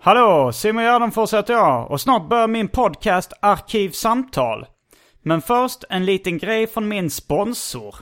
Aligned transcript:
Hallå, 0.00 0.52
Simon 0.52 0.84
Gärdenfors 0.84 1.34
heter 1.34 1.54
jag 1.54 1.90
och 1.90 2.00
snart 2.00 2.28
börjar 2.28 2.48
min 2.48 2.68
podcast 2.68 3.32
Arkivsamtal. 3.40 4.66
Men 5.22 5.42
först 5.42 5.84
en 5.88 6.04
liten 6.04 6.38
grej 6.38 6.66
från 6.66 6.88
min 6.88 7.10
sponsor. 7.10 7.94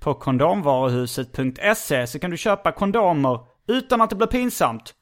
På 0.00 0.14
kondomvaruhuset.se 0.14 2.06
så 2.06 2.18
kan 2.18 2.30
du 2.30 2.36
köpa 2.36 2.72
kondomer 2.72 3.40
utan 3.68 4.00
att 4.00 4.10
det 4.10 4.16
blir 4.16 4.26
pinsamt. 4.26 4.94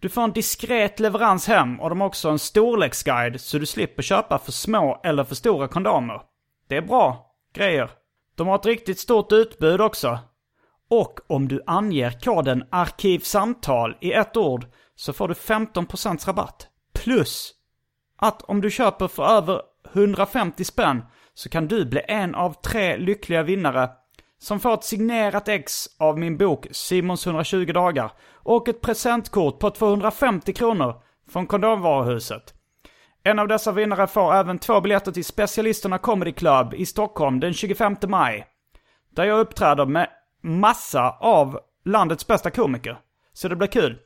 Du 0.00 0.08
får 0.08 0.22
en 0.22 0.32
diskret 0.32 1.00
leverans 1.00 1.46
hem 1.46 1.80
och 1.80 1.88
de 1.88 2.00
har 2.00 2.08
också 2.08 2.28
en 2.28 2.38
storleksguide 2.38 3.40
så 3.40 3.58
du 3.58 3.66
slipper 3.66 4.02
köpa 4.02 4.38
för 4.38 4.52
små 4.52 5.00
eller 5.04 5.24
för 5.24 5.34
stora 5.34 5.68
kondomer. 5.68 6.22
Det 6.68 6.76
är 6.76 6.82
bra 6.82 7.26
grejer. 7.54 7.90
De 8.34 8.48
har 8.48 8.54
ett 8.54 8.66
riktigt 8.66 8.98
stort 8.98 9.32
utbud 9.32 9.80
också. 9.80 10.18
Och 10.90 11.20
om 11.26 11.48
du 11.48 11.62
anger 11.66 12.10
koden 12.10 12.64
arkivsamtal 12.70 13.96
i 14.00 14.12
ett 14.12 14.36
ord 14.36 14.66
så 15.00 15.12
får 15.12 15.28
du 15.28 15.34
15% 15.34 16.26
rabatt. 16.26 16.68
Plus 16.92 17.54
att 18.16 18.42
om 18.42 18.60
du 18.60 18.70
köper 18.70 19.08
för 19.08 19.24
över 19.24 19.62
150 19.92 20.64
spänn 20.64 21.04
så 21.34 21.48
kan 21.48 21.68
du 21.68 21.84
bli 21.84 22.00
en 22.08 22.34
av 22.34 22.54
tre 22.62 22.96
lyckliga 22.96 23.42
vinnare 23.42 23.90
som 24.38 24.60
får 24.60 24.74
ett 24.74 24.84
signerat 24.84 25.48
ex 25.48 25.86
av 25.98 26.18
min 26.18 26.36
bok 26.36 26.66
Simons 26.70 27.26
120 27.26 27.72
dagar 27.72 28.12
och 28.34 28.68
ett 28.68 28.80
presentkort 28.80 29.58
på 29.58 29.70
250 29.70 30.52
kronor 30.52 31.02
från 31.28 31.46
Kondomvaruhuset. 31.46 32.54
En 33.22 33.38
av 33.38 33.48
dessa 33.48 33.72
vinnare 33.72 34.06
får 34.06 34.34
även 34.34 34.58
två 34.58 34.80
biljetter 34.80 35.12
till 35.12 35.24
Specialisterna 35.24 35.98
Comedy 35.98 36.32
Club 36.32 36.74
i 36.74 36.86
Stockholm 36.86 37.40
den 37.40 37.52
25 37.54 37.96
maj. 38.08 38.46
Där 39.14 39.24
jag 39.24 39.40
uppträder 39.40 39.86
med 39.86 40.08
massa 40.42 41.10
av 41.20 41.60
landets 41.84 42.26
bästa 42.26 42.50
komiker. 42.50 42.98
Så 43.32 43.48
det 43.48 43.56
blir 43.56 43.68
kul. 43.68 43.98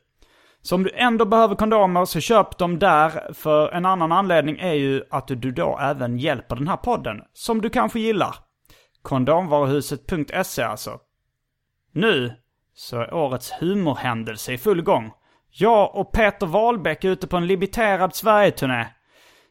Så 0.65 0.75
om 0.75 0.83
du 0.83 0.91
ändå 0.93 1.25
behöver 1.25 1.55
kondomer 1.55 2.05
så 2.05 2.19
köp 2.19 2.57
dem 2.57 2.79
där, 2.79 3.33
för 3.33 3.69
en 3.71 3.85
annan 3.85 4.11
anledning 4.11 4.59
är 4.59 4.73
ju 4.73 5.03
att 5.09 5.27
du 5.27 5.51
då 5.51 5.79
även 5.81 6.17
hjälper 6.17 6.55
den 6.55 6.67
här 6.67 6.77
podden, 6.77 7.21
som 7.33 7.61
du 7.61 7.69
kanske 7.69 7.99
gillar. 7.99 8.35
Kondomvaruhuset.se 9.01 10.63
alltså. 10.63 10.99
Nu 11.91 12.33
så 12.75 13.01
är 13.01 13.13
årets 13.13 13.51
humorhändelse 13.59 14.53
i 14.53 14.57
full 14.57 14.81
gång. 14.81 15.11
Jag 15.49 15.95
och 15.95 16.11
Peter 16.11 16.47
Wahlbeck 16.47 17.03
är 17.03 17.09
ute 17.09 17.27
på 17.27 17.37
en 17.37 17.47
limiterad 17.47 18.15
Sverigeturné. 18.15 18.87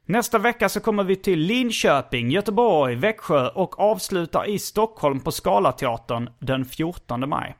Nästa 0.06 0.38
vecka 0.38 0.68
så 0.68 0.80
kommer 0.80 1.04
vi 1.04 1.16
till 1.16 1.38
Linköping, 1.38 2.30
Göteborg, 2.30 2.94
Växjö 2.94 3.48
och 3.48 3.80
avslutar 3.80 4.48
i 4.48 4.58
Stockholm 4.58 5.20
på 5.20 5.32
Scalateatern 5.32 6.30
den 6.38 6.64
14 6.64 7.28
maj. 7.28 7.56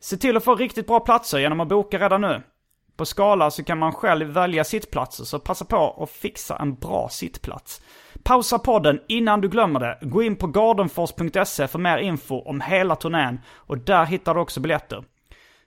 Se 0.00 0.16
till 0.16 0.36
att 0.36 0.44
få 0.44 0.54
riktigt 0.54 0.86
bra 0.86 1.00
platser 1.00 1.38
genom 1.38 1.60
att 1.60 1.68
boka 1.68 1.98
redan 1.98 2.20
nu. 2.20 2.42
På 2.96 3.04
Skala 3.04 3.50
så 3.50 3.64
kan 3.64 3.78
man 3.78 3.92
själv 3.92 4.28
välja 4.28 4.64
sittplatser, 4.64 5.24
så 5.24 5.38
passa 5.38 5.64
på 5.64 6.02
att 6.02 6.10
fixa 6.10 6.56
en 6.56 6.74
bra 6.74 7.08
sittplats. 7.08 7.82
Pausa 8.22 8.58
podden 8.58 9.00
innan 9.08 9.40
du 9.40 9.48
glömmer 9.48 9.80
det. 9.80 9.98
Gå 10.02 10.22
in 10.22 10.36
på 10.36 10.46
gardenfors.se 10.46 11.68
för 11.68 11.78
mer 11.78 11.98
info 11.98 12.40
om 12.40 12.60
hela 12.60 12.96
turnén 12.96 13.40
och 13.48 13.78
där 13.78 14.04
hittar 14.04 14.34
du 14.34 14.40
också 14.40 14.60
biljetter. 14.60 15.04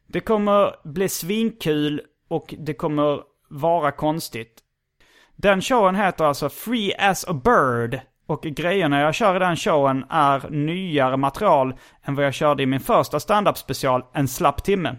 Det 0.07 0.19
kommer 0.19 0.75
bli 0.83 1.09
svinkul 1.09 2.01
och 2.27 2.55
det 2.57 2.73
kommer 2.73 3.19
vara 3.49 3.91
konstigt. 3.91 4.59
Den 5.35 5.61
showen 5.61 5.95
heter 5.95 6.25
alltså 6.25 6.49
Free 6.49 6.95
as 6.97 7.25
a 7.27 7.33
Bird 7.33 8.01
och 8.33 8.41
grejerna 8.41 9.01
jag 9.01 9.15
kör 9.15 9.35
i 9.35 9.39
den 9.39 9.55
showen 9.55 10.05
är 10.09 10.49
nyare 10.49 11.17
material 11.17 11.75
än 12.03 12.15
vad 12.15 12.25
jag 12.25 12.33
körde 12.33 12.63
i 12.63 12.65
min 12.65 12.79
första 12.79 13.19
stand-up 13.19 13.57
special, 13.57 14.03
En 14.13 14.27
slapp 14.27 14.63
timme. 14.63 14.95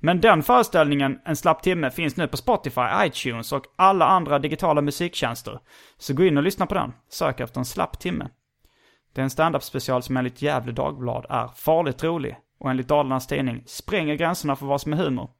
Men 0.00 0.20
den 0.20 0.42
föreställningen, 0.42 1.18
En 1.24 1.36
slapp 1.36 1.62
timme, 1.62 1.90
finns 1.90 2.16
nu 2.16 2.28
på 2.28 2.36
Spotify, 2.36 2.80
iTunes 3.04 3.52
och 3.52 3.64
alla 3.76 4.06
andra 4.06 4.38
digitala 4.38 4.80
musiktjänster. 4.80 5.58
Så 5.98 6.14
gå 6.14 6.24
in 6.24 6.36
och 6.36 6.42
lyssna 6.42 6.66
på 6.66 6.74
den. 6.74 6.92
Sök 7.10 7.40
efter 7.40 7.58
En 7.58 7.64
slapp 7.64 7.98
timme. 7.98 8.28
Det 9.14 9.20
är 9.20 9.22
en 9.22 9.30
stand-up 9.30 9.62
special 9.62 10.02
som 10.02 10.16
enligt 10.16 10.42
Gävle 10.42 10.72
Dagblad 10.72 11.26
är 11.28 11.48
farligt 11.48 12.04
rolig 12.04 12.36
och 12.60 12.70
enligt 12.70 12.88
Dalarnas 12.88 13.26
Tidning 13.26 13.62
spränger 13.66 14.14
gränserna 14.14 14.56
för 14.56 14.66
vad 14.66 14.80
som 14.80 14.92
är 14.92 14.96
humor. 14.96 15.30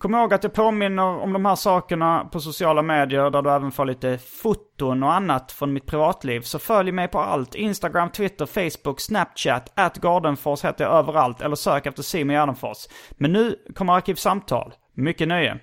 Kom 0.00 0.14
ihåg 0.14 0.34
att 0.34 0.44
jag 0.44 0.52
påminner 0.52 1.02
om 1.02 1.32
de 1.32 1.44
här 1.44 1.54
sakerna 1.54 2.28
på 2.32 2.40
sociala 2.40 2.82
medier 2.82 3.30
där 3.30 3.42
du 3.42 3.50
även 3.50 3.70
får 3.70 3.84
lite 3.84 4.18
foton 4.18 5.02
och 5.02 5.12
annat 5.12 5.52
från 5.52 5.72
mitt 5.72 5.86
privatliv. 5.86 6.40
Så 6.40 6.58
följ 6.58 6.92
mig 6.92 7.08
på 7.08 7.18
allt. 7.18 7.54
Instagram, 7.54 8.10
Twitter, 8.10 8.46
Facebook, 8.46 9.00
Snapchat, 9.00 9.72
at 9.74 9.96
Gardenfors 9.96 10.64
heter 10.64 10.84
jag 10.84 10.92
överallt. 10.92 11.40
Eller 11.40 11.56
sök 11.56 11.86
efter 11.86 12.02
Simon 12.02 12.34
Gärdenfors. 12.34 12.86
Men 13.10 13.32
nu 13.32 13.56
kommer 13.74 13.92
Arkivsamtal. 13.92 14.72
Mycket 14.94 15.28
nöje. 15.28 15.60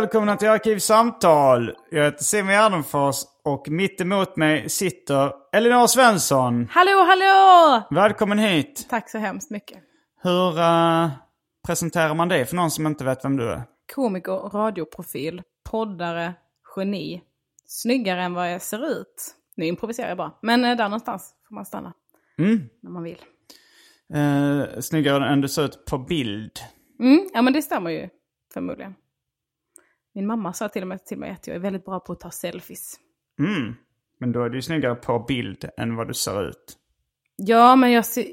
Välkomna 0.00 0.36
till 0.36 0.48
Arkivsamtal. 0.48 1.72
Jag 1.90 2.04
heter 2.04 2.24
Simon 2.24 2.52
Gärdenfors 2.52 3.16
och 3.44 3.68
mitt 3.68 4.00
emot 4.00 4.36
mig 4.36 4.68
sitter 4.68 5.32
Elinor 5.52 5.86
Svensson. 5.86 6.68
Hallå, 6.70 7.04
hallå! 7.04 7.82
Välkommen 7.90 8.38
hit. 8.38 8.86
Tack 8.90 9.10
så 9.10 9.18
hemskt 9.18 9.50
mycket. 9.50 9.78
Hur 10.22 10.58
uh, 10.58 11.08
presenterar 11.66 12.14
man 12.14 12.28
dig 12.28 12.44
för 12.44 12.56
någon 12.56 12.70
som 12.70 12.86
inte 12.86 13.04
vet 13.04 13.24
vem 13.24 13.36
du 13.36 13.50
är? 13.52 13.62
Komiker, 13.94 14.32
radioprofil, 14.32 15.42
poddare, 15.70 16.34
geni. 16.76 17.22
Snyggare 17.66 18.22
än 18.22 18.34
vad 18.34 18.52
jag 18.52 18.62
ser 18.62 18.90
ut. 19.00 19.34
Nu 19.56 19.66
improviserar 19.66 20.08
jag 20.08 20.18
bara. 20.18 20.32
Men 20.42 20.64
uh, 20.64 20.76
där 20.76 20.84
någonstans 20.84 21.34
får 21.48 21.54
man 21.54 21.66
stanna. 21.66 21.92
Mm. 22.38 22.68
När 22.82 22.90
man 22.90 23.02
vill. 23.02 23.18
Uh, 24.14 24.80
snyggare 24.80 25.28
än 25.28 25.40
du 25.40 25.48
ser 25.48 25.64
ut 25.64 25.84
på 25.84 25.98
bild. 25.98 26.52
Mm, 27.00 27.28
ja 27.34 27.42
men 27.42 27.52
det 27.52 27.62
stämmer 27.62 27.90
ju 27.90 28.08
förmodligen. 28.54 28.94
Min 30.16 30.26
mamma 30.26 30.52
sa 30.52 30.68
till 30.68 30.82
och 30.82 30.88
med 30.88 31.04
till 31.04 31.18
mig 31.18 31.30
att 31.30 31.46
jag 31.46 31.56
är 31.56 31.60
väldigt 31.60 31.84
bra 31.84 32.00
på 32.00 32.12
att 32.12 32.20
ta 32.20 32.30
selfies. 32.30 32.94
Mm. 33.38 33.74
Men 34.18 34.32
då 34.32 34.44
är 34.44 34.48
du 34.48 34.58
ju 34.58 34.62
snyggare 34.62 34.94
på 34.94 35.18
bild 35.18 35.68
än 35.76 35.96
vad 35.96 36.08
du 36.08 36.14
ser 36.14 36.48
ut. 36.48 36.76
Ja, 37.36 37.76
men 37.76 37.92
jag 37.92 38.04
ser... 38.04 38.26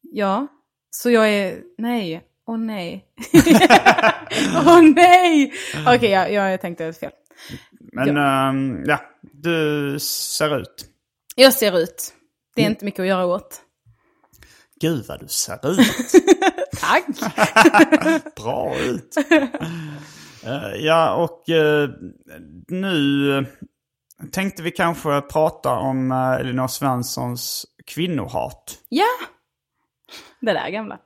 Ja. 0.00 0.46
Så 0.90 1.10
jag 1.10 1.30
är... 1.30 1.62
Nej. 1.78 2.22
Åh 2.46 2.54
oh, 2.54 2.58
nej. 2.58 3.06
Åh 4.54 4.78
oh, 4.78 4.82
nej! 4.82 5.52
Okej, 5.72 5.96
okay, 5.96 6.10
jag, 6.10 6.52
jag 6.52 6.60
tänkte 6.60 6.92
fel. 6.92 7.12
Men 7.92 8.16
ja. 8.16 8.48
Um, 8.48 8.84
ja, 8.86 9.00
du 9.20 9.96
ser 10.00 10.60
ut. 10.60 10.86
Jag 11.36 11.54
ser 11.54 11.78
ut. 11.78 12.14
Det 12.54 12.60
är 12.60 12.66
mm. 12.66 12.72
inte 12.72 12.84
mycket 12.84 13.00
att 13.00 13.06
göra 13.06 13.26
åt. 13.26 13.60
Gud 14.80 15.04
vad 15.08 15.20
du 15.20 15.28
ser 15.28 15.70
ut. 15.70 16.12
Tack! 16.80 17.04
Bra 18.36 18.76
ut. 18.78 19.16
Uh, 20.46 20.76
ja, 20.76 21.14
och 21.14 21.44
uh, 21.48 21.90
nu 22.68 23.46
tänkte 24.32 24.62
vi 24.62 24.70
kanske 24.70 25.20
prata 25.20 25.70
om 25.70 26.12
uh, 26.12 26.40
Elinor 26.40 26.66
Svenssons 26.66 27.66
kvinnohat. 27.86 28.78
Ja! 28.88 29.06
Det 30.40 30.52
där 30.52 30.70
gamla. 30.70 30.98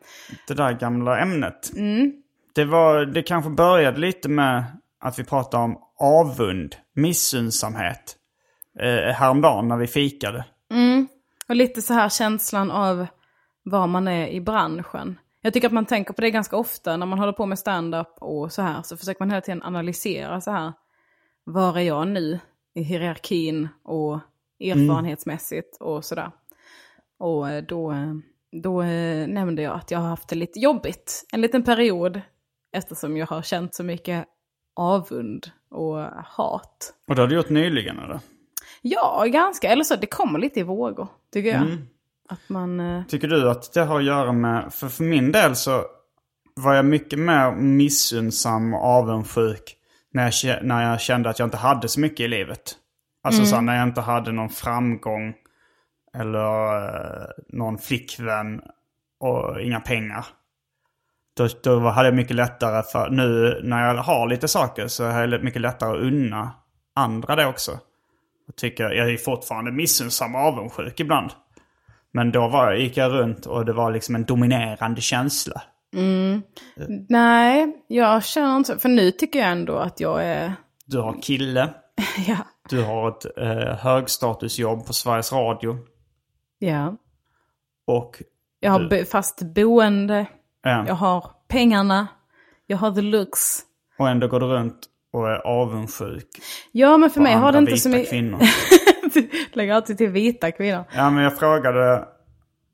Det 0.49 0.55
där 0.55 0.73
gamla 0.73 1.19
ämnet. 1.19 1.73
Mm. 1.77 2.13
Det, 2.55 2.65
var, 2.65 3.07
det 3.07 3.23
kanske 3.23 3.51
började 3.51 4.01
lite 4.01 4.29
med 4.29 4.65
att 5.01 5.19
vi 5.19 5.25
pratade 5.25 5.65
om 5.65 5.79
avund, 5.99 6.77
missundsamhet. 6.95 8.17
Eh, 8.81 9.15
häromdagen 9.15 9.69
när 9.69 9.77
vi 9.77 9.87
fikade. 9.87 10.45
Och 11.49 11.57
lite 11.57 11.83
så 11.83 11.95
här 11.95 12.09
känslan 12.09 12.71
av 12.71 13.07
var 13.63 13.87
man 13.87 14.09
är 14.09 14.29
i 14.29 14.41
branschen. 14.41 15.19
Jag 15.45 15.53
tycker 15.53 15.67
att 15.67 15.73
man 15.73 15.87
tänker 15.87 16.15
på 16.15 16.21
det 16.21 16.31
ganska 16.31 16.57
ofta 16.57 16.97
när 16.97 17.07
man 17.07 17.19
håller 17.19 17.33
på 17.33 17.47
med 17.47 17.59
stand-up 17.59 18.09
och 18.21 18.53
så 18.53 18.63
här. 18.63 18.83
Så 18.83 18.97
försöker 18.97 19.21
man 19.21 19.31
hela 19.31 19.41
tiden 19.41 19.63
analysera 19.63 20.41
så 20.41 20.51
här. 20.51 20.73
Var 21.45 21.79
är 21.79 21.83
jag 21.83 22.09
nu 22.09 22.39
i 22.75 22.83
hierarkin 22.83 23.69
och 23.83 24.21
erfarenhetsmässigt 24.61 25.77
och 25.81 26.05
sådär. 26.05 26.31
Och 27.19 27.51
eh, 27.51 27.65
då, 27.65 27.93
eh, 27.93 28.15
då 28.53 28.83
eh, 28.83 29.29
nämnde 29.29 29.63
jag 29.63 29.75
att 29.75 29.91
jag 29.91 29.99
har 29.99 30.09
haft 30.09 30.29
det 30.29 30.37
lite 30.37 30.59
jobbigt 30.59 31.25
en 31.33 31.41
liten 31.41 31.63
period. 31.63 32.21
Eftersom 32.73 33.17
jag 33.17 33.27
har 33.27 33.43
känt 33.43 33.75
så 33.75 33.83
mycket 33.83 34.27
avund 34.77 35.51
och 35.71 35.99
hat. 36.25 36.95
Och 37.09 37.15
det 37.15 37.23
har 37.23 37.29
du 37.29 37.37
gjort 37.37 37.51
nyligen 37.51 37.99
eller? 37.99 38.21
Ja, 38.83 39.25
ganska. 39.27 39.69
Eller 39.69 39.85
så, 39.85 39.97
det 39.97 40.07
kommer 40.07 40.39
lite 40.39 40.61
i 40.61 40.63
vågor, 40.63 41.09
tycker 41.33 41.51
jag. 41.51 41.67
Att 42.29 42.49
man... 42.49 42.81
eh, 42.81 43.05
Tycker 43.05 43.29
du 43.29 43.51
att 43.51 43.73
det 43.73 43.81
har 43.85 43.99
att 43.99 44.05
göra 44.05 44.33
med, 44.33 44.73
för 44.73 44.89
för 44.89 45.05
min 45.05 45.33
del 45.33 45.57
så 45.57 45.85
var 46.57 46.75
jag 46.75 46.85
mycket 46.85 47.19
mer 47.19 47.53
missunnsam 47.53 48.75
och 48.75 48.85
avundsjuk 48.85 49.77
när 50.13 50.47
jag, 50.47 50.65
när 50.65 50.91
jag 50.91 51.01
kände 51.01 51.31
att 51.31 51.39
jag 51.39 51.47
inte 51.47 51.57
hade 51.57 51.89
så 51.89 52.01
mycket 52.01 52.21
i 52.21 52.29
livet. 52.29 52.77
Alltså 53.23 53.45
så 53.45 53.55
här, 53.55 53.63
när 53.63 53.77
jag 53.77 53.89
inte 53.89 54.01
hade 54.01 54.33
någon 54.33 54.49
framgång 54.51 55.35
eller 56.17 56.77
eh, 56.77 57.27
någon 57.49 57.79
flickvän 57.79 58.61
och 59.21 59.61
inga 59.61 59.81
pengar. 59.81 60.27
Då, 61.37 61.49
då 61.63 61.79
hade 61.79 62.09
jag 62.09 62.15
mycket 62.17 62.37
lättare 62.37 62.83
för, 62.83 63.11
nu 63.11 63.61
när 63.65 63.87
jag 63.87 64.03
har 64.03 64.27
lite 64.29 64.49
saker 64.49 64.89
så 64.89 65.05
har 65.05 65.29
jag 65.29 65.45
mycket 65.45 65.63
lättare 65.63 65.91
att 65.91 66.03
unna 66.03 66.51
andra 66.95 67.37
det 67.37 67.47
också. 67.47 67.79
Jag 68.47 68.57
tycker, 68.57 68.91
jag 68.91 69.11
är 69.13 69.17
fortfarande 69.17 69.73
missunnsam 69.73 70.35
och 70.35 70.41
avundsjuk 70.41 71.01
ibland. 71.01 71.31
Men 72.17 72.33
då 72.33 72.49
var, 72.49 72.73
gick 72.73 72.97
jag 72.97 73.13
runt 73.13 73.47
och 73.47 73.65
det 73.65 73.73
var 73.73 73.93
liksom 73.93 74.15
en 74.15 74.25
dominerande 74.25 75.01
känsla. 75.01 75.63
Nej, 77.09 77.85
jag 77.89 78.25
känner 78.25 78.57
inte 78.57 78.73
så. 78.73 78.79
För 78.79 78.89
nu 78.89 79.11
tycker 79.11 79.39
jag 79.39 79.49
ändå 79.49 79.77
att 79.77 80.01
jag 80.01 80.25
är... 80.25 80.53
Du 80.87 80.99
har 80.99 81.23
kille, 81.23 81.75
Ja. 82.27 82.37
du 82.71 82.83
har 82.83 83.09
ett 83.09 83.25
eh, 83.39 83.77
högstatusjobb 83.79 84.87
på 84.87 84.93
Sveriges 84.93 85.33
Radio. 85.33 85.79
ja. 86.59 86.97
Och 87.87 88.23
Jag 88.61 88.71
har 88.71 88.81
Du- 88.81 89.05
fast 89.05 89.43
boende, 89.55 90.19
eh, 90.67 90.85
jag 90.87 90.95
har 90.95 91.31
pengarna, 91.49 92.07
jag 92.67 92.77
har 92.77 92.93
the 92.93 93.01
looks. 93.01 93.59
Och 93.99 94.09
ändå 94.09 94.29
går 94.29 94.41
du 94.41 94.47
runt 94.47 94.79
och 95.13 95.29
är 95.29 95.47
avundsjuk 95.47 96.29
Ja, 96.73 96.97
men 96.97 97.11
för 97.11 97.21
mig 97.21 97.35
har 97.35 97.53
det 97.53 97.59
inte 97.59 97.77
så 97.77 97.89
mycket... 97.89 98.13
Lägger 99.53 99.75
alltid 99.75 99.99
till 99.99 100.11
vita 100.11 100.51
kvinnor. 100.51 100.85
Ja, 100.95 101.11
men 101.11 101.25
jag 101.25 101.39
frågade, 101.39 102.05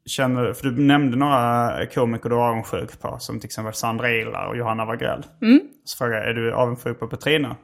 känner, 0.07 0.53
för 0.53 0.65
du 0.67 0.83
nämnde 0.83 1.17
några 1.17 1.87
komiker 1.87 2.29
du 2.29 2.37
är 2.37 2.41
avundsjuk 2.41 3.01
på. 3.01 3.17
Som 3.19 3.41
till 3.41 3.47
exempel 3.47 3.75
Sandra 3.75 4.11
Ilar 4.11 4.47
och 4.47 4.57
Johanna 4.57 4.85
Wagrell. 4.85 5.27
Mm. 5.43 5.61
Så 5.85 5.99
frågade 5.99 6.19
jag, 6.21 6.31
är 6.31 6.35
du 6.35 6.53
avundsjuk 6.53 6.99
på 7.01 7.07
Petrina? 7.07 7.57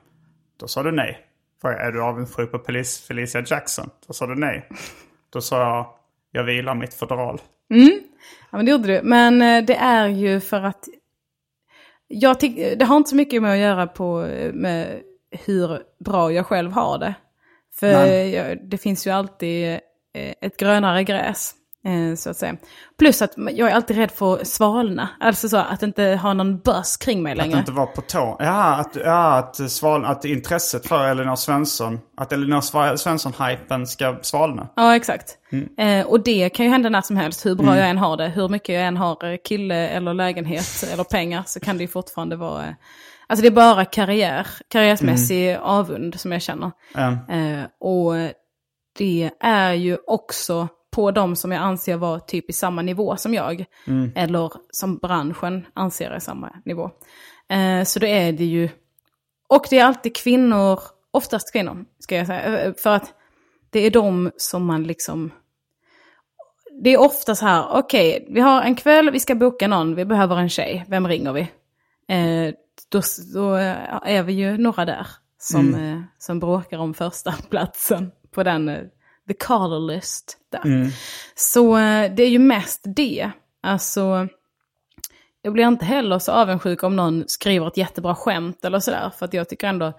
Då 0.61 0.69
sa 0.69 0.83
du 0.83 0.93
nej. 0.93 1.19
Frågade, 1.61 1.81
är 1.83 1.93
du 1.93 2.03
avundsjuk 2.03 2.53
på 2.53 2.59
Felic- 2.59 3.07
Felicia 3.07 3.43
Jackson? 3.47 3.91
Då 4.07 4.13
sa 4.13 4.27
du 4.27 4.35
nej. 4.35 4.69
Då 5.33 5.41
sa 5.41 5.61
jag, 5.61 5.87
jag 6.31 6.45
vilar 6.45 6.75
mitt 6.75 6.95
fodral. 6.95 7.41
Ja, 8.51 8.57
men 8.57 8.67
det 8.67 8.73
gjorde 8.73 8.89
du. 8.89 9.01
Men 9.03 9.43
eh, 9.43 9.65
det 9.65 9.77
är 9.77 10.09
ju 10.09 10.41
för 10.41 10.63
att... 10.63 10.85
Jag 12.09 12.41
tyck, 12.41 12.79
det 12.79 12.85
har 12.85 12.97
inte 12.97 13.11
så 13.11 13.17
mycket 13.17 13.43
med 13.43 13.53
att 13.53 13.59
göra 13.59 13.87
på 13.87 14.25
eh, 14.25 14.53
med 14.53 15.01
hur 15.47 15.79
bra 16.05 16.33
jag 16.33 16.47
själv 16.47 16.73
har 16.73 16.99
det. 16.99 17.15
För 17.81 18.07
jag, 18.07 18.71
det 18.71 18.79
finns 18.79 19.07
ju 19.07 19.11
alltid 19.11 19.73
eh, 19.73 19.79
ett 20.41 20.57
grönare 20.57 21.05
gräs, 21.05 21.55
eh, 21.87 22.17
så 22.17 22.31
att 22.31 22.37
säga. 22.37 22.57
Plus 22.99 23.23
att 23.23 23.33
jag 23.37 23.71
är 23.71 23.75
alltid 23.75 23.97
rädd 23.97 24.11
för 24.11 24.35
att 24.35 24.47
svalna. 24.47 25.09
Alltså 25.21 25.49
så 25.49 25.57
att 25.57 25.83
inte 25.83 26.05
ha 26.23 26.35
någon 26.35 26.59
buzz 26.59 26.97
kring 26.97 27.23
mig 27.23 27.33
Att 27.33 27.39
längre. 27.39 27.59
inte 27.59 27.73
vara 27.73 27.87
på 27.87 28.01
tå. 28.01 28.37
Ja, 28.39 28.75
att, 28.75 28.97
ja, 29.05 29.37
att, 29.37 29.71
sval, 29.71 30.05
att 30.05 30.25
intresset 30.25 30.87
för 30.87 31.09
Elinor 31.09 31.37
Svensson, 31.37 32.01
att 32.17 32.33
Elinor 32.33 32.97
Svensson-hypen 32.97 33.87
ska 33.87 34.17
svalna. 34.23 34.69
Ja, 34.77 34.97
exakt. 34.97 35.39
Mm. 35.53 35.69
Eh, 36.01 36.07
och 36.07 36.21
det 36.21 36.49
kan 36.49 36.67
ju 36.67 36.73
hända 36.73 36.89
när 36.89 37.03
som 37.03 37.17
helst, 37.17 37.47
hur 37.47 37.55
bra 37.55 37.77
jag 37.77 37.89
än 37.91 37.99
har 37.99 38.17
det. 38.17 38.29
Hur 38.29 38.49
mycket 38.49 38.75
jag 38.75 38.85
än 38.85 38.97
har 38.97 39.25
eh, 39.33 39.37
kille 39.45 39.89
eller 39.89 40.15
lägenhet 40.15 40.85
eller 40.93 41.05
pengar 41.05 41.43
så 41.47 41.61
kan 41.61 41.77
det 41.77 41.83
ju 41.83 41.89
fortfarande 41.89 42.37
vara... 42.37 42.65
Alltså 43.27 43.43
det 43.43 43.49
är 43.49 43.53
bara 43.53 43.85
karriär, 43.85 44.47
karriärsmässig 44.69 45.49
Mm. 45.51 45.63
avund 45.63 46.21
som 46.21 46.33
jag 46.33 46.43
känner. 46.43 46.71
Eh, 47.29 47.65
och 47.81 48.15
det 48.99 49.31
är 49.41 49.73
ju 49.73 49.99
också 50.07 50.69
på 50.91 51.11
de 51.11 51.37
som 51.37 51.53
jag 51.53 51.63
anser 51.63 51.97
vara 51.97 52.21
typ 52.21 52.51
i 52.51 52.53
samma 52.53 52.83
nivå 52.83 53.17
som 53.17 53.35
jag. 53.35 53.65
Eller 54.15 54.53
som 54.71 54.97
branschen 54.99 55.67
anser 55.75 56.11
är 56.11 56.19
samma 56.19 56.53
nivå. 56.65 56.91
Eh, 57.49 57.85
så 57.85 57.99
då 57.99 58.07
är 58.07 58.33
det 58.33 58.45
ju... 58.45 58.69
Och 59.49 59.67
det 59.71 59.79
är 59.79 59.85
alltid 59.85 60.17
kvinnor, 60.17 60.81
oftast 61.11 61.53
kvinnor 61.53 61.85
ska 61.99 62.17
jag 62.17 62.27
säga. 62.27 62.59
eh, 62.65 62.75
För 62.75 62.91
att 62.97 63.15
det 63.71 63.81
är 63.81 63.91
de 63.91 64.31
som 64.37 64.65
man 64.67 64.85
liksom... 64.85 65.31
Det 66.83 66.91
är 66.91 67.01
ofta 67.01 67.35
så 67.35 67.47
här, 67.47 67.65
okej, 67.73 68.27
vi 68.31 68.41
har 68.41 68.63
en 68.63 68.75
kväll, 68.75 69.11
vi 69.11 69.21
ska 69.21 69.35
boka 69.35 69.69
någon, 69.69 69.95
vi 69.95 70.05
behöver 70.05 70.37
en 70.37 70.49
tjej, 70.49 70.85
vem 70.89 71.09
ringer 71.09 71.33
vi? 71.33 71.41
Eh, 72.09 72.55
då, 72.89 73.01
då 73.35 73.55
är 74.05 74.23
vi 74.23 74.33
ju 74.33 74.59
några 74.59 74.85
där 74.85 75.07
som, 75.39 75.75
eh, 75.75 76.01
som 76.19 76.41
bråkar 76.41 76.79
om 76.79 76.95
första 76.95 77.33
platsen 77.51 78.13
på 78.31 78.43
den, 78.43 78.69
eh, 78.69 78.83
the 79.29 79.35
caller 79.35 79.95
list 79.95 80.39
där. 80.53 80.63
Så 81.35 81.77
eh, 81.77 82.15
det 82.15 82.23
är 82.23 82.29
ju 82.29 82.39
mest 82.39 82.83
det. 82.97 83.31
Alltså, 83.63 84.29
jag 85.43 85.53
blir 85.53 85.69
inte 85.69 85.85
heller 85.85 86.19
så 86.19 86.33
avundsjuk 86.33 86.83
om 86.83 86.97
någon 86.97 87.25
skriver 87.27 87.67
ett 87.67 87.77
jättebra 87.77 88.15
skämt 88.15 88.65
eller 88.65 88.79
sådär. 88.79 89.11
För 89.19 89.27
att 89.27 89.35
jag 89.35 89.49
tycker 89.49 89.67
ändå 89.69 89.93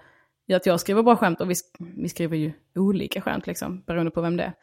att 0.52 0.66
jag 0.66 0.80
skriver 0.80 1.02
bra 1.02 1.16
skämt 1.16 1.40
och 1.40 1.50
vi, 1.50 1.54
vi 1.78 2.08
skriver 2.08 2.36
ju 2.36 2.52
olika 2.74 3.20
skämt 3.20 3.46
liksom, 3.46 3.82
beroende 3.86 4.10
på 4.10 4.20
vem 4.20 4.36
det 4.36 4.44
är. 4.44 4.54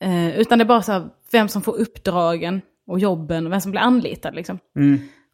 Eh, 0.00 0.38
utan 0.38 0.58
det 0.58 0.62
är 0.62 0.66
bara 0.66 0.82
så 0.82 0.92
här, 0.92 1.08
vem 1.32 1.48
som 1.48 1.62
får 1.62 1.80
uppdragen 1.80 2.60
och 2.86 2.98
jobben 2.98 3.46
och 3.46 3.52
vem 3.52 3.60
som 3.60 3.70
blir 3.70 3.80
anlitad 3.80 4.34
liksom. 4.34 4.58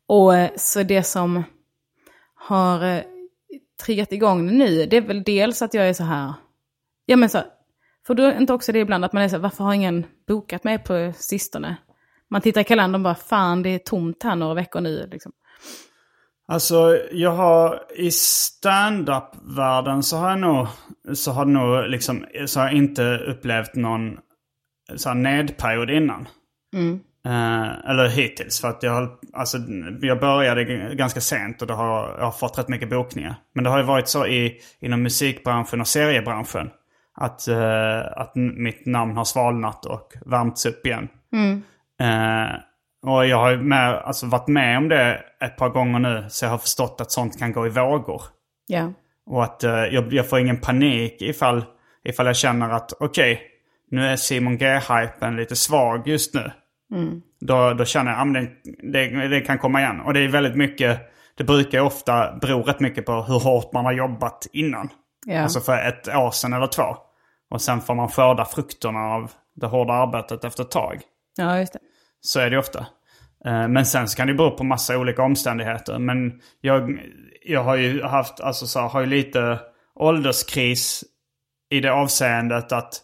Och 0.06 0.36
eh, 0.36 0.50
så 0.56 0.82
det 0.82 1.02
som 1.02 1.42
har 2.42 2.84
eh, 2.84 3.02
triggat 3.84 4.12
igång 4.12 4.46
det 4.46 4.52
nu, 4.52 4.86
det 4.86 4.96
är 4.96 5.00
väl 5.00 5.22
dels 5.22 5.62
att 5.62 5.74
jag 5.74 5.88
är 5.88 5.92
så 5.92 6.04
här, 6.04 6.32
ja 7.06 7.16
men 7.16 7.28
så, 7.28 7.42
för 8.06 8.20
är 8.20 8.40
inte 8.40 8.52
också 8.52 8.72
det 8.72 8.78
ibland 8.78 9.04
att 9.04 9.12
man 9.12 9.22
är 9.22 9.28
så 9.28 9.36
här, 9.36 9.42
varför 9.42 9.64
har 9.64 9.74
ingen 9.74 10.06
bokat 10.28 10.64
mig 10.64 10.78
på 10.78 11.12
sistone? 11.16 11.76
Man 12.30 12.40
tittar 12.40 12.60
i 12.60 12.64
kalendern 12.64 13.00
och 13.00 13.04
bara, 13.04 13.14
fan 13.14 13.62
det 13.62 13.68
är 13.68 13.78
tomt 13.78 14.22
här 14.22 14.36
några 14.36 14.54
veckor 14.54 14.80
nu 14.80 15.08
liksom. 15.12 15.32
Alltså, 16.48 16.98
jag 17.12 17.30
har 17.30 17.82
i 17.96 18.10
stand-up-världen 18.10 20.02
så 20.02 20.16
har 20.16 20.30
jag 20.30 20.38
nog, 20.38 20.68
så 21.14 21.30
har 21.30 21.44
nog 21.44 21.90
liksom, 21.90 22.26
så 22.46 22.60
har 22.60 22.66
jag 22.66 22.76
inte 22.76 23.18
upplevt 23.18 23.74
någon 23.74 24.18
så 24.96 25.08
här 25.08 25.16
nedperiod 25.16 25.90
innan. 25.90 26.28
Eh, 27.26 27.90
eller 27.90 28.08
hittills, 28.08 28.60
för 28.60 28.68
att 28.68 28.82
jag, 28.82 28.92
har- 28.92 29.18
alltså, 29.32 29.58
jag 30.00 30.20
började 30.20 30.64
ganska 30.94 31.20
sent 31.20 31.62
och 31.62 31.68
då 31.68 31.74
har 31.74 32.14
jag 32.18 32.24
har 32.24 32.30
fått 32.32 32.58
rätt 32.58 32.68
mycket 32.68 32.90
bokningar. 32.90 33.34
Men 33.54 33.64
det 33.64 33.70
har 33.70 33.78
ju 33.78 33.84
varit 33.84 34.08
så 34.08 34.26
i, 34.26 34.60
inom 34.80 35.02
musikbranschen 35.02 35.80
och 35.80 35.86
seriebranschen. 35.88 36.70
Att, 37.14 37.48
eh, 37.48 38.00
att 38.16 38.32
mitt 38.34 38.86
namn 38.86 39.16
har 39.16 39.24
svalnat 39.24 39.86
och 39.86 40.12
värmts 40.26 40.66
upp 40.66 40.86
igen. 40.86 41.08
Eh, 42.00 42.56
och 43.06 43.26
jag 43.26 43.36
har 43.36 43.56
med, 43.56 43.94
alltså, 43.94 44.26
varit 44.26 44.48
med 44.48 44.78
om 44.78 44.88
det 44.88 45.20
ett 45.44 45.56
par 45.56 45.68
gånger 45.68 45.98
nu. 45.98 46.26
Så 46.28 46.44
jag 46.44 46.50
har 46.50 46.58
förstått 46.58 47.00
att 47.00 47.10
sånt 47.10 47.38
kan 47.38 47.52
gå 47.52 47.66
i 47.66 47.70
vågor. 47.70 48.22
Ja. 48.66 48.92
Och 49.26 49.44
att 49.44 49.62
jag, 49.62 50.12
jag 50.12 50.28
får 50.28 50.38
ingen 50.38 50.58
panik 50.60 51.22
ifall, 51.22 51.64
ifall 52.04 52.26
jag 52.26 52.36
känner 52.36 52.70
att 52.70 52.92
okej, 53.00 53.40
nu 53.90 54.06
är 54.06 54.16
Simon 54.16 54.58
G-hypen 54.58 55.36
lite 55.36 55.56
svag 55.56 56.08
just 56.08 56.34
nu. 56.34 56.50
Då, 57.40 57.74
då 57.74 57.84
känner 57.84 58.10
jag 58.12 58.36
att 58.36 58.50
det, 58.92 59.28
det, 59.28 59.40
kan 59.40 59.58
komma 59.58 59.80
igen. 59.80 60.00
Och 60.00 60.14
det 60.14 60.20
är 60.20 60.28
väldigt 60.28 60.56
mycket, 60.56 61.00
det 61.36 61.44
brukar 61.44 61.78
ju 61.78 61.84
ofta 61.84 62.38
bero 62.40 62.62
rätt 62.62 62.80
mycket 62.80 63.06
på 63.06 63.22
hur 63.22 63.38
hårt 63.38 63.72
man 63.72 63.84
har 63.84 63.92
jobbat 63.92 64.46
innan. 64.52 64.88
Ja. 65.26 65.42
Alltså 65.42 65.60
för 65.60 65.78
ett 65.88 66.08
år 66.08 66.30
sedan 66.30 66.52
eller 66.52 66.66
två. 66.66 66.96
Och 67.50 67.62
sen 67.62 67.80
får 67.80 67.94
man 67.94 68.08
skörda 68.08 68.44
frukterna 68.44 69.00
av 69.00 69.30
det 69.56 69.66
hårda 69.66 69.92
arbetet 69.92 70.44
efter 70.44 70.62
ett 70.62 70.70
tag. 70.70 71.00
ja, 71.36 71.58
just 71.58 71.72
det. 71.72 71.78
Så 72.20 72.40
är 72.40 72.50
det 72.50 72.58
ofta. 72.58 72.86
Eh, 73.44 73.68
Men 73.68 73.86
sen 73.86 74.08
så 74.08 74.16
kan 74.16 74.26
det 74.26 74.34
bero 74.34 74.50
på 74.50 74.64
massa 74.64 74.98
olika 74.98 75.22
omständigheter. 75.22 75.98
Men 75.98 76.40
jag, 76.60 77.00
jag 77.44 77.64
har 77.64 77.76
ju 77.76 78.02
haft, 78.02 78.40
alltså 78.40 78.66
så 78.66 78.80
har 78.80 79.00
ju 79.00 79.06
lite 79.06 79.58
ålderskris 79.94 81.04
i 81.70 81.80
det 81.80 81.92
avseendet 81.92 82.72
att 82.72 83.00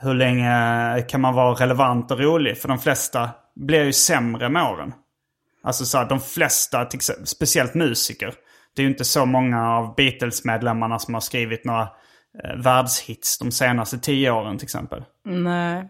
hur 0.00 0.14
länge 0.14 1.02
kan 1.08 1.20
man 1.20 1.34
vara 1.34 1.54
relevant 1.54 2.10
och 2.10 2.20
rolig? 2.20 2.58
För 2.58 2.68
de 2.68 2.78
flesta 2.78 3.30
blir 3.54 3.84
ju 3.84 3.92
sämre 3.92 4.48
med 4.48 4.62
åren. 4.62 4.92
Alltså 5.62 5.84
så 5.84 5.98
här, 5.98 6.08
de 6.08 6.20
flesta, 6.20 6.88
speciellt 7.24 7.74
musiker. 7.74 8.34
Det 8.76 8.82
är 8.82 8.84
ju 8.84 8.90
inte 8.90 9.04
så 9.04 9.26
många 9.26 9.70
av 9.70 9.94
Beatles-medlemmarna 9.94 10.98
som 10.98 11.14
har 11.14 11.20
skrivit 11.20 11.64
några 11.64 11.88
eh, 12.44 12.56
världshits 12.56 13.38
de 13.38 13.52
senaste 13.52 13.98
tio 13.98 14.30
åren 14.30 14.58
till 14.58 14.66
exempel. 14.66 15.04
Nej. 15.24 15.88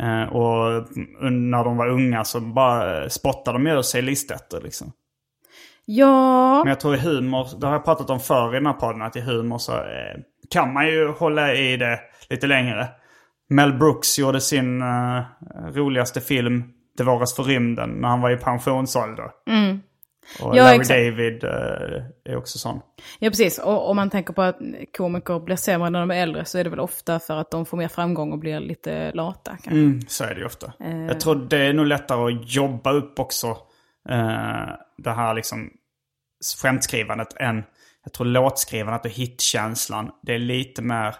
Eh, 0.00 0.22
och 0.22 0.86
när 1.32 1.64
de 1.64 1.76
var 1.76 1.88
unga 1.88 2.24
så 2.24 2.40
bara 2.40 3.02
eh, 3.02 3.08
spottade 3.08 3.58
de 3.58 3.66
ur 3.66 3.82
sig 3.82 4.02
listor 4.02 4.60
liksom. 4.62 4.92
Ja, 5.84 6.58
Men 6.58 6.68
jag 6.68 6.80
tror 6.80 6.94
i 6.94 6.98
humor, 6.98 7.48
det 7.60 7.66
har 7.66 7.74
jag 7.74 7.84
pratat 7.84 8.10
om 8.10 8.20
förr 8.20 8.50
i 8.50 8.54
den 8.54 8.66
här 8.66 8.72
podden, 8.72 9.02
att 9.02 9.16
i 9.16 9.20
humor 9.20 9.58
så 9.58 9.72
eh, 9.72 10.20
kan 10.50 10.72
man 10.72 10.86
ju 10.86 11.08
hålla 11.08 11.54
i 11.54 11.76
det 11.76 12.00
lite 12.30 12.46
längre. 12.46 12.88
Mel 13.48 13.72
Brooks 13.72 14.18
gjorde 14.18 14.40
sin 14.40 14.82
eh, 14.82 15.22
roligaste 15.72 16.20
film, 16.20 16.64
Det 16.96 17.04
våras 17.04 17.36
för 17.36 17.42
rymden, 17.42 17.90
när 17.90 18.08
han 18.08 18.20
var 18.20 18.30
i 18.30 18.36
pensionsålder. 18.36 19.24
Och 19.24 19.52
Mm. 19.52 19.80
Ja, 20.38 20.52
Larry 20.52 20.76
exakt. 20.76 20.88
David 20.88 21.44
eh, 21.44 22.32
är 22.32 22.36
också 22.36 22.58
sån. 22.58 22.80
ja 23.18 23.30
precis. 23.30 23.58
Och 23.58 23.90
om 23.90 23.96
man 23.96 24.10
tänker 24.10 24.32
på 24.32 24.42
att 24.42 24.58
komiker 24.96 25.40
blir 25.40 25.56
sämre 25.56 25.90
när 25.90 26.00
de 26.00 26.10
är 26.10 26.22
äldre 26.22 26.44
så 26.44 26.58
är 26.58 26.64
det 26.64 26.70
väl 26.70 26.80
ofta 26.80 27.18
för 27.18 27.36
att 27.36 27.50
de 27.50 27.66
får 27.66 27.76
mer 27.76 27.88
framgång 27.88 28.32
och 28.32 28.38
blir 28.38 28.60
lite 28.60 29.12
lata. 29.12 29.50
Kanske. 29.50 29.70
Mm, 29.70 30.00
så 30.08 30.24
är 30.24 30.34
det 30.34 30.40
ju 30.40 30.46
ofta. 30.46 30.72
Jag 31.08 31.20
tror 31.20 31.34
det 31.34 31.58
är 31.58 31.72
nog 31.72 31.86
lättare 31.86 32.34
att 32.34 32.54
jobba 32.54 32.92
upp 32.92 33.18
också 33.18 33.46
eh, 34.08 34.68
det 34.98 35.10
här 35.10 35.34
liksom 35.34 35.70
skämtskrivandet 36.62 37.36
än 37.36 37.64
jag 38.04 38.12
tror 38.12 38.26
låtskrivandet 38.26 39.04
och 39.04 39.10
hitkänslan. 39.10 40.10
Det 40.22 40.34
är 40.34 40.38
lite 40.38 40.82
mer 40.82 41.14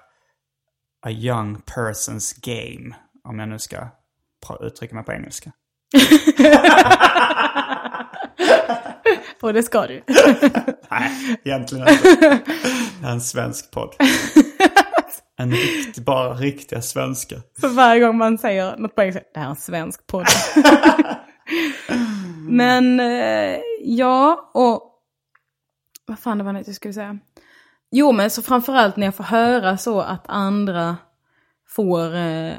a 1.07 1.11
young 1.11 1.57
person's 1.57 2.35
game. 2.41 2.95
Om 3.25 3.39
jag 3.39 3.49
nu 3.49 3.59
ska 3.59 3.89
uttrycka 4.61 4.95
mig 4.95 5.05
på 5.05 5.13
engelska. 5.13 5.53
Och 9.41 9.53
det 9.53 9.63
ska 9.63 9.87
du. 9.87 10.03
Nej, 10.91 11.37
egentligen 11.45 11.89
inte. 11.89 12.17
Det 13.01 13.07
är 13.07 13.13
en 13.13 13.21
svensk 13.21 13.71
podd. 13.71 13.95
En 15.41 15.53
rikt, 15.53 15.99
bara 15.99 16.35
riktiga 16.35 16.83
svenskar. 16.83 17.41
För 17.61 17.69
varje 17.69 18.01
gång 18.01 18.19
man 18.19 18.39
säger 18.39 18.77
något 18.77 18.95
på 18.95 19.03
engelska, 19.03 19.23
det 19.35 19.41
här 19.41 19.47
är 19.47 19.51
en 19.51 19.57
svensk 19.57 20.07
podd. 20.07 20.27
Men 22.49 23.01
eh, 23.01 23.59
ja, 23.81 24.51
och 24.55 24.83
vad 26.07 26.19
fan 26.19 26.39
det 26.39 26.45
var 26.45 26.53
det 26.53 26.63
jag 26.67 26.75
skulle 26.75 26.95
säga. 26.95 27.19
Jo, 27.91 28.13
men 28.13 28.31
så 28.31 28.43
framförallt 28.43 28.97
när 28.97 29.07
jag 29.07 29.15
får 29.15 29.25
höra 29.25 29.77
så 29.77 30.01
att 30.01 30.25
andra 30.27 30.97
får 31.69 32.17
eh, 32.17 32.53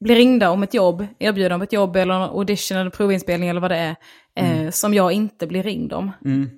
bli 0.00 0.14
ringda 0.14 0.50
om 0.50 0.62
ett 0.62 0.74
jobb, 0.74 1.06
erbjudna 1.18 1.54
om 1.54 1.62
ett 1.62 1.72
jobb 1.72 1.96
eller 1.96 2.14
en 2.14 2.22
audition 2.22 2.78
eller 2.78 2.90
provinspelning 2.90 3.48
eller 3.48 3.60
vad 3.60 3.70
det 3.70 3.76
är, 3.76 3.96
eh, 4.34 4.70
som 4.70 4.94
jag 4.94 5.12
inte 5.12 5.46
blir 5.46 5.62
ringd 5.62 5.92
om. 5.92 6.10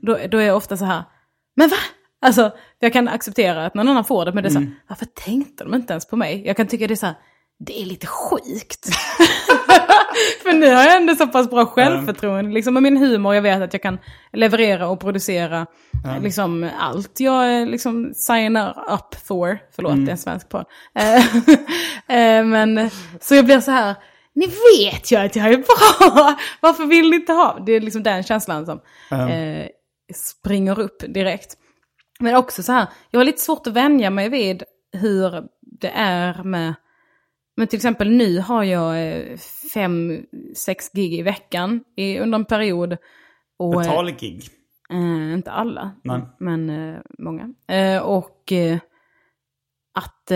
Då, 0.03 0.19
då 0.31 0.39
är 0.39 0.43
jag 0.47 0.57
ofta 0.57 0.77
så 0.77 0.85
här, 0.85 1.03
men 1.57 1.69
va? 1.69 1.77
Alltså, 2.23 2.51
jag 2.79 2.93
kan 2.93 3.09
acceptera 3.09 3.67
att 3.67 3.75
någon 3.75 3.89
annan 3.89 4.05
får 4.05 4.25
det, 4.25 4.33
men 4.33 4.43
det 4.43 4.49
är 4.49 4.51
så 4.51 4.59
här, 4.59 4.75
varför 4.89 5.07
tänkte 5.07 5.65
de 5.65 5.75
inte 5.75 5.93
ens 5.93 6.07
på 6.07 6.17
mig? 6.17 6.43
Jag 6.47 6.57
kan 6.57 6.67
tycka 6.67 6.87
det 6.87 6.95
är 6.95 6.97
så 6.97 7.07
här, 7.07 7.15
det 7.59 7.83
är 7.83 7.87
lite 7.87 8.07
sjukt. 8.07 8.89
För 10.43 10.53
nu 10.53 10.75
har 10.75 10.85
jag 10.85 10.97
ändå 10.97 11.15
så 11.15 11.27
pass 11.27 11.51
bra 11.51 11.67
självförtroende. 11.67 12.55
Liksom 12.55 12.75
med 12.75 12.83
min 12.83 12.97
humor, 12.97 13.35
jag 13.35 13.43
vet 13.43 13.63
att 13.63 13.73
jag 13.73 13.83
kan 13.83 13.99
leverera 14.33 14.89
och 14.89 15.01
producera 15.01 15.67
liksom 16.23 16.71
allt 16.79 17.21
jag 17.21 17.69
liksom 17.69 18.13
signar 18.15 18.85
up 18.95 19.15
for. 19.27 19.59
Förlåt, 19.77 19.97
det 19.97 20.11
är 20.11 20.11
en 20.11 20.19
svensk 20.19 20.49
podd. 20.49 20.65
Eh, 20.95 21.17
eh, 22.17 22.45
Men 22.45 22.91
så 23.21 23.35
jag 23.35 23.45
blir 23.45 23.61
så 23.61 23.71
här, 23.71 23.95
ni 24.35 24.47
vet 24.47 25.13
ju 25.13 25.17
att 25.17 25.37
jag 25.37 25.53
är 25.53 25.57
bra. 25.57 26.39
Varför 26.61 26.85
vill 26.87 27.11
ni 27.11 27.17
inte 27.17 27.33
ha? 27.33 27.59
Det 27.67 27.73
är 27.73 27.81
liksom 27.81 28.03
den 28.03 28.23
känslan 28.23 28.67
som 28.67 28.81
eh, 29.11 29.67
springer 30.15 30.81
upp 30.81 31.03
direkt. 31.09 31.57
Men 32.21 32.37
också 32.37 32.63
så 32.63 32.73
här, 32.73 32.87
jag 33.11 33.21
har 33.21 33.25
lite 33.25 33.43
svårt 33.43 33.67
att 33.67 33.73
vänja 33.73 34.11
mig 34.11 34.29
vid 34.29 34.63
hur 34.93 35.45
det 35.81 35.93
är 35.95 36.43
med 36.43 36.75
men 37.61 37.69
till 37.69 37.77
exempel 37.77 38.11
nu 38.11 38.39
har 38.41 38.65
jag 38.65 39.09
eh, 39.09 39.37
fem, 39.73 40.23
sex 40.57 40.93
gig 40.93 41.15
i 41.15 41.23
veckan 41.23 41.81
i, 41.97 42.19
under 42.19 42.39
en 42.39 42.45
period. 42.45 42.97
Och, 43.59 43.75
eh, 43.75 43.79
Betalgig. 43.81 44.49
eh, 44.91 45.33
inte 45.35 45.51
alla, 45.51 45.91
Nej. 46.05 46.23
men 46.39 46.71
eh, 46.71 47.01
många. 47.19 47.55
Eh, 47.69 48.03
och 48.03 48.53
eh, 48.53 48.79
att, 49.95 50.31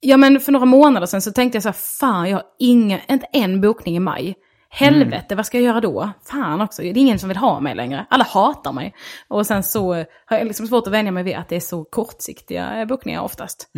ja 0.00 0.16
men 0.16 0.40
för 0.40 0.52
några 0.52 0.66
månader 0.66 1.06
sedan 1.06 1.22
så 1.22 1.32
tänkte 1.32 1.56
jag 1.56 1.62
så 1.62 1.68
här, 1.68 1.74
fan 2.00 2.30
jag 2.30 2.36
har 2.36 2.46
inga, 2.58 3.00
inte 3.08 3.26
en 3.32 3.60
bokning 3.60 3.96
i 3.96 4.00
maj. 4.00 4.34
Helvete, 4.70 5.34
vad 5.34 5.46
ska 5.46 5.58
jag 5.58 5.64
göra 5.64 5.80
då? 5.80 6.10
Fan 6.24 6.60
också, 6.60 6.82
det 6.82 6.88
är 6.88 6.96
ingen 6.96 7.18
som 7.18 7.28
vill 7.28 7.38
ha 7.38 7.60
mig 7.60 7.74
längre. 7.74 8.06
Alla 8.10 8.24
hatar 8.24 8.72
mig. 8.72 8.94
Och 9.28 9.46
sen 9.46 9.62
så 9.62 9.94
har 10.24 10.38
jag 10.38 10.46
liksom 10.46 10.66
svårt 10.66 10.86
att 10.86 10.92
vänja 10.92 11.12
mig 11.12 11.22
vid 11.22 11.36
att 11.36 11.48
det 11.48 11.56
är 11.56 11.60
så 11.60 11.84
kortsiktiga 11.84 12.86
bokningar 12.86 13.20
oftast 13.22 13.70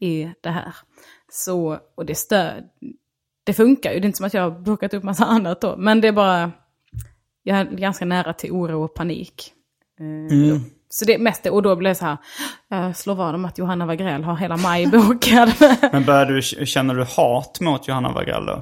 i 0.00 0.30
det 0.40 0.50
här. 0.50 0.74
Så, 1.32 1.78
och 1.94 2.06
det 2.06 2.14
stör, 2.14 2.62
det 3.44 3.52
funkar 3.52 3.92
ju, 3.92 4.00
det 4.00 4.04
är 4.04 4.06
inte 4.06 4.16
som 4.16 4.26
att 4.26 4.34
jag 4.34 4.42
har 4.42 4.50
bokat 4.50 4.94
upp 4.94 5.02
massa 5.02 5.24
annat 5.26 5.60
då. 5.60 5.76
Men 5.76 6.00
det 6.00 6.08
är 6.08 6.12
bara, 6.12 6.52
jag 7.42 7.58
är 7.58 7.64
ganska 7.64 8.04
nära 8.04 8.32
till 8.32 8.52
oro 8.52 8.84
och 8.84 8.94
panik. 8.94 9.52
Eh, 10.00 10.48
då. 10.48 10.60
Så 10.88 11.04
det 11.04 11.14
är 11.14 11.18
mest 11.18 11.42
det, 11.42 11.50
och 11.50 11.62
då 11.62 11.76
blir 11.76 11.90
det 11.90 11.94
så 11.94 12.04
här, 12.04 12.16
jag 12.68 12.96
slår 12.96 13.14
vad 13.14 13.34
om 13.34 13.44
att 13.44 13.58
Johanna 13.58 13.86
Wagrell 13.86 14.24
har 14.24 14.36
hela 14.36 14.56
maj 14.56 14.86
bokad. 14.86 15.52
Men 15.92 16.04
börjar 16.04 16.26
du, 16.26 16.42
känner 16.66 16.94
du 16.94 17.04
hat 17.04 17.60
mot 17.60 17.88
Johanna 17.88 18.12
Wagrell 18.12 18.46
då? 18.46 18.52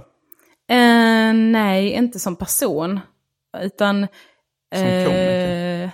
Eh, 0.74 1.32
nej, 1.32 1.90
inte 1.90 2.18
som 2.18 2.36
person. 2.36 3.00
Utan... 3.60 4.06
Som 4.74 4.82
eh, 4.82 5.90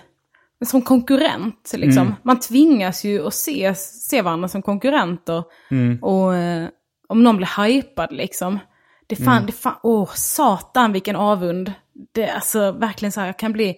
som 0.65 0.81
konkurrent 0.81 1.71
liksom. 1.73 2.03
Mm. 2.03 2.13
Man 2.23 2.39
tvingas 2.39 3.03
ju 3.03 3.27
att 3.27 3.33
se, 3.33 3.75
se 3.75 4.21
varandra 4.21 4.47
som 4.47 4.61
konkurrenter. 4.61 5.43
Mm. 5.71 5.99
Och 6.03 6.35
eh, 6.35 6.67
om 7.07 7.23
någon 7.23 7.37
blir 7.37 7.63
hypad 7.63 8.11
liksom. 8.11 8.59
Det 9.07 9.15
fan, 9.15 9.27
Mm. 9.27 9.45
det 9.45 9.51
fan, 9.51 9.75
åh 9.83 10.09
satan 10.13 10.93
vilken 10.93 11.15
avund. 11.15 11.73
Det 12.11 12.23
är 12.23 12.35
alltså 12.35 12.71
verkligen 12.71 13.11
så 13.11 13.19
här, 13.19 13.27
jag 13.27 13.37
kan 13.39 13.51
bli, 13.51 13.75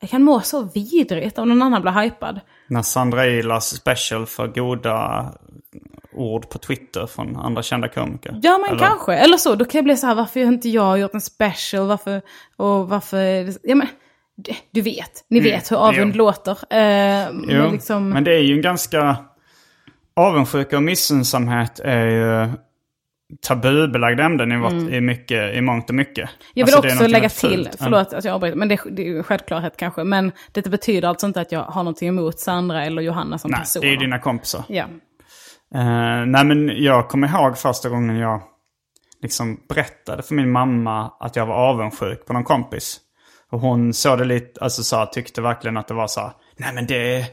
jag 0.00 0.10
kan 0.10 0.22
må 0.22 0.40
så 0.40 0.62
vidrigt 0.62 1.38
om 1.38 1.48
någon 1.48 1.62
annan 1.62 1.82
blir 1.82 1.92
hypad. 1.92 2.40
När 2.68 2.82
Sandra 2.82 3.26
Ilas 3.26 3.76
special 3.76 4.26
för 4.26 4.46
goda 4.46 5.24
ord 6.12 6.48
på 6.48 6.58
Twitter 6.58 7.06
från 7.06 7.36
andra 7.36 7.62
kända 7.62 7.88
komiker. 7.88 8.40
Ja 8.42 8.58
men 8.58 8.70
Eller? 8.70 8.86
kanske, 8.86 9.14
eller 9.14 9.36
så. 9.36 9.54
Då 9.54 9.64
kan 9.64 9.78
jag 9.78 9.84
bli 9.84 9.96
så 9.96 10.06
här, 10.06 10.14
varför 10.14 10.40
har 10.40 10.46
inte 10.52 10.68
jag 10.68 10.98
gjort 10.98 11.14
en 11.14 11.20
special? 11.20 11.86
Varför, 11.86 12.22
och 12.56 12.88
varför, 12.88 13.52
ja 13.62 13.74
men, 13.74 13.86
du- 14.72 14.80
vet, 14.80 15.24
ni 15.30 15.40
vet 15.40 15.70
hur 15.70 15.76
avund 15.76 15.96
Mm. 15.98 16.10
jo. 16.10 16.16
låter. 16.18 16.52
Eh, 16.70 17.32
men 17.32 17.72
liksom, 17.72 18.08
men 18.08 18.24
det 18.24 18.34
är 18.34 18.40
ju 18.42 18.54
en 18.54 18.62
ganska... 18.62 19.16
Avundsjuka 20.16 20.76
och 20.76 20.82
missunnsamhet 20.82 21.80
är 21.84 22.06
ju 22.06 22.48
tabubelagda 23.42 24.24
ämnen 24.24 24.52
i, 24.90 24.96
i, 24.96 25.00
mycket, 25.00 25.54
i 25.54 25.60
mångt 25.60 25.88
och 25.88 25.94
mycket. 25.94 26.18
Mm. 26.18 26.30
jag 26.54 26.66
vill 26.66 26.74
Alltså, 26.74 26.90
också 26.94 27.06
lägga 27.06 27.28
till, 27.28 27.50
fult. 27.50 27.76
förlåt 27.78 28.12
att 28.12 28.24
jag 28.24 28.34
avbryter, 28.34 28.56
men 28.56 28.68
det, 28.68 28.78
det 28.90 29.02
är 29.02 29.06
ju 29.06 29.22
självklarhet 29.22 29.76
kanske. 29.76 30.04
Men 30.04 30.32
det 30.52 30.68
betyder 30.68 31.08
alltså 31.08 31.26
inte 31.26 31.40
att 31.40 31.52
jag 31.52 31.62
har 31.62 31.82
någonting 31.82 32.08
emot 32.08 32.38
Sandra 32.38 32.84
eller 32.84 33.02
Johanna 33.02 33.38
som 33.38 33.50
Nej, 33.50 33.60
personer. 33.60 33.86
det 33.86 33.92
är 33.92 33.96
dina 33.96 34.18
kompisar. 34.18 34.62
Ja. 34.68 34.84
Eh, 35.74 36.26
nej 36.26 36.44
men 36.44 36.82
jag 36.82 37.08
kommer 37.08 37.28
ihåg 37.28 37.58
första 37.58 37.88
gången 37.88 38.16
jag 38.16 38.42
liksom 39.22 39.60
berättade 39.68 40.22
för 40.22 40.34
min 40.34 40.50
mamma 40.50 41.12
att 41.20 41.36
jag 41.36 41.46
var 41.46 41.54
avundsjuk 41.54 42.26
på 42.26 42.32
någon 42.32 42.44
kompis. 42.44 43.00
Och 43.50 43.60
hon 43.60 43.94
såg 43.94 44.18
det 44.18 44.24
lite, 44.24 44.60
alltså 44.60 44.82
så 44.82 44.96
här, 44.96 45.06
tyckte 45.06 45.40
verkligen 45.40 45.76
att 45.76 45.88
det 45.88 45.94
var 45.94 46.06
så 46.06 46.20
här, 46.20 46.32
nej 46.56 46.74
men 46.74 46.86
det, 46.86 47.24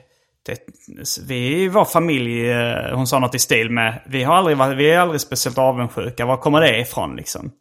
det 0.46 0.60
vi 1.28 1.68
var 1.68 1.86
familj, 1.86 2.50
eh, 2.52 2.96
hon 2.96 3.08
sa 3.08 3.20
något 3.20 3.36
i 3.36 3.40
stil 3.40 3.70
med, 3.70 4.02
vi 4.08 4.24
har 4.24 4.36
aldrig 4.36 4.58
varit, 4.58 4.78
vi 4.78 4.92
är 4.92 5.00
aldrig 5.00 5.22
speciellt 5.22 5.58
avundsjuka, 5.58 6.26
var 6.26 6.38
kommer 6.38 6.62
det 6.62 6.80
ifrån 6.80 7.16
liksom? 7.16 7.52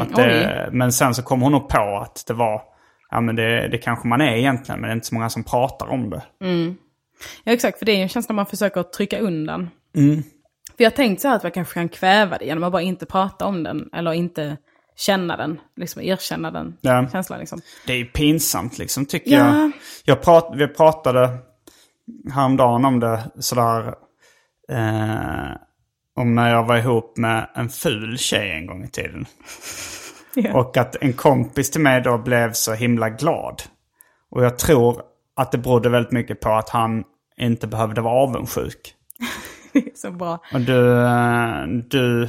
att 0.00 0.16
det, 0.16 0.68
men 0.72 0.92
sen 0.92 1.14
så 1.14 1.22
kom 1.22 1.42
hon 1.42 1.52
nog 1.52 1.68
på 1.68 1.98
att 2.02 2.24
det 2.26 2.34
var, 2.34 2.62
ja 3.10 3.20
men 3.20 3.36
det, 3.36 3.68
det 3.68 3.78
kanske 3.78 4.08
man 4.08 4.20
är 4.20 4.36
egentligen, 4.36 4.80
men 4.80 4.88
det 4.88 4.92
är 4.92 4.94
inte 4.94 5.06
så 5.06 5.14
många 5.14 5.30
som 5.30 5.44
pratar 5.44 5.86
om 5.86 6.10
det. 6.10 6.22
ja, 7.44 7.52
exakt, 7.52 7.78
för 7.78 7.86
det 7.86 7.92
är 7.92 7.96
ju 7.96 8.02
en 8.02 8.08
känsla 8.08 8.34
man 8.34 8.46
försöker 8.46 8.82
trycka 8.82 9.18
undan. 9.18 9.70
Mm. 9.96 10.22
För 10.76 10.84
jag 10.84 10.90
har 10.90 10.96
tänkt 10.96 11.22
så 11.22 11.28
här 11.28 11.36
att 11.36 11.42
man 11.42 11.52
kanske 11.52 11.74
kan 11.74 11.88
kväva 11.88 12.38
det 12.38 12.44
genom 12.44 12.64
att 12.64 12.72
bara 12.72 12.82
inte 12.82 13.06
prata 13.06 13.44
om 13.44 13.62
den, 13.62 13.88
eller 13.92 14.12
inte 14.12 14.56
känna 14.96 15.36
den, 15.36 15.60
liksom 15.76 16.02
erkänna 16.02 16.50
den 16.50 16.76
Ja. 16.80 17.08
känslan 17.12 17.38
liksom. 17.40 17.60
Det 17.86 17.92
är 17.92 18.04
pinsamt 18.04 18.78
liksom 18.78 19.06
tycker 19.06 19.30
Ja. 19.30 19.58
jag. 19.58 19.70
jag 20.04 20.22
prat, 20.22 20.52
vi 20.56 20.68
pratade 20.68 21.38
häromdagen 22.32 22.84
om 22.84 23.00
det 23.00 23.20
sådär. 23.38 23.94
Eh, 24.72 25.56
om 26.16 26.34
när 26.34 26.50
jag 26.50 26.64
var 26.64 26.76
ihop 26.76 27.16
med 27.16 27.50
en 27.54 27.68
ful 27.68 28.18
tjej 28.18 28.50
en 28.50 28.66
gång 28.66 28.84
i 28.84 28.88
tiden. 28.88 29.26
Ja. 30.38 30.54
Och 30.60 30.76
att 30.76 30.96
en 31.00 31.12
kompis 31.12 31.70
till 31.70 31.80
mig 31.80 32.00
då 32.02 32.18
blev 32.18 32.52
så 32.52 32.72
himla 32.74 33.08
glad. 33.10 33.62
Och 34.30 34.44
jag 34.44 34.58
tror 34.58 35.02
att 35.36 35.52
det 35.52 35.58
berodde 35.58 35.88
väldigt 35.88 36.12
mycket 36.12 36.40
på 36.40 36.52
att 36.52 36.68
han 36.68 37.04
inte 37.36 37.66
behövde 37.66 38.00
vara 38.00 38.14
avundsjuk. 38.22 38.94
så 39.94 40.10
bra. 40.10 40.38
Och 40.52 40.60
du, 40.60 41.02
eh, 41.06 41.66
du 41.66 42.28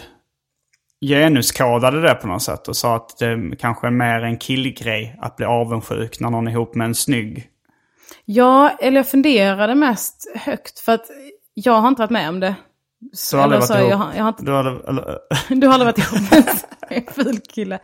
genuskodade 1.06 2.02
det 2.02 2.14
på 2.16 2.28
något 2.28 2.42
sätt 2.44 2.68
och 2.68 2.78
sa 2.78 2.96
att 2.96 3.18
det 3.20 3.56
kanske 3.60 3.88
är 3.88 3.92
mer 3.92 4.24
en 4.24 4.38
killgrej 4.38 5.16
att 5.22 5.36
bli 5.36 5.46
avundsjuk 5.46 6.20
när 6.20 6.30
någon 6.30 6.48
är 6.48 6.52
ihop 6.52 6.76
med 6.76 6.86
en 6.86 6.96
snygg. 6.96 7.48
Ja, 8.26 8.70
eller 8.80 8.98
jag 8.98 9.08
funderade 9.08 9.76
mest 9.76 10.32
högt 10.36 10.80
för 10.80 10.92
att 10.94 11.06
jag 11.54 11.74
har 11.82 11.88
inte 11.88 12.02
varit 12.02 12.12
med 12.12 12.30
om 12.30 12.40
det. 12.40 12.56
Du 13.32 13.38
har 13.38 13.44
aldrig 13.44 13.62
varit 13.62 13.70
ihop? 13.80 13.90
jag, 13.92 13.98
har- 13.98 14.14
jag 14.16 14.24
har 14.24 14.30
inte, 14.30 14.44
Du 14.46 14.52
har, 14.52 14.90
eller, 14.90 15.20
du 15.62 15.68
har 15.68 15.74
aldrig 15.74 15.86
varit 15.88 15.98
ihop 15.98 16.32
med 16.32 16.44
en 16.90 17.14
ful 17.14 17.40
kille. 17.40 17.80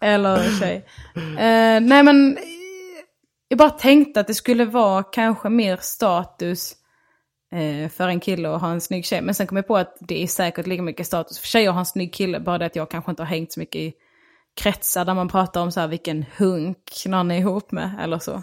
Eller 0.00 0.60
tjej. 0.60 0.84
Eh, 1.16 1.80
nej 1.80 2.02
men, 2.02 2.38
jag 3.48 3.58
bara 3.58 3.70
tänkte 3.70 4.20
att 4.20 4.26
det 4.26 4.34
skulle 4.34 4.64
vara 4.64 5.02
kanske 5.02 5.48
mer 5.48 5.76
status 5.80 6.72
för 7.92 8.08
en 8.08 8.20
kille 8.20 8.54
att 8.54 8.60
ha 8.60 8.70
en 8.70 8.80
snygg 8.80 9.04
tjej. 9.06 9.22
Men 9.22 9.34
sen 9.34 9.46
kom 9.46 9.56
jag 9.56 9.66
på 9.66 9.76
att 9.76 9.96
det 10.00 10.22
är 10.22 10.26
säkert 10.26 10.66
lika 10.66 10.82
mycket 10.82 11.06
status 11.06 11.38
för 11.38 11.46
tjejer 11.46 11.68
att 11.68 11.74
ha 11.74 11.80
en 11.80 11.86
snygg 11.86 12.14
kille. 12.14 12.40
Bara 12.40 12.58
det 12.58 12.66
att 12.66 12.76
jag 12.76 12.90
kanske 12.90 13.10
inte 13.10 13.22
har 13.22 13.28
hängt 13.28 13.52
så 13.52 13.60
mycket 13.60 13.76
i 13.76 13.92
kretsar 14.62 15.04
där 15.04 15.14
man 15.14 15.28
pratar 15.28 15.60
om 15.60 15.72
så 15.72 15.80
här 15.80 15.88
vilken 15.88 16.24
hunk 16.36 16.92
någon 17.06 17.30
är 17.30 17.38
ihop 17.38 17.72
med 17.72 17.90
eller 18.02 18.18
så. 18.18 18.42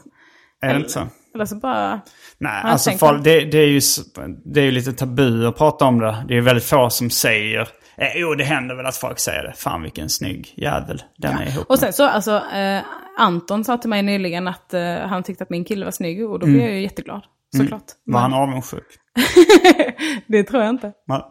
är 0.62 0.74
det 0.74 0.80
inte 0.80 0.90
så? 0.90 1.08
Eller 1.36 1.46
så 1.46 1.56
bara... 1.56 2.02
Nej, 2.38 2.62
alltså 2.64 2.92
folk, 2.92 3.24
det, 3.24 3.46
det, 3.46 3.58
är 3.58 3.68
ju, 3.68 3.82
det 4.46 4.60
är 4.60 4.66
ju 4.66 4.72
lite 4.72 4.94
tabu 4.94 5.48
att 5.48 5.58
prata 5.58 5.86
om 5.86 6.00
det. 6.00 6.26
Det 6.28 6.38
är 6.38 6.42
väldigt 6.42 6.64
få 6.64 6.90
som 6.90 7.10
säger... 7.10 7.68
Eh, 7.98 8.08
jo, 8.16 8.36
det 8.36 8.44
händer 8.44 8.76
väl 8.76 8.86
att 8.86 8.98
folk 8.98 9.20
säger 9.20 9.44
det. 9.44 9.54
Fan 9.54 9.84
vilken 9.84 10.10
snygg 10.10 10.54
jävel 10.56 11.04
den 11.18 11.38
är 11.38 11.48
ihop 11.48 11.66
Och 11.70 11.80
sen 11.80 11.94
så, 11.94 12.06
alltså, 12.06 12.44
eh, 12.54 12.82
Anton 13.18 13.64
sa 13.64 13.78
till 13.78 13.90
mig 13.90 14.02
nyligen 14.02 14.48
att 14.48 14.74
eh, 14.74 14.96
han 14.96 15.24
tyckte 15.24 15.44
att 15.44 15.50
min 15.50 15.66
kille 15.66 15.86
var 15.86 15.92
snygg 15.92 16.30
och 16.30 16.40
då 16.40 16.46
blev 16.46 16.62
jag 16.62 16.72
ju 16.72 16.82
jätteglad. 16.82 17.22
Såklart. 17.58 17.92
Var 18.04 18.22
Men 18.22 18.22
han 18.22 18.34
avundsjuk? 18.34 18.88
det 20.28 20.44
tror 20.44 20.64
jag 20.64 20.70
inte. 20.70 20.94
Nej. 21.08 21.24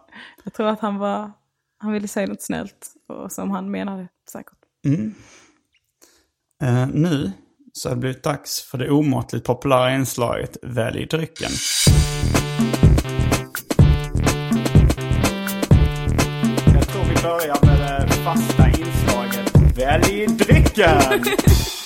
Jag 0.45 0.53
tror 0.53 0.67
att 0.67 0.81
han 0.81 0.99
var, 0.99 1.33
han 1.79 1.93
ville 1.93 2.09
säga 2.09 2.27
något 2.27 2.43
snällt 2.43 2.93
och 3.09 3.33
som 3.33 3.51
han 3.51 3.71
menade 3.71 4.09
säkert. 4.33 4.59
Eh, 6.63 6.89
nu 6.89 7.33
så 7.73 7.89
har 7.89 7.95
det 7.95 8.01
blivit 8.01 8.23
dags 8.23 8.63
för 8.63 8.79
det 8.79 8.91
omåttligt 8.91 9.47
populära 9.47 9.95
inslaget 9.95 10.57
Välj 10.63 11.07
drycken. 11.07 11.51
Jag 16.75 16.89
tror 16.89 17.05
vi 17.05 17.23
börjar 17.23 17.67
med 17.67 18.09
det 18.09 18.15
fasta 18.15 18.69
inslaget 18.69 19.79
Välj 19.79 20.27
drycken! 20.27 21.01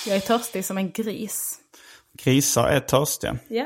Jag 0.07 0.15
är 0.15 0.19
törstig 0.19 0.65
som 0.65 0.77
en 0.77 0.91
gris. 0.91 1.57
Grisar 2.23 2.67
är 2.67 2.79
törstiga. 2.79 3.37
Ja. 3.47 3.65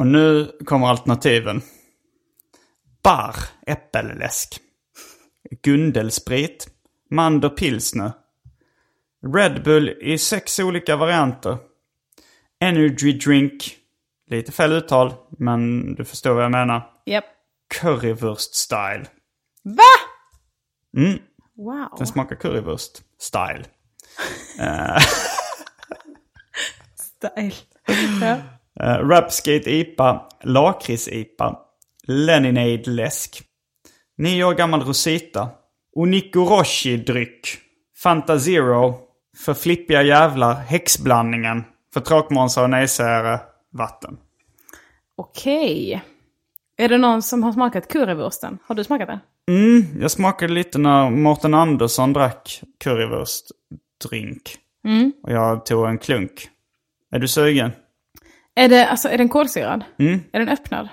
Och 0.00 0.06
nu 0.06 0.52
kommer 0.64 0.86
alternativen. 0.86 1.62
Bar 3.02 3.34
äppelläsk. 3.66 4.60
Gundelsprit. 5.62 6.68
Mander 7.10 7.48
pilsner. 7.48 8.12
Red 9.34 9.62
Bull 9.62 9.88
i 9.88 10.18
sex 10.18 10.58
olika 10.58 10.96
varianter. 10.96 11.58
Energy 12.60 13.12
drink. 13.12 13.76
Lite 14.30 14.52
fel 14.52 14.72
uttal, 14.72 15.14
men 15.38 15.94
du 15.94 16.04
förstår 16.04 16.34
vad 16.34 16.44
jag 16.44 16.50
menar. 16.50 16.90
Japp. 17.06 17.24
Currywurst 17.80 18.54
style. 18.54 19.06
Va? 19.64 19.82
Mm, 20.96 21.18
Wow. 21.56 21.88
den 21.98 22.06
smakar 22.06 22.36
currywurst 22.36 23.02
style. 23.18 23.64
Style. 26.96 27.52
ja. 28.26 28.40
Uh, 28.82 29.08
Rapskate 29.08 29.70
IPA, 29.70 30.22
Lakrits-IPA, 30.44 31.56
Leninade 32.06 32.90
läsk, 32.90 33.42
nio 34.18 34.44
år 34.44 34.54
gammal 34.54 34.82
Rosita, 34.82 35.48
Onikoroshi-dryck, 35.96 37.58
Fanta 38.02 38.38
Zero, 38.38 38.98
för 39.36 39.54
flippiga 39.54 40.02
jävlar, 40.02 40.54
häxblandningen, 40.54 41.64
för 41.94 42.00
tråkmånsar 42.00 42.62
och 42.62 42.70
nejsägare, 42.70 43.38
vatten. 43.72 44.16
Okej. 45.16 46.02
Är 46.76 46.88
det 46.88 46.98
någon 46.98 47.22
som 47.22 47.42
har 47.42 47.52
smakat 47.52 47.88
currywursten? 47.88 48.58
Har 48.66 48.74
du 48.74 48.84
smakat 48.84 49.08
den? 49.08 49.18
Mm, 49.48 50.00
jag 50.00 50.10
smakade 50.10 50.52
lite 50.52 50.78
när 50.78 51.10
Mårten 51.10 51.54
Andersson 51.54 52.12
drack 52.12 52.62
currywurstdrink. 52.84 54.56
Och 55.22 55.32
jag 55.32 55.66
tog 55.66 55.88
en 55.88 55.98
klunk. 55.98 56.48
Är 57.10 57.18
du 57.18 57.28
sugen? 57.28 57.70
Är, 58.54 58.68
det, 58.68 58.86
alltså, 58.88 59.08
är 59.08 59.18
den 59.18 59.28
kolsyrad? 59.28 59.84
Mm. 59.98 60.20
Är 60.32 60.38
den 60.38 60.48
öppnad? 60.48 60.88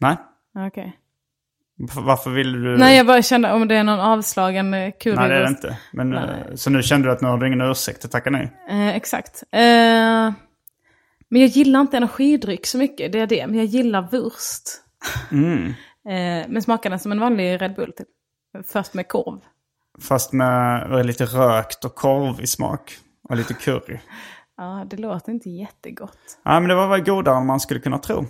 Nej? 0.00 0.16
Okej. 0.66 0.96
Varför- 1.78 2.00
Varför 2.00 2.30
vill 2.30 2.52
du? 2.52 2.76
Nej, 2.78 2.96
jag 2.96 3.06
bara 3.06 3.22
kände 3.22 3.52
om 3.52 3.68
det 3.68 3.74
är 3.74 3.84
någon 3.84 4.00
avslagen 4.00 4.74
eh, 4.74 4.92
currywurst. 5.00 5.20
Nej, 5.20 5.28
det 5.28 5.34
är 5.36 5.42
det 5.42 5.48
inte. 5.48 5.78
Men, 5.92 6.12
eh, 6.14 6.54
så 6.54 6.70
nu 6.70 6.82
kände 6.82 7.08
du 7.08 7.12
att 7.12 7.20
nu 7.20 7.28
har 7.28 7.38
du 7.38 7.46
ingen 7.46 7.60
ursäkt 7.60 8.04
att 8.04 8.10
tacka 8.10 8.30
nej? 8.30 8.52
Eh, 8.68 8.88
exakt. 8.96 9.42
Eh, 9.52 10.32
men 11.28 11.40
jag 11.40 11.46
gillar 11.46 11.80
inte 11.80 11.96
energidryck 11.96 12.66
så 12.66 12.78
mycket, 12.78 13.12
det 13.12 13.18
är 13.20 13.26
det. 13.26 13.46
Men 13.46 13.56
jag 13.56 13.64
gillar 13.64 14.08
wurst. 14.10 14.62
Mm. 15.32 15.66
eh, 16.08 16.48
men 16.48 16.62
smakar 16.62 16.90
den 16.90 16.98
som 16.98 17.12
en 17.12 17.20
vanlig 17.20 17.62
Red 17.62 17.74
Bull 17.74 17.92
typ. 17.92 18.08
Först 18.66 18.94
med 18.94 19.08
korv. 19.08 19.40
Fast 20.02 20.32
med 20.32 21.06
lite 21.06 21.24
rökt 21.24 21.84
och 21.84 21.94
korv 21.94 22.40
i 22.40 22.46
smak. 22.46 22.96
Och 23.28 23.36
lite 23.36 23.54
curry. 23.54 23.98
Ja, 24.56 24.86
det 24.90 24.96
låter 24.96 25.32
inte 25.32 25.50
jättegott. 25.50 26.18
Ja, 26.44 26.60
men 26.60 26.68
det 26.68 26.74
var 26.74 26.88
väl 26.88 27.00
godare 27.00 27.36
än 27.36 27.46
man 27.46 27.60
skulle 27.60 27.80
kunna 27.80 27.98
tro. 27.98 28.26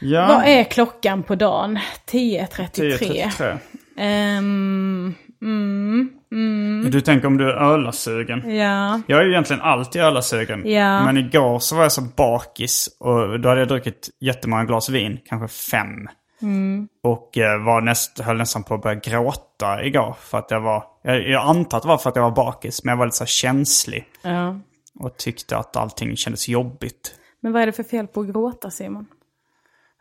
Ja, 0.00 0.26
Vad 0.26 0.44
är 0.46 0.64
klockan 0.64 1.22
på 1.22 1.34
dagen? 1.34 1.78
10.33. 2.10 3.28
10.33. 3.28 3.58
Ehm, 3.96 5.14
mm, 5.42 6.10
mm, 6.32 6.90
Du 6.90 7.00
tänker 7.00 7.26
om 7.26 7.36
du 7.36 7.50
är 7.50 7.54
ölasugen. 7.54 8.56
ja. 8.56 9.00
Jag 9.06 9.20
är 9.20 9.24
ju 9.24 9.30
egentligen 9.30 9.62
alltid 9.62 10.02
ölasugen. 10.02 10.70
Ja. 10.70 11.04
Men 11.04 11.16
igår 11.16 11.58
så 11.58 11.76
var 11.76 11.82
jag 11.82 11.92
så 11.92 12.02
bakis 12.16 12.88
och 13.00 13.40
då 13.40 13.48
hade 13.48 13.60
jag 13.60 13.68
druckit 13.68 14.08
jättemånga 14.20 14.64
glas 14.64 14.88
vin. 14.88 15.18
Kanske 15.28 15.48
fem. 15.70 16.08
Mm. 16.42 16.88
Och 17.02 17.38
eh, 17.38 17.64
var 17.64 17.80
näst, 17.80 18.20
höll 18.20 18.36
nästan 18.36 18.62
på 18.64 18.74
att 18.74 18.82
börja 18.82 19.00
gråta 19.00 19.84
igår. 19.84 20.16
För 20.20 20.38
att 20.38 20.50
jag 20.50 20.60
var, 20.60 20.84
jag, 21.02 21.28
jag 21.28 21.42
antar 21.48 21.76
att 21.76 21.82
det 21.82 21.88
var 21.88 21.98
för 21.98 22.10
att 22.10 22.16
jag 22.16 22.22
var 22.22 22.30
bakis. 22.30 22.84
Men 22.84 22.92
jag 22.92 22.96
var 22.96 23.06
lite 23.06 23.16
så 23.16 23.26
känslig. 23.26 24.04
ja. 24.22 24.60
Och 24.98 25.16
tyckte 25.16 25.56
att 25.56 25.76
allting 25.76 26.16
kändes 26.16 26.48
jobbigt. 26.48 27.14
Men 27.40 27.52
vad 27.52 27.62
är 27.62 27.66
det 27.66 27.72
för 27.72 27.82
fel 27.82 28.06
på 28.06 28.20
att 28.20 28.26
gråta 28.26 28.70
Simon? 28.70 29.06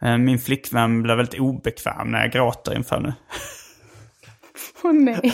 Eh, 0.01 0.17
Min 0.17 0.39
flickvän 0.39 1.03
blev 1.03 1.17
väldigt 1.17 1.39
obekväm 1.39 2.11
när 2.11 2.19
jag 2.19 2.31
gråter 2.31 2.75
inför 2.75 2.99
nu. 2.99 3.13
Åh 4.83 4.93
nej. 4.93 5.33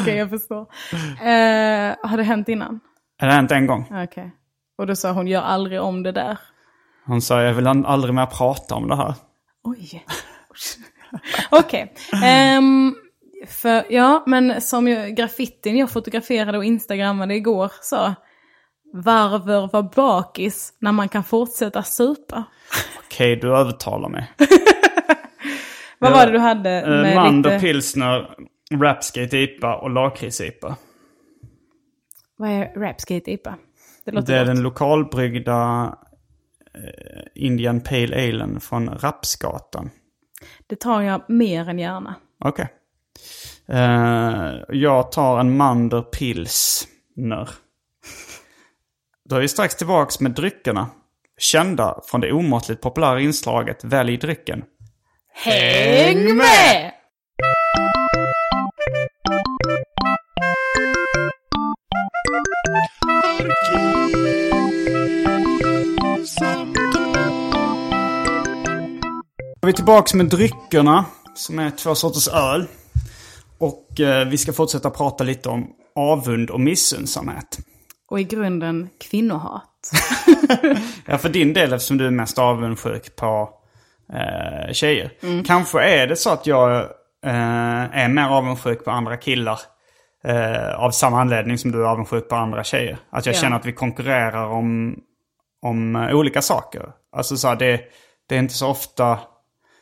Okej, 0.00 0.16
jag 0.16 0.30
förstår. 0.30 0.60
Eh, 1.20 1.96
har 2.02 2.16
det 2.16 2.22
hänt 2.22 2.48
innan? 2.48 2.80
Det 3.18 3.24
har 3.26 3.32
hänt 3.32 3.50
en 3.52 3.66
gång. 3.66 3.86
Okej. 4.04 4.30
Och 4.78 4.86
då 4.86 4.96
sa 4.96 5.12
hon, 5.12 5.26
gör 5.26 5.42
aldrig 5.42 5.80
om 5.80 6.02
det 6.02 6.12
där. 6.12 6.38
Hon 7.06 7.22
sa 7.22 7.42
jag 7.42 7.54
vill 7.54 7.66
aldrig 7.66 8.14
mer 8.14 8.26
prata 8.26 8.74
om 8.74 8.88
det 8.88 8.96
här. 8.96 9.14
Oj. 9.64 10.04
Okej. 11.50 11.94
Ehm, 12.24 12.94
för, 13.46 13.84
ja, 13.92 14.22
men 14.26 14.60
som 14.60 14.88
ju, 14.88 15.08
graffitin 15.08 15.76
jag 15.76 15.90
fotograferade 15.90 16.58
och 16.58 16.64
instagrammade 16.64 17.34
igår 17.34 17.72
sa. 17.80 18.14
Varför 18.92 19.68
var 19.72 19.82
bakis 19.94 20.74
när 20.78 20.92
man 20.92 21.08
kan 21.08 21.24
fortsätta 21.24 21.82
supa? 21.82 22.44
Okej, 23.04 23.36
du 23.36 23.56
övertalar 23.56 24.08
mig. 24.08 24.32
Vad 25.98 26.12
var 26.12 26.26
det 26.26 26.32
du 26.32 26.38
hade 26.38 26.70
Eh, 26.70 26.88
med 27.02 27.14
Mander, 27.16 27.50
lite... 27.50 27.60
pilsner, 27.66 28.34
rapskate 28.72 29.38
IPA 29.38 29.74
och 29.76 29.90
lakrits-IPA. 29.90 30.76
Vad 32.36 32.50
är 32.50 32.74
Rapskate 32.80 33.30
IPA? 33.32 33.54
Det 34.04 34.10
låter 34.12 34.32
Det 34.32 34.38
är 34.38 34.44
gott. 34.46 34.54
den 34.54 34.62
lokalbryggda 34.62 35.84
eh, 36.74 37.22
Indian 37.34 37.80
Pale 37.80 38.28
Alen 38.28 38.60
från 38.60 38.88
Rapsgatan. 38.88 39.90
Det 40.66 40.76
tar 40.76 41.02
jag 41.02 41.22
mer 41.30 41.68
än 41.68 41.78
gärna. 41.78 42.14
Okej. 42.44 42.64
Eh, 42.64 42.68
jag 44.68 45.12
tar 45.12 45.40
en 45.40 45.56
Mander 45.56 46.02
pilsner. 46.02 47.48
Då 49.24 49.36
är 49.36 49.40
vi 49.40 49.48
strax 49.48 49.76
tillbaks 49.76 50.20
med 50.20 50.32
dryckerna. 50.32 50.90
Kända 51.38 52.00
från 52.06 52.20
det 52.20 52.32
omåttligt 52.32 52.82
populära 52.82 53.20
inslaget 53.20 53.84
Välj 53.84 54.16
drycken. 54.16 54.64
Häng 55.34 56.36
med! 56.36 56.92
Då 69.60 69.66
är 69.66 69.66
vi 69.66 69.72
tillbaks 69.72 70.14
med 70.14 70.26
dryckerna, 70.26 71.04
som 71.34 71.58
är 71.58 71.70
två 71.70 71.94
sorters 71.94 72.28
öl. 72.28 72.68
Och 73.62 74.00
eh, 74.00 74.28
vi 74.28 74.38
ska 74.38 74.52
fortsätta 74.52 74.90
prata 74.90 75.24
lite 75.24 75.48
om 75.48 75.70
avund 75.96 76.50
och 76.50 76.60
missunnsamhet. 76.60 77.58
Och 78.10 78.20
i 78.20 78.24
grunden 78.24 78.88
kvinnohat. 79.00 79.68
Ja, 81.06 81.18
för 81.18 81.28
din 81.28 81.52
del 81.52 81.72
eftersom 81.72 81.98
du 81.98 82.06
är 82.06 82.10
mest 82.10 82.38
avundsjuk 82.38 83.16
på 83.16 83.50
eh, 84.12 84.72
tjejer. 84.72 85.10
Kanske 85.46 85.82
är 85.82 86.06
det 86.06 86.16
så 86.16 86.30
att 86.30 86.46
jag 86.46 86.76
eh, 87.26 87.98
är 88.02 88.08
mer 88.08 88.28
avundsjuk 88.28 88.84
på 88.84 88.90
andra 88.90 89.16
killar. 89.16 89.58
Eh, 90.24 90.74
av 90.74 90.90
samma 90.90 91.20
anledning 91.20 91.58
som 91.58 91.72
du 91.72 91.82
är 91.82 91.86
avundsjuk 91.86 92.28
på 92.28 92.36
andra 92.36 92.64
tjejer. 92.64 92.98
Att 93.10 93.26
jag 93.26 93.34
Ja. 93.34 93.38
känner 93.40 93.56
att 93.56 93.66
vi 93.66 93.72
konkurrerar 93.72 94.46
om, 94.46 94.96
om 95.62 95.96
eh, 95.96 96.14
olika 96.16 96.42
saker. 96.42 96.92
Alltså 97.16 97.36
så 97.36 97.48
här, 97.48 97.56
det, 97.56 97.80
det 98.28 98.34
är 98.34 98.38
inte 98.38 98.54
så 98.54 98.68
ofta... 98.68 99.18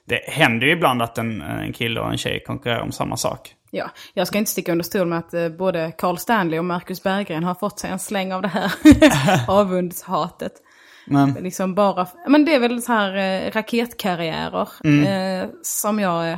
Det 0.07 0.21
händer 0.29 0.66
ju 0.66 0.73
ibland 0.73 1.03
att 1.03 1.19
en, 1.19 1.40
en 1.43 1.73
kille 1.73 2.01
och 2.01 2.11
en 2.11 2.19
tjej 2.19 2.43
konkurrerar 2.47 2.81
om 2.81 2.93
samma 2.93 3.16
sak. 3.16 3.55
Ja, 3.71 3.91
jag 4.15 4.27
ska 4.27 4.39
inte 4.39 4.51
sticka 4.51 4.73
under 4.73 4.85
stol 4.85 5.07
med 5.07 5.19
att 5.19 5.35
eh, 5.35 5.49
både 5.49 5.93
Carl 5.99 6.17
Stanley 6.19 6.59
och 6.59 6.65
Marcus 6.65 7.03
Berggren 7.03 7.45
har 7.45 7.55
fått 7.55 7.79
sig 7.79 7.91
en 7.91 7.99
släng 7.99 8.33
av 8.33 8.43
det 8.43 8.49
här 8.49 8.73
avundshatet. 9.49 10.53
Men, 11.07 11.33
Liksom 11.33 11.75
bara, 11.75 12.07
men 12.29 12.45
det 12.45 12.55
är 12.55 12.59
väl 12.61 12.83
så 12.83 12.93
här 12.93 13.17
eh, 13.17 13.51
raketkarriärer 13.51 14.69
eh, 15.07 15.49
som 15.63 16.01
jag 16.01 16.31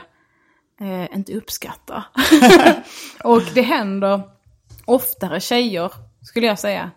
eh, 0.80 1.14
inte 1.16 1.32
uppskattar. 1.32 2.04
och 3.24 3.42
det 3.54 3.62
händer 3.62 4.20
oftare 4.84 5.40
tjejer, 5.40 5.92
skulle 6.22 6.46
jag 6.46 6.58
säga. 6.58 6.90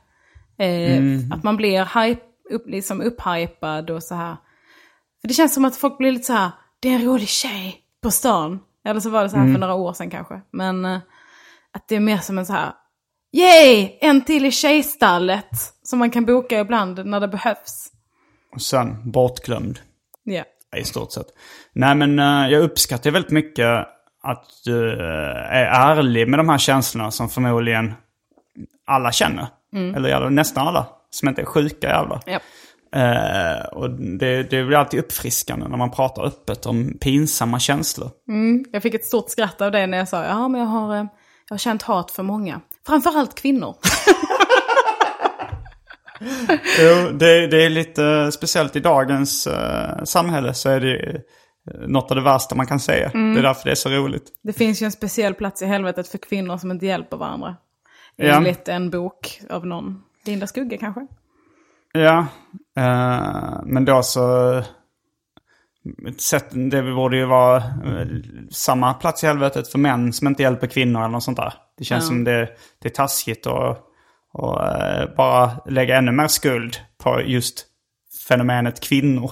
Eh, 0.57 0.99
Att 1.31 1.43
man 1.43 1.57
blir 1.57 2.01
hype, 2.03 2.21
upp, 2.49 2.67
liksom 2.67 3.01
upphypad 3.01 3.89
och 3.89 4.03
så 4.03 4.15
här. 4.15 4.35
För 5.21 5.27
det 5.27 5.33
känns 5.33 5.53
som 5.53 5.65
att 5.65 5.75
folk 5.75 5.97
blir 5.97 6.11
lite 6.11 6.25
så 6.25 6.33
här, 6.33 6.51
det 6.79 6.89
är 6.89 6.93
en 6.95 7.05
rolig 7.05 7.27
tjej 7.27 7.81
på 8.01 8.11
stan. 8.11 8.59
Eller 8.85 8.99
så 8.99 9.09
var 9.09 9.23
det 9.23 9.29
så 9.29 9.37
här 9.37 9.51
för 9.53 9.59
några 9.59 9.73
år 9.73 9.93
sedan 9.93 10.09
kanske. 10.09 10.41
Men 10.51 10.85
eh, 10.85 10.99
att 11.73 11.87
det 11.87 11.95
är 11.95 11.99
mer 11.99 12.17
som 12.17 12.37
en 12.37 12.45
så 12.45 12.53
här, 12.53 12.71
yay, 13.33 13.97
en 14.01 14.21
till 14.21 14.45
i 14.45 14.51
tjejstallet. 14.51 15.49
Som 15.83 15.99
man 15.99 16.11
kan 16.11 16.25
boka 16.25 16.59
ibland 16.59 17.05
när 17.05 17.19
det 17.19 17.27
behövs. 17.27 17.91
och 18.55 18.61
sen 18.61 19.11
bortglömd. 19.11 19.79
Ja. 20.23 20.43
I 20.77 20.83
stort 20.83 21.11
sett. 21.11 21.27
Nej 21.73 21.95
men 21.95 22.19
eh, 22.19 22.51
jag 22.51 22.61
uppskattar 22.63 23.11
väldigt 23.11 23.31
mycket 23.31 23.87
att 24.23 24.45
du 24.65 24.91
eh, 24.93 25.55
är 25.55 25.65
ärlig 25.65 26.27
med 26.29 26.39
de 26.39 26.49
här 26.49 26.57
känslorna 26.57 27.11
som 27.11 27.29
förmodligen 27.29 27.93
alla 28.87 29.11
känner. 29.11 29.47
Eller 29.95 30.09
ja, 30.09 30.29
nästan 30.29 30.67
alla. 30.67 30.87
Som 31.09 31.29
inte 31.29 31.41
är 31.41 31.45
sjuka 31.45 31.87
jävlar. 31.87 32.21
Ja. 32.25 32.39
Eh, 32.95 33.65
och 33.65 33.89
det, 33.91 34.43
det 34.43 34.63
blir 34.63 34.77
alltid 34.77 34.99
uppfriskande 34.99 35.67
när 35.67 35.77
man 35.77 35.91
pratar 35.91 36.23
öppet 36.25 36.65
om 36.65 36.97
pinsamma 37.01 37.59
känslor. 37.59 38.09
Jag 38.71 38.83
fick 38.83 38.93
ett 38.93 39.05
stort 39.05 39.29
skratt 39.29 39.61
av 39.61 39.71
det 39.71 39.87
när 39.87 39.97
jag 39.97 40.07
sa, 40.07 40.25
ja 40.25 40.47
men 40.47 40.61
jag 40.61 40.67
har, 40.67 40.95
eh, 40.95 41.05
jag 41.49 41.53
har 41.53 41.57
känt 41.57 41.81
hat 41.81 42.11
för 42.11 42.23
många. 42.23 42.61
Framförallt 42.85 43.35
kvinnor. 43.35 43.75
Jo, 46.79 47.11
det, 47.11 47.47
det 47.47 47.65
är 47.65 47.69
lite 47.69 48.31
speciellt 48.31 48.75
i 48.75 48.79
dagens 48.79 49.47
eh, 49.47 50.03
samhälle 50.03 50.53
så 50.53 50.69
är 50.69 50.79
det 50.79 51.09
eh, 51.09 51.87
något 51.87 52.11
av 52.11 52.15
det 52.15 52.23
värsta 52.23 52.55
man 52.55 52.67
kan 52.67 52.79
säga. 52.79 53.09
Det 53.13 53.39
är 53.39 53.43
därför 53.43 53.65
det 53.65 53.71
är 53.71 53.75
så 53.75 53.89
roligt. 53.89 54.23
Det 54.43 54.53
finns 54.53 54.81
ju 54.81 54.85
en 54.85 54.91
speciell 54.91 55.33
plats 55.33 55.61
i 55.61 55.65
helvetet 55.65 56.07
för 56.07 56.17
kvinnor 56.17 56.57
som 56.57 56.71
inte 56.71 56.85
hjälper 56.85 57.17
varandra. 57.17 57.55
Ja. 58.15 58.35
Enligt 58.35 58.67
en 58.67 58.89
bok 58.89 59.41
av 59.49 59.65
någon. 59.67 60.03
Linda 60.25 60.47
Skugge 60.47 60.77
kanske? 60.77 61.07
Ja, 61.95 62.27
eh, 62.77 63.59
men 63.63 63.85
då 63.85 64.03
så... 64.03 64.63
Sätt, 66.17 66.45
det 66.71 66.83
borde 66.83 67.17
ju 67.17 67.25
vara 67.25 67.57
eh, 67.57 68.07
samma 68.51 68.93
plats 68.93 69.23
i 69.23 69.27
helvetet 69.27 69.67
för 69.67 69.79
män 69.79 70.13
som 70.13 70.27
inte 70.27 70.43
hjälper 70.43 70.67
kvinnor 70.67 70.99
eller 70.99 71.11
något 71.11 71.23
sånt 71.23 71.37
där. 71.37 71.53
Det 71.77 71.83
känns 71.83 72.03
Ja. 72.03 72.07
som 72.07 72.23
det, 72.23 72.49
det 72.81 72.87
är 72.87 72.93
taskigt 72.93 73.47
att 73.47 73.81
och, 74.33 74.63
eh, 74.67 75.15
bara 75.17 75.51
lägga 75.65 75.97
ännu 75.97 76.11
mer 76.11 76.27
skuld 76.27 76.77
på 76.97 77.21
just 77.21 77.65
fenomenet 78.27 78.79
kvinnor. 78.79 79.31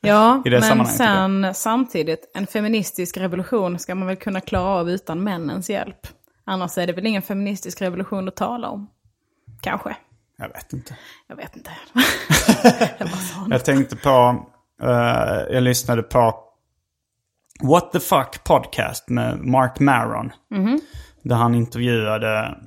Ja, 0.00 0.42
men 0.60 0.86
sen 0.86 1.54
samtidigt, 1.54 2.30
en 2.34 2.46
feministisk 2.46 3.16
revolution 3.16 3.78
ska 3.78 3.94
man 3.94 4.08
väl 4.08 4.16
kunna 4.16 4.40
klara 4.40 4.64
av 4.68 4.90
utan 4.90 5.24
männens 5.24 5.70
hjälp. 5.70 6.06
Annars 6.44 6.78
är 6.78 6.86
det 6.86 6.92
väl 6.92 7.06
ingen 7.06 7.22
feministisk 7.22 7.82
revolution 7.82 8.28
att 8.28 8.36
tala 8.36 8.68
om. 8.68 8.88
Kanske. 9.60 9.96
Jag 10.40 10.48
vet 10.48 10.72
inte. 10.72 10.96
Jag 11.26 11.36
vet 11.36 11.56
inte. 11.56 11.70
jag. 12.98 13.08
Jag 13.50 13.64
tänkte 13.64 13.96
på, 13.96 14.46
eh, 14.82 15.54
jag 15.54 15.62
lyssnade 15.62 16.02
på 16.02 16.34
What 17.62 17.92
the 17.92 18.00
Fuck 18.00 18.44
Podcast 18.44 19.08
med 19.08 19.38
Mark 19.38 19.80
Maron. 19.80 20.32
Där 21.22 21.36
han 21.36 21.54
intervjuade 21.54 22.58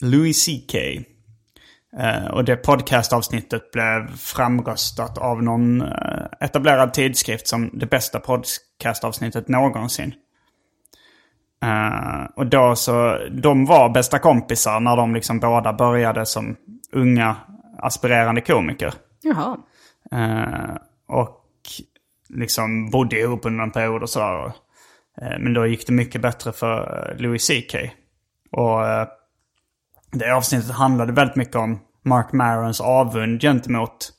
Louis 0.00 0.44
CK. 0.44 0.74
Eh, 1.98 2.26
och 2.26 2.44
det 2.44 2.56
podcastavsnittet 2.56 3.70
blev 3.72 4.16
framröstat 4.16 5.18
av 5.18 5.42
någon 5.42 5.80
eh, 5.80 6.26
etablerad 6.40 6.92
tidskrift 6.94 7.46
som 7.46 7.70
det 7.72 7.86
bästa 7.86 8.20
podcastavsnittet 8.20 9.48
någonsin. 9.48 10.14
Eh, 11.62 12.24
och 12.36 12.46
då 12.46 12.76
så, 12.76 13.18
de 13.30 13.66
var 13.66 13.88
bästa 13.88 14.18
kompisar 14.18 14.80
när 14.80 14.96
de 14.96 15.14
liksom 15.14 15.40
båda 15.40 15.72
började 15.72 16.26
som 16.26 16.56
unga 16.92 17.36
aspirerande 17.78 18.40
komiker. 18.40 18.94
Jaha. 19.22 19.56
Eh, 20.12 20.76
och 21.08 21.42
liksom 22.28 22.90
bodde 22.90 23.20
ihop 23.20 23.46
under 23.46 23.64
en 23.64 23.70
period 23.70 24.02
och 24.02 24.10
sådär. 24.10 24.52
Eh, 25.22 25.38
men 25.38 25.54
då 25.54 25.66
gick 25.66 25.86
det 25.86 25.92
mycket 25.92 26.20
bättre 26.20 26.52
för 26.52 27.08
eh, 27.10 27.16
Louis 27.20 27.46
CK. 27.46 27.74
Och 28.50 28.86
eh, 28.86 29.08
det 30.12 30.34
avsnittet 30.34 30.70
handlade 30.70 31.12
väldigt 31.12 31.36
mycket 31.36 31.56
om 31.56 31.80
Mark 32.04 32.32
Marons 32.32 32.80
avund 32.80 33.40
gentemot 33.40 34.10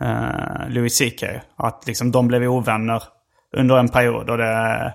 eh, 0.00 0.68
Louis 0.68 0.98
CK. 0.98 1.24
Att 1.56 1.86
liksom 1.86 2.10
de 2.10 2.28
blev 2.28 2.42
ovänner 2.42 3.02
under 3.56 3.78
en 3.78 3.88
period. 3.88 4.30
Och 4.30 4.38
det, 4.38 4.94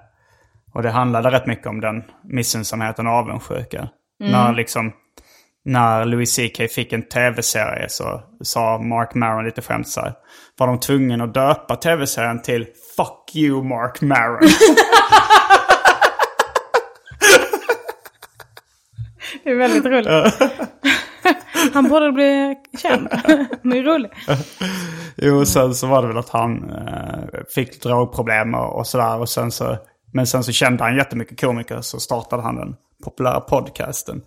och 0.73 0.83
det 0.83 0.91
handlade 0.91 1.31
rätt 1.31 1.45
mycket 1.45 1.67
om 1.67 1.81
den 1.81 2.03
missunnsamheten 2.23 3.07
och 3.07 3.13
avundsjuka. 3.13 3.89
När 4.19 4.53
liksom 4.53 4.93
när 5.65 6.05
Louis 6.05 6.35
CK 6.35 6.71
fick 6.71 6.93
en 6.93 7.03
tv-serie 7.03 7.89
så 7.89 8.21
sa 8.41 8.77
Mark 8.77 9.13
Maron 9.13 9.45
lite 9.45 9.61
skämt 9.61 9.87
så 9.87 10.01
här. 10.01 10.13
Var 10.57 10.67
de 10.67 10.79
tvungna 10.79 11.23
att 11.23 11.33
döpa 11.33 11.75
tv-serien 11.75 12.41
till 12.41 12.67
Fuck 12.95 13.35
you 13.35 13.63
Mark 13.63 14.01
Maron. 14.01 14.49
Det 19.43 19.51
är 19.51 19.55
väldigt 19.55 19.85
roligt. 19.85 20.07
Han 21.73 21.89
borde 21.89 22.11
bli 22.11 22.55
känd. 22.77 23.07
Han 23.63 23.73
är 23.73 23.83
rolig. 23.83 24.11
jo, 25.15 25.45
sen 25.45 25.75
så 25.75 25.87
var 25.87 26.01
det 26.01 26.07
väl 26.07 26.17
att 26.17 26.29
han 26.29 26.69
eh, 26.69 27.43
fick 27.55 27.81
drogproblem 27.81 28.55
och, 28.55 28.87
sådär. 28.87 29.17
Och 29.19 29.29
sen 29.29 29.51
så, 29.51 29.77
men 30.13 30.27
sen 30.27 30.43
så 30.43 30.51
kände 30.51 30.83
han 30.83 30.95
jättemycket 30.95 31.41
komiker 31.41 31.81
så 31.81 31.99
startade 31.99 32.41
han 32.41 32.55
den 32.55 32.75
populära 33.03 33.39
podcasten 33.39 34.21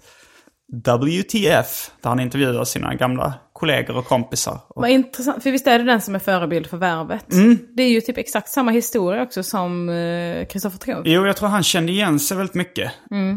WTF. 0.73 1.91
Där 2.03 2.09
han 2.11 2.21
intervjuar 2.21 2.65
sina 2.65 2.95
gamla 2.95 3.35
kollegor 3.53 3.97
och 3.97 4.05
kompisar. 4.07 4.61
Vad 4.69 4.91
intressant, 4.91 5.43
för 5.43 5.51
visst 5.51 5.67
är 5.67 5.79
det 5.79 5.85
den 5.85 6.01
som 6.01 6.15
är 6.15 6.19
förebild 6.19 6.67
för 6.67 6.77
Värvet? 6.77 7.27
Det 7.77 7.83
är 7.83 7.89
ju 7.91 8.01
typ 8.01 8.19
exakt 8.19 8.49
samma 8.49 8.71
historia 8.71 9.23
också 9.23 9.43
som 9.43 9.89
eh, 9.89 10.47
Kristoffer 10.47 10.79
Triumf. 10.79 11.03
Jo, 11.07 11.27
jag 11.27 11.37
tror 11.37 11.49
han 11.49 11.63
kände 11.63 11.93
igen 11.93 12.21
sig 12.21 12.37
väldigt 12.37 12.55
mycket. 12.55 12.93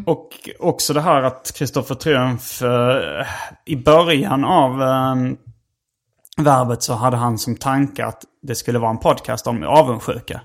Och 0.05 0.49
också 0.59 0.93
det 0.93 1.01
här 1.01 1.21
att 1.21 1.51
Kristoffer 1.55 1.95
Triumf 1.95 2.61
eh, 2.61 3.25
i 3.65 3.75
början 3.75 4.45
av 4.45 4.81
eh, 4.81 5.15
värvet 6.43 6.83
så 6.83 6.93
hade 6.93 7.17
han 7.17 7.37
som 7.37 7.55
tanke 7.55 8.05
att 8.05 8.23
det 8.41 8.55
skulle 8.55 8.79
vara 8.79 8.91
en 8.91 8.97
podcast 8.97 9.47
om 9.47 9.63
avundsjuka. 9.63 10.41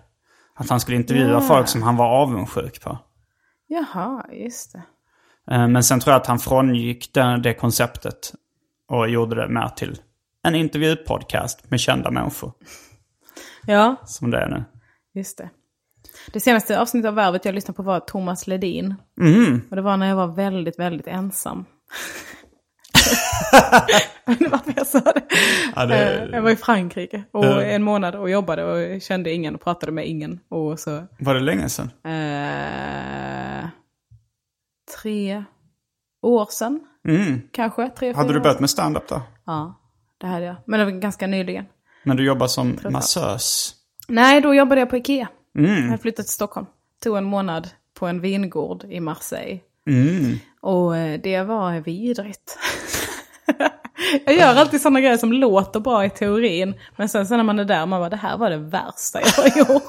Att 0.58 0.70
han 0.70 0.80
skulle 0.80 0.96
intervjua 0.96 1.30
Ja. 1.30 1.40
folk 1.40 1.68
som 1.68 1.82
han 1.82 1.96
var 1.96 2.06
avundsjuk 2.06 2.82
på. 2.82 2.98
Jaha, 3.68 4.24
just 4.32 4.72
det. 4.72 4.82
Eh, 5.50 5.68
men 5.68 5.84
sen 5.84 6.00
tror 6.00 6.12
jag 6.12 6.20
att 6.20 6.26
han 6.26 6.38
frångick 6.38 7.10
det, 7.14 7.40
det 7.42 7.54
konceptet 7.54 8.32
och 8.88 9.08
gjorde 9.08 9.36
det 9.36 9.48
mer 9.48 9.68
till 9.68 9.98
en 10.42 10.54
intervjupodcast 10.54 11.70
med 11.70 11.80
kända 11.80 12.10
människor. 12.10 12.52
Ja, 13.66 13.96
Som 14.06 14.30
det 14.30 14.38
är 14.38 14.48
nu. 14.48 14.64
just 15.14 15.38
det. 15.38 15.50
Det 16.32 16.40
senaste 16.40 16.80
avsnittet 16.80 17.08
av 17.08 17.14
Värvet 17.14 17.44
jag 17.44 17.54
lyssnade 17.54 17.76
på 17.76 17.82
var 17.82 18.00
Thomas 18.00 18.46
Ledin. 18.46 18.94
Och 19.70 19.76
det 19.76 19.82
var 19.82 19.96
när 19.96 20.08
jag 20.08 20.16
var 20.16 20.26
väldigt, 20.26 20.78
väldigt 20.78 21.06
ensam. 21.06 21.64
Vet 24.26 24.40
ni 24.40 24.48
varför 24.48 24.72
jag 24.76 24.86
sa 24.86 25.00
det? 25.00 25.22
Ja, 25.76 25.86
det- 25.86 26.18
Eh, 26.22 26.28
Jag 26.32 26.42
var 26.42 26.50
i 26.50 26.56
Frankrike 26.56 27.24
och 27.32 27.44
Ja. 27.44 27.62
en 27.62 27.82
månad 27.82 28.14
och 28.14 28.30
jobbade 28.30 28.64
och 28.94 29.02
kände 29.02 29.32
ingen 29.32 29.54
och 29.54 29.60
pratade 29.60 29.92
med 29.92 30.06
ingen. 30.08 30.40
Och 30.48 30.78
så... 30.80 31.06
Var 31.18 31.34
det 31.34 31.40
länge 31.40 31.68
sedan? 31.68 31.90
Eh, 32.04 33.68
tre 35.02 35.44
år 36.22 36.46
sedan, 36.50 36.80
Mm. 37.08 37.40
kanske. 37.52 37.88
Tre, 37.90 38.12
Hade 38.12 38.32
du 38.32 38.40
börjat 38.40 38.60
med 38.60 38.70
stand-up 38.70 39.08
då? 39.08 39.22
Ja, 39.46 39.80
det 40.20 40.26
hade 40.26 40.44
jag. 40.44 40.56
Men 40.66 40.78
det 40.80 40.84
var 40.84 40.92
ganska 40.92 41.26
nyligen. 41.26 41.64
Men 42.04 42.16
du 42.16 42.24
jobbar 42.24 42.46
som 42.46 42.78
massös? 42.90 43.74
Nej, 44.08 44.40
då 44.40 44.54
jobbade 44.54 44.80
jag 44.80 44.90
på 44.90 44.96
Ikea. 44.96 45.28
Mm. 45.58 45.90
Jag 45.90 46.00
flyttat 46.00 46.26
till 46.26 46.32
Stockholm. 46.34 46.66
Tog 47.02 47.16
en 47.16 47.24
månad 47.24 47.68
på 47.98 48.06
en 48.06 48.20
vingård 48.20 48.84
i 48.84 49.00
Marseille. 49.00 49.60
Mm. 49.90 50.38
Och 50.60 50.96
eh, 50.96 51.20
det 51.22 51.42
var 51.42 51.80
vidrigt. 51.80 52.58
jag 54.26 54.34
gör 54.36 54.54
alltid 54.54 54.80
sådana 54.80 55.00
grejer 55.00 55.16
som 55.16 55.32
låter 55.32 55.80
bra 55.80 56.04
i 56.04 56.10
teorin. 56.10 56.74
Men 56.96 57.08
sen 57.08 57.26
så 57.26 57.36
när 57.36 57.44
man 57.44 57.58
är 57.58 57.64
där, 57.64 57.86
man 57.86 58.00
bara 58.00 58.10
det 58.10 58.16
här 58.16 58.36
var 58.38 58.50
det 58.50 58.56
värsta 58.56 59.20
jag 59.20 59.42
har 59.42 59.58
gjort. 59.74 59.82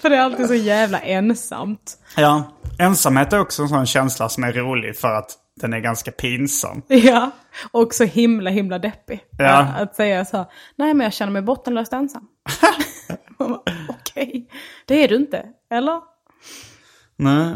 För 0.00 0.10
det 0.10 0.16
är 0.16 0.20
alltid 0.20 0.46
så 0.46 0.54
jävla 0.54 0.98
ensamt. 0.98 1.98
Ja, 2.16 2.44
ensamhet 2.78 3.32
är 3.32 3.40
också 3.40 3.62
en 3.62 3.68
sån 3.68 3.86
känsla 3.86 4.28
som 4.28 4.44
är 4.44 4.52
rolig 4.52 4.96
för 4.96 5.08
att 5.08 5.30
den 5.60 5.72
är 5.72 5.80
ganska 5.80 6.10
pinsam. 6.10 6.82
Ja, 6.88 7.30
och 7.72 7.94
så 7.94 8.04
himla 8.04 8.50
himla 8.50 8.78
deppig. 8.78 9.20
Ja. 9.38 9.66
Att 9.78 9.96
säga 9.96 10.24
så 10.24 10.36
här, 10.36 10.46
nej 10.76 10.94
men 10.94 11.04
jag 11.04 11.12
känner 11.12 11.32
mig 11.32 11.42
bottenlöst 11.42 11.92
ensam. 11.92 12.28
Okej, 13.88 14.48
det 14.86 15.04
är 15.04 15.08
du 15.08 15.16
inte, 15.16 15.46
eller? 15.70 16.00
Nej. 17.16 17.54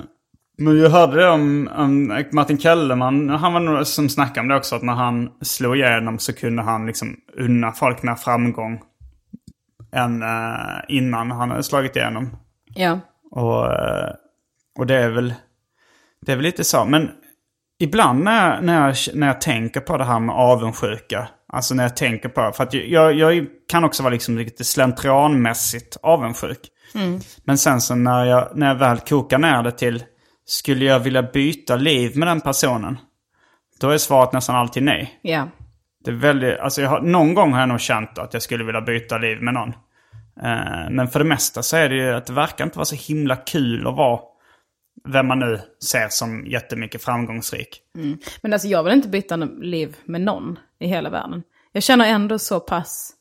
Men 0.59 0.79
jag 0.79 0.91
hörde 0.91 1.17
det 1.17 1.29
om, 1.29 1.71
om 1.77 2.25
Martin 2.33 2.59
Kellerman, 2.59 3.29
han 3.29 3.53
var 3.53 3.61
nog 3.61 3.87
som 3.87 4.09
snackade 4.09 4.41
om 4.41 4.49
det 4.49 4.57
också, 4.57 4.77
att 4.77 4.83
när 4.83 4.93
han 4.93 5.31
slog 5.43 5.77
igenom 5.77 6.19
så 6.19 6.33
kunde 6.33 6.63
han 6.63 6.87
liksom 6.87 7.17
unna 7.37 7.73
folk 7.73 8.03
mer 8.03 8.15
framgång 8.15 8.81
än 9.93 10.23
eh, 10.23 10.81
innan 10.89 11.31
han 11.31 11.51
hade 11.51 11.63
slagit 11.63 11.97
igenom. 11.97 12.37
Ja. 12.65 13.01
Och, 13.31 13.73
eh, 13.73 14.15
och 14.79 14.87
det 14.87 14.95
är 14.95 15.11
väl 15.11 15.35
det 16.27 16.33
är 16.33 16.37
väl 16.37 16.45
lite 16.45 16.65
så. 16.65 16.85
Men 16.85 17.11
ibland 17.79 18.25
när 18.25 18.51
jag, 18.51 18.65
när, 18.65 18.87
jag, 18.87 18.97
när 19.15 19.27
jag 19.27 19.41
tänker 19.41 19.81
på 19.81 19.97
det 19.97 20.05
här 20.05 20.21
med 20.21 20.35
avundsjuka. 20.35 21.29
Alltså 21.53 21.75
när 21.75 21.83
jag 21.83 21.97
tänker 21.97 22.29
på, 22.29 22.53
för 22.53 22.65
att 22.65 22.75
jag, 22.75 23.15
jag 23.15 23.47
kan 23.69 23.85
också 23.85 24.03
vara 24.03 24.13
liksom 24.13 24.39
lite 24.39 24.65
slentrianmässigt 24.65 25.97
avundsjuk. 26.03 26.61
Men 27.45 27.59
sen 27.59 27.81
så 27.81 27.95
när 27.95 28.25
jag, 28.25 28.49
när 28.55 28.69
jag 28.69 28.75
väl 28.75 28.99
kokar 28.99 29.39
ner 29.39 29.63
det 29.63 29.73
till, 29.73 30.05
skulle 30.47 30.85
jag 30.85 31.01
vilja 31.01 31.23
byta 31.23 31.77
liv 31.77 32.17
med 32.17 32.29
den 32.29 32.41
personen? 32.41 32.99
Då 33.81 33.91
är 33.91 33.99
svaret 33.99 34.33
nästan 34.33 34.57
alltid 34.57 34.83
nej. 34.83 35.19
Ja. 35.23 35.49
Det 36.05 36.11
är 36.11 36.15
väldigt, 36.15 36.59
alltså 36.59 36.83
jag 36.83 36.89
har, 36.89 37.01
någon 37.01 37.35
gång 37.35 37.53
har 37.53 37.61
jag 37.61 37.69
nog 37.69 37.81
känt 37.81 38.19
att 38.19 38.33
jag 38.33 38.43
skulle 38.43 38.65
vilja 38.65 38.81
byta 38.81 39.19
liv 39.19 39.43
med 39.43 39.55
någon. 39.55 39.69
Eh, 40.43 40.91
men 40.91 41.09
för 41.09 41.19
det 41.19 41.25
mesta 41.25 41.63
så 41.63 41.77
är 41.77 41.89
det 41.89 41.95
ju 41.95 42.13
att 42.13 42.27
det 42.27 42.33
verkar 42.33 42.65
inte 42.65 42.79
vara 42.79 42.85
så 42.85 43.13
himla 43.13 43.37
kul 43.37 43.87
att 43.87 43.97
vara 43.97 44.21
vem 45.09 45.27
man 45.27 45.39
nu 45.39 45.61
ser 45.85 46.09
som 46.09 46.47
jättemycket 46.47 47.03
framgångsrik. 47.03 47.83
Men 48.43 48.53
alltså 48.53 48.69
jag 48.69 48.83
vill 48.83 48.93
inte 48.93 49.09
byta 49.09 49.37
liv 49.37 49.97
med 50.05 50.21
någon 50.21 50.59
i 50.79 50.87
hela 50.87 51.11
världen. 51.11 51.43
Jag 51.73 51.83
känner 51.83 52.05
ändå 52.09 52.39
så 52.39 52.61
pass... 52.61 53.13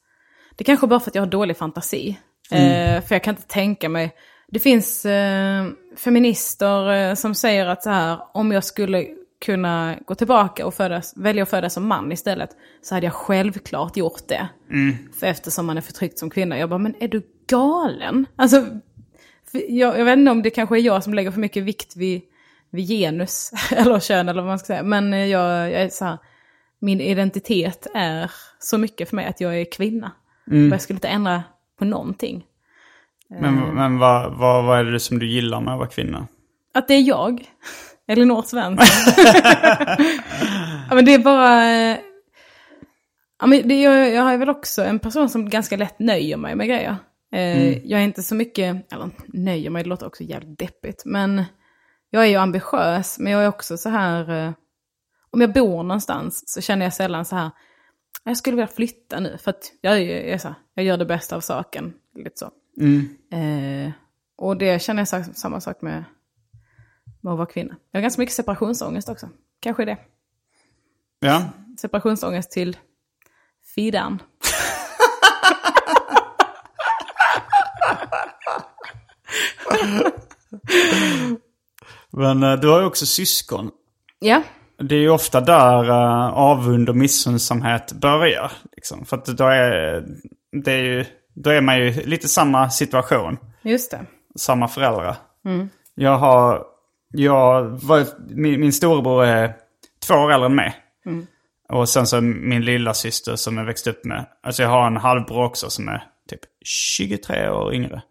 Det 0.55 0.63
kanske 0.63 0.88
bara 0.88 0.99
för 0.99 1.12
att 1.12 1.15
jag 1.15 1.21
har 1.21 1.27
dålig 1.27 1.58
fantasi. 1.58 2.19
Eh, 2.51 3.01
för 3.01 3.15
jag 3.15 3.23
kan 3.23 3.36
inte 3.36 3.47
tänka 3.47 3.89
mig... 3.89 4.15
Det 4.51 4.60
finns 4.60 5.05
eh, 5.05 5.65
feminister 5.97 6.93
eh, 6.93 7.15
som 7.15 7.36
säger 7.36 7.65
att 7.65 7.84
så 7.84 7.89
här, 7.89 8.19
om 8.34 8.51
jag 8.51 8.63
skulle 8.63 9.08
kunna 9.45 9.97
gå 10.05 10.15
tillbaka 10.15 10.65
och 10.65 10.73
födas, 10.73 11.13
välja 11.17 11.43
att 11.43 11.49
födas 11.49 11.73
som 11.73 11.88
man 11.88 12.12
istället, 12.12 12.49
så 12.82 12.95
hade 12.95 13.08
jag 13.08 13.13
självklart 13.13 13.97
gjort 13.97 14.27
det. 14.27 14.49
För 15.19 15.27
eftersom 15.27 15.65
man 15.65 15.77
är 15.77 15.82
förtryckt 15.82 16.19
som 16.19 16.29
kvinna. 16.29 16.58
Jag 16.58 16.69
bara, 16.69 16.77
men 16.77 16.95
är 16.99 17.08
du 17.08 17.21
galen? 17.47 18.25
Alltså, 18.36 18.65
jag, 19.53 19.99
jag 19.99 20.05
vet 20.05 20.17
inte 20.17 20.31
om 20.31 20.41
det 20.41 20.49
kanske 20.49 20.77
är 20.77 20.81
jag 20.81 21.03
som 21.03 21.13
lägger 21.13 21.31
för 21.31 21.39
mycket 21.39 21.63
vikt 21.63 21.95
vid, 21.95 22.21
vid 22.69 22.88
genus, 22.88 23.51
eller 23.71 23.99
kön 23.99 24.29
eller 24.29 24.41
vad 24.41 24.49
man 24.49 24.59
ska 24.59 24.65
säga. 24.65 24.83
Men 24.83 25.13
eh, 25.13 25.25
jag, 25.25 25.71
jag 25.71 25.81
är 25.81 25.89
så 25.89 26.05
här, 26.05 26.17
min 26.79 27.01
identitet 27.01 27.88
är 27.93 28.31
så 28.59 28.77
mycket 28.77 29.09
för 29.09 29.15
mig 29.15 29.25
att 29.25 29.41
jag 29.41 29.62
är 29.62 29.71
kvinna. 29.71 30.12
Och 30.69 30.73
jag 30.73 30.81
skulle 30.81 30.97
inte 30.97 31.07
ändra 31.07 31.43
på 31.79 31.85
någonting. 31.85 32.45
Men, 33.39 33.55
men 33.55 33.97
vad, 33.99 34.38
vad, 34.38 34.65
vad 34.65 34.79
är 34.79 34.83
det 34.83 34.99
som 34.99 35.19
du 35.19 35.27
gillar 35.27 35.62
med 35.62 35.73
att 35.73 35.79
vara 35.79 35.89
kvinna? 35.89 36.27
Att 36.73 36.88
det 36.88 36.93
är 36.93 37.01
jag, 37.01 37.49
Elinor 38.07 38.41
Svensson. 38.41 38.85
ja, 40.89 40.95
men 40.95 41.05
det 41.05 41.13
är 41.13 41.19
bara... 41.19 41.71
eh, 41.71 41.97
Ja, 43.41 43.47
men 43.47 43.67
det, 43.67 43.81
jag, 43.81 44.13
jag 44.13 44.33
är 44.33 44.38
väl 44.38 44.49
också 44.49 44.83
en 44.83 44.99
person 44.99 45.29
som 45.29 45.49
ganska 45.49 45.77
lätt 45.77 45.99
nöjer 45.99 46.38
mig 46.38 46.55
med 46.55 46.67
grejer. 46.67 46.95
Eh, 47.31 47.77
Jag 47.87 47.99
är 48.01 48.03
inte 48.03 48.23
så 48.23 48.35
mycket, 48.35 48.93
eller 48.93 49.09
nöjer 49.27 49.69
mig, 49.69 49.83
det 49.83 49.89
låter 49.89 50.05
också 50.07 50.23
jävligt 50.23 50.59
deppigt. 50.59 51.03
Men 51.05 51.43
jag 52.09 52.23
är 52.23 52.27
ju 52.27 52.35
ambitiös, 52.35 53.19
men 53.19 53.31
jag 53.33 53.43
är 53.43 53.47
också 53.47 53.77
så 53.77 53.89
här... 53.89 54.29
Eh, 54.47 54.53
om 55.31 55.41
jag 55.41 55.53
bor 55.53 55.83
någonstans 55.83 56.43
så 56.47 56.61
känner 56.61 56.85
jag 56.85 56.93
sällan 56.93 57.25
så 57.25 57.35
här, 57.35 57.49
jag 58.23 58.37
skulle 58.37 58.55
vilja 58.55 58.67
flytta 58.67 59.19
nu. 59.19 59.37
För 59.37 59.49
att 59.49 59.71
jag, 59.81 60.01
är, 60.01 60.37
så 60.37 60.47
här, 60.47 60.55
jag 60.73 60.85
gör 60.85 60.97
det 60.97 61.05
bästa 61.05 61.35
av 61.35 61.41
saken. 61.41 61.93
Lite 62.15 62.31
så. 62.37 62.51
Eh, 63.37 63.91
och 64.37 64.57
det 64.57 64.81
känner 64.81 65.01
jag 65.01 65.07
sa- 65.07 65.23
samma 65.23 65.61
sak 65.61 65.81
med, 65.81 66.03
med 67.21 67.31
att 67.33 67.37
vara 67.37 67.47
kvinna. 67.49 67.75
Jag 67.91 67.97
har 67.99 68.01
ganska 68.01 68.21
mycket 68.21 68.35
separationsångest 68.35 69.09
också. 69.09 69.29
Kanske 69.59 69.85
det. 69.85 69.97
Ja, 71.19 71.49
Separationsångest 71.77 72.51
till 72.51 72.77
Fidan. 73.75 74.21
Men 82.11 82.43
eh, 82.43 82.53
du 82.53 82.67
har 82.67 82.79
ju 82.79 82.85
också 82.85 83.05
syskon. 83.05 83.71
Ja, 84.19 84.41
Det 84.79 84.95
är 84.95 84.99
ju 84.99 85.09
ofta 85.09 85.41
där 85.41 85.89
uh, 85.89 86.33
avund 86.33 86.89
och 86.89 86.95
missundsamhet 86.95 87.91
börjar. 87.93 88.51
Liksom. 88.75 89.05
För 89.05 89.17
att 89.17 89.25
då 89.25 89.45
är, 89.45 90.03
det 90.51 90.71
är 90.71 90.83
ju, 90.83 91.05
då 91.33 91.49
är 91.49 91.61
man 91.61 91.77
ju 91.77 91.91
lite 92.05 92.27
samma 92.27 92.69
situation. 92.69 93.37
just 93.61 93.91
det. 93.91 94.05
Samma 94.35 94.67
föräldrar. 94.67 95.15
Jag 95.95 96.17
har, 96.17 96.63
jag 97.13 97.63
var, 97.63 98.05
min, 98.29 98.59
min 98.59 98.73
storebror 98.73 99.25
är 99.25 99.53
två 100.07 100.13
år 100.13 100.31
äldre 100.31 100.45
än 100.45 100.55
mig. 100.55 100.75
Och 101.69 101.89
sen 101.89 102.07
så 102.07 102.21
min 102.21 102.65
lilla 102.65 102.93
syster 102.93 103.35
som 103.35 103.57
jag 103.57 103.65
växte 103.65 103.89
upp 103.89 104.05
med. 104.05 104.25
Alltså 104.43 104.63
jag 104.63 104.69
har 104.69 104.87
en 104.87 104.97
halvbror 104.97 105.43
också 105.45 105.69
som 105.69 105.87
är 105.87 106.03
typ 106.29 106.39
23 106.65 107.49
år 107.49 107.73
yngre. 107.73 108.01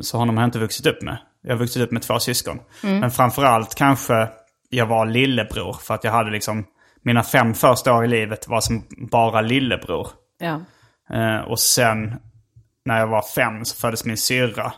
Så 0.00 0.18
honom 0.18 0.36
har 0.36 0.42
jag 0.42 0.48
inte 0.48 0.58
vuxit 0.58 0.86
upp 0.86 1.02
med. 1.02 1.18
Jag 1.42 1.52
har 1.52 1.58
vuxit 1.58 1.82
upp 1.82 1.90
med 1.90 2.02
två 2.02 2.18
syskon. 2.18 2.60
Men 3.00 3.10
framförallt 3.10 3.74
kanske 3.74 4.28
jag 4.68 4.86
var 4.86 5.06
lillebror. 5.06 5.72
För 5.72 5.94
att 5.94 6.04
jag 6.04 6.12
hade 6.12 6.30
liksom, 6.30 6.64
mina 7.02 7.22
fem 7.22 7.54
första 7.54 7.94
år 7.94 8.04
i 8.04 8.08
livet 8.08 8.48
var 8.48 8.60
som 8.60 8.84
bara 9.10 9.40
lillebror. 9.40 10.08
Ja. 10.38 10.60
Eh, 11.16 11.40
och 11.40 11.60
sen 11.60 12.14
när 12.84 12.98
jag 12.98 13.06
var 13.06 13.22
fem 13.34 13.64
så 13.64 13.76
föddes 13.76 14.04
min 14.04 14.16
syrra. 14.16 14.72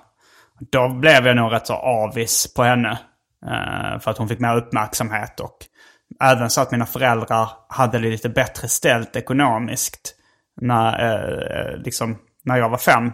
Då 0.70 0.88
blev 0.88 1.26
jag 1.26 1.36
nog 1.36 1.52
rätt 1.52 1.66
så 1.66 1.74
avis 1.74 2.54
på 2.54 2.62
henne. 2.62 2.98
Eh, 3.46 3.98
för 4.00 4.10
att 4.10 4.18
hon 4.18 4.28
fick 4.28 4.40
mer 4.40 4.56
uppmärksamhet 4.56 5.40
och 5.40 5.56
även 6.20 6.50
så 6.50 6.60
att 6.60 6.70
mina 6.70 6.86
föräldrar 6.86 7.48
hade 7.68 7.98
det 7.98 8.10
lite 8.10 8.28
bättre 8.28 8.68
ställt 8.68 9.16
ekonomiskt. 9.16 10.14
När, 10.60 11.10
eh, 11.10 11.76
liksom, 11.76 12.18
när 12.44 12.56
jag 12.56 12.68
var 12.68 12.78
fem. 12.78 13.12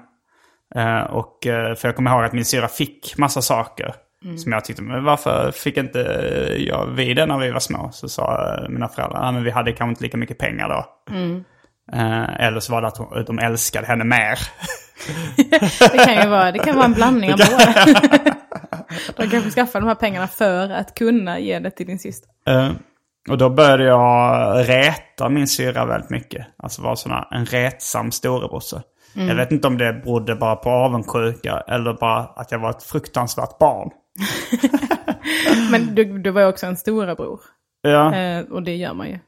Eh, 0.75 1.01
och, 1.01 1.47
eh, 1.47 1.75
för 1.75 1.89
jag 1.89 1.97
kommer 1.97 2.11
ihåg 2.11 2.25
att 2.25 2.33
min 2.33 2.45
syrra 2.45 2.69
fick 2.69 3.19
massa 3.19 3.43
saker. 3.43 3.95
Som 4.37 4.53
jag 4.53 4.65
tyckte, 4.65 4.83
men 4.83 5.05
varför 5.05 5.51
fick 5.51 5.77
inte 5.77 5.99
jag 6.59 6.87
vi 6.87 7.15
det 7.15 7.27
när 7.27 7.39
vi 7.39 7.51
var 7.51 7.61
små? 7.61 7.91
Så 7.93 8.09
sa 8.09 8.57
eh, 8.59 8.69
mina 8.69 8.89
föräldrar, 8.89 9.25
ja 9.25 9.33
men 9.33 9.45
vi 9.45 9.51
hade 9.51 9.73
kanske 9.73 9.91
inte 9.91 10.03
lika 10.03 10.17
mycket 10.17 10.39
pengar 10.39 10.69
då. 10.69 10.87
Eh, 11.93 12.47
eller 12.47 12.61
så 12.61 12.73
var 12.73 12.83
det 12.83 12.89
att 12.89 13.27
de 13.27 13.39
älskade 13.39 13.87
henne 13.87 14.05
mer. 14.05 14.39
Det 15.93 16.05
kan 16.05 16.23
ju 16.23 16.29
vara, 16.29 16.53
det 16.53 16.59
kan 16.59 16.77
vara 16.77 16.85
en 16.85 16.93
blandning 16.93 17.33
av 17.33 17.39
båda. 17.51 17.85
De 19.17 19.29
kanske 19.31 19.51
skaffar 19.51 19.81
de 19.81 19.89
här 19.89 19.95
pengarna 19.95 20.29
för 20.29 20.71
att 20.71 20.95
kunna 20.95 21.39
ge 21.39 21.59
det 21.59 21.71
till 21.71 21.87
din 21.87 21.99
syster. 21.99 22.31
Eh, 22.47 22.71
och 23.31 23.39
då 23.39 23.51
började 23.51 23.85
jag 23.85 24.69
reta 24.69 25.29
min 25.29 25.47
syrra 25.49 25.85
väldigt 25.85 26.11
mycket. 26.11 26.47
Alltså 26.59 26.83
vara 26.83 26.97
såna, 26.97 27.29
en 27.31 27.47
retsam 27.47 28.13
storebrorsa. 28.13 28.83
Jag 29.15 29.35
vet 29.35 29.53
inte 29.53 29.67
om 29.69 29.79
det 29.79 29.93
berodde 29.93 30.35
bara 30.35 30.57
på 30.57 30.71
avundsjuka 30.71 31.63
eller 31.69 31.93
bara 31.95 32.19
att 32.19 32.53
jag 32.53 32.59
var 32.59 32.71
ett 32.71 32.83
fruktansvärt 32.83 33.59
barn. 33.59 33.91
Men 35.71 35.95
du, 35.95 36.19
du 36.19 36.31
var 36.31 36.41
ju 36.41 36.47
också 36.47 36.67
en 36.67 36.77
storebror. 36.77 37.41
Ja, 37.83 38.15
Eh, 38.15 38.41
och 38.45 38.63
det 38.63 38.77
gör 38.77 38.95
man 38.95 39.09
ju. 39.09 39.19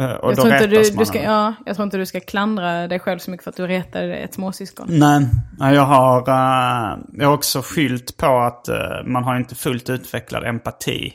eh, 0.00 0.10
och 0.10 0.30
Jag 0.30 0.36
då 0.36 0.42
tror, 0.42 0.54
inte 0.54 0.66
du, 0.66 0.82
du 0.90 1.04
ska, 1.06 1.22
ja, 1.22 1.54
jag 1.66 1.76
tror 1.76 1.84
inte 1.84 1.96
du 1.96 2.06
ska 2.06 2.20
klandra 2.20 2.88
dig 2.88 2.98
själv 2.98 3.18
så 3.18 3.30
mycket 3.30 3.44
för 3.44 3.50
att 3.50 3.56
du 3.56 3.66
retade 3.66 4.16
ett 4.16 4.34
småsyskon. 4.34 4.86
Nej, 4.90 5.28
jag 5.74 5.82
har, 5.82 6.18
eh, 6.28 6.98
jag 7.12 7.26
har 7.26 7.34
också 7.34 7.62
skylt 7.64 8.16
på 8.16 8.38
att 8.38 8.68
eh, 8.68 8.76
man 9.06 9.24
har 9.24 9.36
inte 9.36 9.54
fullt 9.54 9.90
utvecklad 9.90 10.44
empati. 10.44 11.12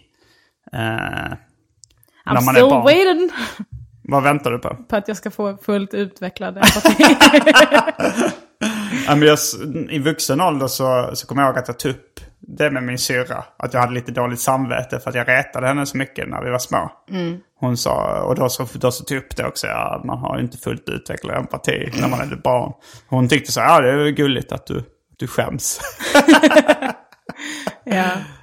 Uh, 0.74 0.80
I'm 0.80 1.38
när 2.26 2.34
man 2.34 2.56
är 2.56 2.60
still 2.60 2.70
barn. 2.70 2.84
waiting 2.84 3.30
Vad 4.04 4.24
väntar 4.24 4.52
du 4.52 4.60
på? 4.60 4.76
på 4.90 4.96
att 4.96 5.08
jag 5.08 5.18
ska 5.18 5.32
få 5.32 5.58
fullt 5.58 5.94
utvecklad 5.94 6.58
empati. 6.58 7.04
Ja, 9.08 9.16
men 9.16 9.22
jag, 9.28 9.34
s- 9.34 9.56
I 9.90 10.00
vuxen 10.00 10.42
ålder 10.42 10.68
så, 10.68 11.10
så 11.14 11.28
kommer 11.28 11.42
jag 11.42 11.50
ihåg 11.50 11.58
att 11.58 11.68
jag 11.68 11.80
tog 11.80 11.92
upp 11.92 12.20
det 12.40 12.72
med 12.72 12.84
min 12.84 12.98
syrra. 13.00 13.44
Att 13.58 13.74
jag 13.74 13.82
hade 13.82 13.94
lite 13.94 14.12
dåligt 14.12 14.40
samvete 14.40 15.00
för 15.00 15.10
att 15.10 15.16
jag 15.16 15.28
retade 15.28 15.68
henne 15.68 15.86
så 15.86 15.98
mycket 15.98 16.30
när 16.30 16.42
vi 16.44 16.50
var 16.50 16.60
små. 16.60 16.92
Hon 17.60 17.78
sa, 17.78 18.22
och 18.22 18.36
då 18.36 18.50
så, 18.50 18.68
då 18.74 18.92
så 18.92 19.04
tog 19.04 19.18
jag 19.18 19.24
upp 19.24 19.36
det 19.36 19.46
också, 19.48 19.68
ja, 19.68 20.02
man 20.06 20.18
har 20.18 20.40
inte 20.40 20.58
fullt 20.58 20.90
utvecklad 20.90 21.38
empati 21.38 21.92
när 22.02 22.08
man 22.08 22.20
är 22.20 22.34
ett 22.34 22.44
barn. 22.44 22.74
Hon 23.08 23.28
tyckte 23.28 23.52
så, 23.52 23.60
ja 23.60 23.82
det 23.82 23.90
är 23.92 24.10
gulligt 24.10 24.52
att 24.52 24.66
du, 24.68 24.84
du 25.18 25.28
skäms. 25.28 25.80
ja. 27.84 28.06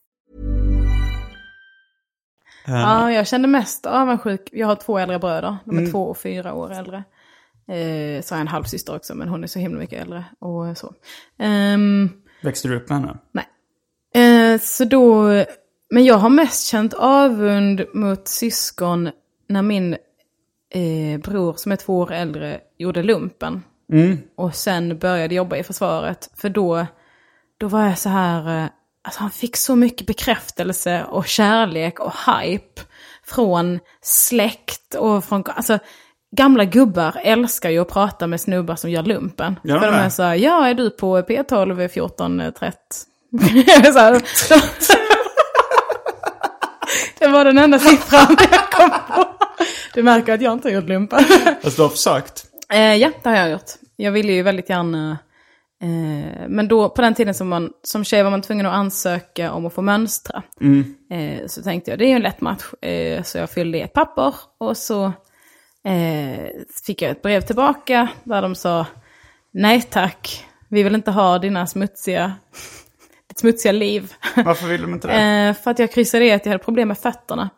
Ja, 2.79 3.11
jag 3.11 3.27
kände 3.27 3.47
mest 3.47 3.85
avundsjuk. 3.85 4.49
Jag 4.51 4.67
har 4.67 4.75
två 4.75 4.97
äldre 4.97 5.19
bröder. 5.19 5.57
De 5.65 5.77
är 5.77 5.91
två 5.91 6.03
och 6.03 6.17
fyra 6.17 6.53
år 6.53 6.71
äldre. 6.71 7.03
Eh, 7.67 8.21
så 8.21 8.33
har 8.33 8.37
jag 8.37 8.41
en 8.41 8.47
halvsyster 8.47 8.95
också, 8.95 9.15
men 9.15 9.27
hon 9.29 9.43
är 9.43 9.47
så 9.47 9.59
himla 9.59 9.79
mycket 9.79 10.01
äldre. 10.01 10.25
Och 10.39 10.77
så. 10.77 10.93
Ehm, 11.39 12.09
Växte 12.43 12.67
du 12.67 12.75
upp 12.75 12.89
med 12.89 12.99
henne? 12.99 13.17
nej. 13.31 13.45
Eh, 14.53 14.59
så 14.59 14.85
då, 14.85 15.23
men 15.89 16.05
jag 16.05 16.17
har 16.17 16.29
mest 16.29 16.67
känt 16.67 16.93
avund 16.93 17.85
mot 17.93 18.27
syskon 18.27 19.09
när 19.49 19.61
min 19.61 19.93
eh, 20.73 21.19
bror 21.23 21.53
som 21.53 21.71
är 21.71 21.75
två 21.75 21.97
år 21.99 22.11
äldre 22.11 22.59
gjorde 22.77 23.03
lumpen. 23.03 23.63
Och 24.35 24.55
sen 24.55 24.97
började 24.97 25.35
jobba 25.35 25.57
i 25.57 25.63
försvaret. 25.63 26.29
För 26.35 26.49
då, 26.49 26.85
då 27.57 27.67
var 27.67 27.85
jag 27.85 27.97
så 27.97 28.09
här, 28.09 28.63
eh, 28.63 28.69
alltså 29.03 29.21
han 29.21 29.31
fick 29.31 29.57
så 29.57 29.75
mycket 29.75 30.07
bekräftelse 30.07 31.05
och 31.09 31.27
kärlek 31.27 31.99
och 31.99 32.13
hype 32.27 32.81
från 33.25 33.79
släkt 34.01 34.95
och 34.95 35.25
från, 35.25 35.43
alltså 35.47 35.79
gamla 36.35 36.65
gubbar 36.65 37.15
älskar 37.23 37.69
ju 37.69 37.79
att 37.79 37.89
prata 37.89 38.27
med 38.27 38.41
snubbar 38.41 38.75
som 38.75 38.91
gör 38.91 39.03
lumpen. 39.03 39.59
De 39.63 39.79
För 39.79 39.91
de 39.91 39.95
är 39.95 40.09
så 40.09 40.23
här, 40.23 40.35
ja 40.35 40.67
är 40.67 40.73
du 40.73 40.89
på 40.89 41.21
P12 41.21 41.85
1430? 41.85 42.77
så 43.93 43.99
här, 43.99 44.21
de, 44.49 44.61
det 47.19 47.27
var 47.27 47.45
den 47.45 47.57
enda 47.57 47.79
siffran 47.79 48.37
jag 48.51 48.71
kom 48.71 48.89
på. 48.89 49.25
Du 49.93 50.03
märker 50.03 50.33
att 50.33 50.41
jag 50.41 50.53
inte 50.53 50.67
har 50.67 50.73
gjort 50.73 50.87
lumpen. 50.87 51.23
Fast 51.63 51.75
du 51.77 51.81
har 51.81 51.89
försökt. 51.89 52.45
Eh, 52.73 52.95
ja, 52.95 53.11
det 53.23 53.29
har 53.29 53.35
jag 53.35 53.51
gjort. 53.51 53.71
Jag 53.95 54.11
ville 54.11 54.33
ju 54.33 54.43
väldigt 54.43 54.69
gärna... 54.69 55.17
Eh, 55.81 56.47
men 56.47 56.67
då, 56.67 56.89
på 56.89 57.01
den 57.01 57.13
tiden 57.15 57.33
som, 57.33 57.49
man, 57.49 57.73
som 57.83 58.03
tjej 58.03 58.23
var 58.23 58.31
man 58.31 58.41
tvungen 58.41 58.65
att 58.65 58.73
ansöka 58.73 59.51
om 59.51 59.65
att 59.65 59.73
få 59.73 59.81
mönstra. 59.81 60.43
Eh, 61.09 61.47
så 61.47 61.63
tänkte 61.63 61.91
jag, 61.91 61.99
det 61.99 62.05
är 62.05 62.09
ju 62.09 62.15
en 62.15 62.21
lätt 62.21 62.41
match. 62.41 62.63
Eh, 62.81 63.23
så 63.23 63.37
jag 63.37 63.49
fyllde 63.49 63.77
i 63.77 63.81
ett 63.81 63.93
papper 63.93 64.35
och 64.57 64.77
så 64.77 65.13
fick 66.85 67.01
jag 67.01 67.11
ett 67.11 67.21
brev 67.21 67.41
tillbaka 67.41 68.07
där 68.23 68.41
de 68.41 68.55
sa 68.55 68.85
nej 69.51 69.81
tack, 69.81 70.45
vi 70.67 70.83
vill 70.83 70.95
inte 70.95 71.11
ha 71.11 71.39
dina 71.39 71.67
smutsiga, 71.67 72.33
ditt 73.27 73.39
smutsiga 73.39 73.71
liv. 73.71 74.13
Varför 74.35 74.67
vill 74.67 74.81
de 74.81 74.93
inte 74.93 75.07
det? 75.07 75.55
För 75.63 75.71
att 75.71 75.79
jag 75.79 75.91
kryssade 75.91 76.25
i 76.25 76.31
att 76.31 76.45
jag 76.45 76.51
hade 76.51 76.63
problem 76.63 76.87
med 76.87 76.97
fötterna. 76.97 77.49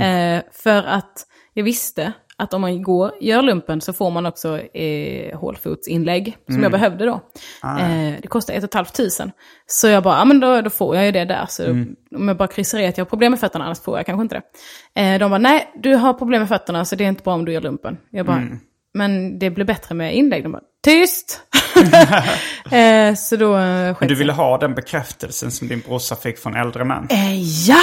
Eh, 0.00 0.42
för 0.52 0.82
att 0.82 1.26
jag 1.52 1.64
visste 1.64 2.12
att 2.36 2.54
om 2.54 2.60
man 2.60 2.82
går, 2.82 3.12
gör 3.20 3.42
lumpen 3.42 3.80
så 3.80 3.92
får 3.92 4.10
man 4.10 4.26
också 4.26 4.58
eh, 4.58 5.38
hålfotsinlägg, 5.38 6.36
som 6.46 6.62
jag 6.62 6.72
behövde 6.72 7.04
då. 7.04 7.20
Eh, 7.64 8.14
det 8.22 8.28
kostar 8.28 8.54
ett 8.54 8.64
och 8.64 8.68
ett 8.68 8.74
halvt 8.74 8.94
tusen. 8.94 9.32
Så 9.66 9.88
jag 9.88 10.02
bara, 10.02 10.18
ja 10.18 10.24
men 10.24 10.40
då, 10.40 10.60
då 10.60 10.70
får 10.70 10.96
jag 10.96 11.06
ju 11.06 11.12
det 11.12 11.24
där. 11.24 11.46
Så 11.48 11.70
om 12.16 12.28
jag 12.28 12.36
bara 12.36 12.48
kryssar 12.48 12.78
i 12.78 12.86
att 12.86 12.98
jag 12.98 13.04
har 13.04 13.08
problem 13.08 13.30
med 13.32 13.40
fötterna, 13.40 13.64
annars 13.64 13.80
får 13.80 13.98
jag 13.98 14.06
kanske 14.06 14.22
inte 14.22 14.42
det. 14.94 15.02
Eh, 15.02 15.18
de 15.18 15.30
bara, 15.30 15.38
nej 15.38 15.72
du 15.82 15.94
har 15.94 16.12
problem 16.12 16.40
med 16.40 16.48
fötterna 16.48 16.84
så 16.84 16.96
det 16.96 17.04
är 17.04 17.08
inte 17.08 17.22
bra 17.22 17.34
om 17.34 17.44
du 17.44 17.52
gör 17.52 17.60
lumpen. 17.60 17.96
Jag 18.10 18.26
bara, 18.26 18.42
men 18.94 19.38
det 19.38 19.50
blir 19.50 19.64
bättre 19.64 19.94
med 19.94 20.16
inlägg. 20.16 20.42
De 20.42 20.52
bara, 20.52 20.62
tyst! 20.84 21.40
eh, 22.72 23.14
så 23.14 23.36
då 23.36 23.56
eh, 23.56 23.96
Men 24.00 24.08
du 24.08 24.14
ville 24.14 24.32
ha 24.32 24.58
den 24.58 24.74
bekräftelsen 24.74 25.50
som 25.50 25.68
din 25.68 25.80
brorsa 25.80 26.16
fick 26.16 26.38
från 26.38 26.56
äldre 26.56 26.84
män? 26.84 27.06
Eh, 27.10 27.42
ja! 27.68 27.82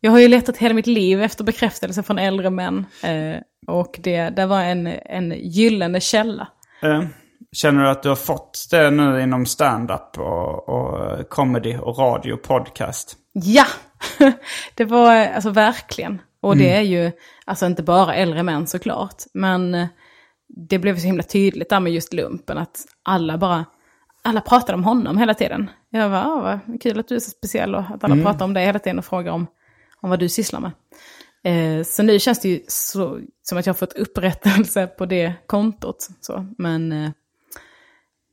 Jag 0.00 0.10
har 0.10 0.18
ju 0.18 0.28
letat 0.28 0.56
hela 0.56 0.74
mitt 0.74 0.86
liv 0.86 1.22
efter 1.22 1.44
bekräftelse 1.44 2.02
från 2.02 2.18
äldre 2.18 2.50
män. 2.50 2.86
Eh, 3.02 3.36
och 3.70 4.00
det, 4.02 4.30
det 4.30 4.46
var 4.46 4.62
en, 4.62 4.86
en 4.86 5.34
gyllene 5.36 6.00
källa. 6.00 6.48
Eh, 6.82 7.02
Känner 7.52 7.82
du 7.82 7.90
att 7.90 8.02
du 8.02 8.08
har 8.08 8.16
fått 8.16 8.66
det 8.70 8.90
nu 8.90 9.22
inom 9.22 9.46
stand-up 9.46 10.18
och, 10.18 10.68
och 10.68 11.28
comedy 11.28 11.76
och 11.76 11.98
radio 11.98 12.32
och 12.32 12.42
podcast? 12.42 13.16
Ja! 13.32 13.66
det 14.74 14.84
var 14.84 15.14
alltså 15.14 15.50
verkligen. 15.50 16.20
Och 16.40 16.56
det 16.56 16.70
är 16.70 16.80
ju, 16.80 17.12
alltså 17.44 17.66
inte 17.66 17.82
bara 17.82 18.14
äldre 18.14 18.42
män 18.42 18.66
såklart. 18.66 19.22
Men 19.34 19.74
eh, 19.74 19.86
det 20.48 20.78
blev 20.78 20.98
så 20.98 21.06
himla 21.06 21.22
tydligt 21.22 21.68
där 21.68 21.80
med 21.80 21.92
just 21.92 22.12
lumpen. 22.12 22.58
Att 22.58 22.86
alla 23.02 23.38
bara, 23.38 23.64
alla 24.22 24.40
pratade 24.40 24.74
om 24.74 24.84
honom 24.84 25.18
hela 25.18 25.34
tiden. 25.34 25.70
Jag 25.90 26.08
var, 26.08 26.18
ah, 26.18 26.58
vad 26.66 26.82
kul 26.82 27.00
att 27.00 27.08
du 27.08 27.14
är 27.14 27.20
så 27.20 27.30
speciell 27.30 27.74
och 27.74 27.84
att 27.94 28.04
alla 28.04 28.22
pratar 28.24 28.44
om 28.44 28.54
dig 28.54 28.66
hela 28.66 28.78
tiden 28.78 28.98
och 28.98 29.04
frågar 29.04 29.32
om, 29.32 29.46
om 30.00 30.10
vad 30.10 30.18
du 30.18 30.28
sysslar 30.28 30.60
med. 30.60 30.70
Eh, 31.44 31.84
så 31.84 32.02
nu 32.02 32.18
känns 32.18 32.40
det 32.40 32.48
ju 32.48 32.60
så, 32.68 33.20
som 33.42 33.58
att 33.58 33.66
jag 33.66 33.74
har 33.74 33.78
fått 33.78 33.92
upprättelse 33.92 34.86
på 34.86 35.06
det 35.06 35.34
kontot. 35.46 36.08
Så. 36.20 36.46
Men, 36.58 36.92
eh, 36.92 37.10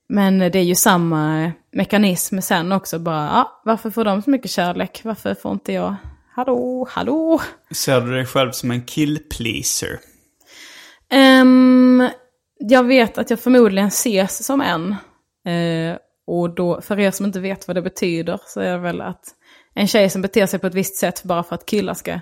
men 0.10 0.40
det 0.40 0.56
är 0.56 0.64
ju 0.64 0.76
samma 0.76 1.52
mekanism 1.72 2.40
sen 2.40 2.72
också. 2.72 3.00
Bara, 3.00 3.32
ah, 3.32 3.62
varför 3.66 3.90
får 3.90 4.04
de 4.04 4.22
så 4.22 4.30
mycket 4.30 4.52
kärlek? 4.52 5.02
Varför 5.04 5.34
får 5.34 5.52
inte 5.52 5.74
jag? 5.74 5.96
Hallå, 6.36 6.88
hallå? 6.90 7.42
Ser 7.72 8.02
du 8.02 8.12
dig 8.12 8.26
själv 8.26 8.52
som 8.52 8.72
en 8.72 8.82
kill-pleaser? 8.82 10.00
Ehm, 11.10 12.10
jag 12.60 12.84
vet 12.84 13.18
att 13.18 13.30
jag 13.30 13.40
förmodligen 13.40 13.88
ses 13.88 14.46
som 14.46 14.62
en. 14.62 14.96
Eh, 15.54 15.98
och 16.28 16.56
då, 16.56 16.82
för 16.82 17.00
er 17.00 17.12
som 17.12 17.26
inte 17.26 17.40
vet 17.40 17.68
vad 17.68 17.78
det 17.78 17.82
betyder, 17.82 18.40
så 18.46 18.60
är 18.62 18.72
det 18.72 18.78
väl 18.78 19.02
att 19.02 19.24
en 19.74 19.88
tjej 19.88 20.10
som 20.10 20.22
beter 20.22 20.46
sig 20.46 20.60
på 20.60 20.68
ett 20.68 20.74
visst 20.74 20.96
sätt 20.96 21.24
bara 21.24 21.44
för 21.44 21.56
att 21.56 21.66
killar 21.66 21.94
ska 21.94 22.20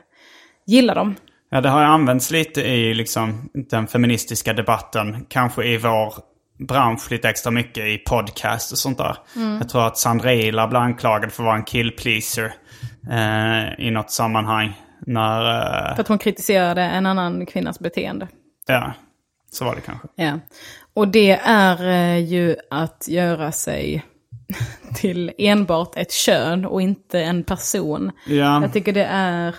gilla 0.66 0.94
dem. 0.94 1.16
Ja, 1.50 1.62
det 1.62 1.70
har 1.70 1.84
använts 1.84 2.32
lite 2.32 2.62
i 2.62 2.94
liksom, 2.94 3.50
den 3.54 3.88
feministiska 3.88 4.54
debatten. 4.54 5.26
Kanske 5.30 5.66
i 5.66 5.78
vår 5.78 6.14
bransch 6.60 7.12
lite 7.12 7.30
extra 7.30 7.52
mycket 7.52 7.84
i 7.84 7.98
podcast 7.98 8.72
och 8.72 8.78
sånt 8.78 8.98
där. 8.98 9.18
Jag 9.60 9.70
tror 9.70 9.88
att 9.88 9.98
Sandra 9.98 10.34
Ila 10.34 10.68
blev 10.68 10.82
anklagad 10.82 11.32
för 11.32 11.44
att 11.44 11.46
vara 11.46 11.56
en 11.56 11.64
killpleaser 11.64 12.54
eh, 13.12 13.86
i 13.88 13.92
något 13.92 14.12
sammanhang. 14.12 14.82
När, 15.06 15.40
eh, 15.90 15.96
För 15.96 16.02
att 16.02 16.08
hon 16.08 16.18
kritiserade 16.18 16.82
en 16.82 17.06
annan 17.06 17.46
kvinnas 17.46 17.80
beteende. 17.80 18.28
ja, 18.68 18.94
så 19.52 19.66
var 19.66 19.76
det 19.76 19.82
kanske. 19.82 20.08
Ja. 20.16 20.40
Och 20.94 21.08
det 21.08 21.32
är 21.44 21.88
eh, 21.88 22.18
ju 22.18 22.56
att 22.70 23.06
göra 23.08 23.52
sig 23.52 24.06
till 24.96 25.32
enbart 25.38 25.98
ett 25.98 26.12
kön 26.12 26.66
och 26.66 26.82
inte 26.82 27.22
en 27.22 27.44
person. 27.44 28.12
Ja. 28.28 28.62
Jag 28.62 28.74
tycker 28.74 28.94
det 28.94 29.06
är 29.06 29.56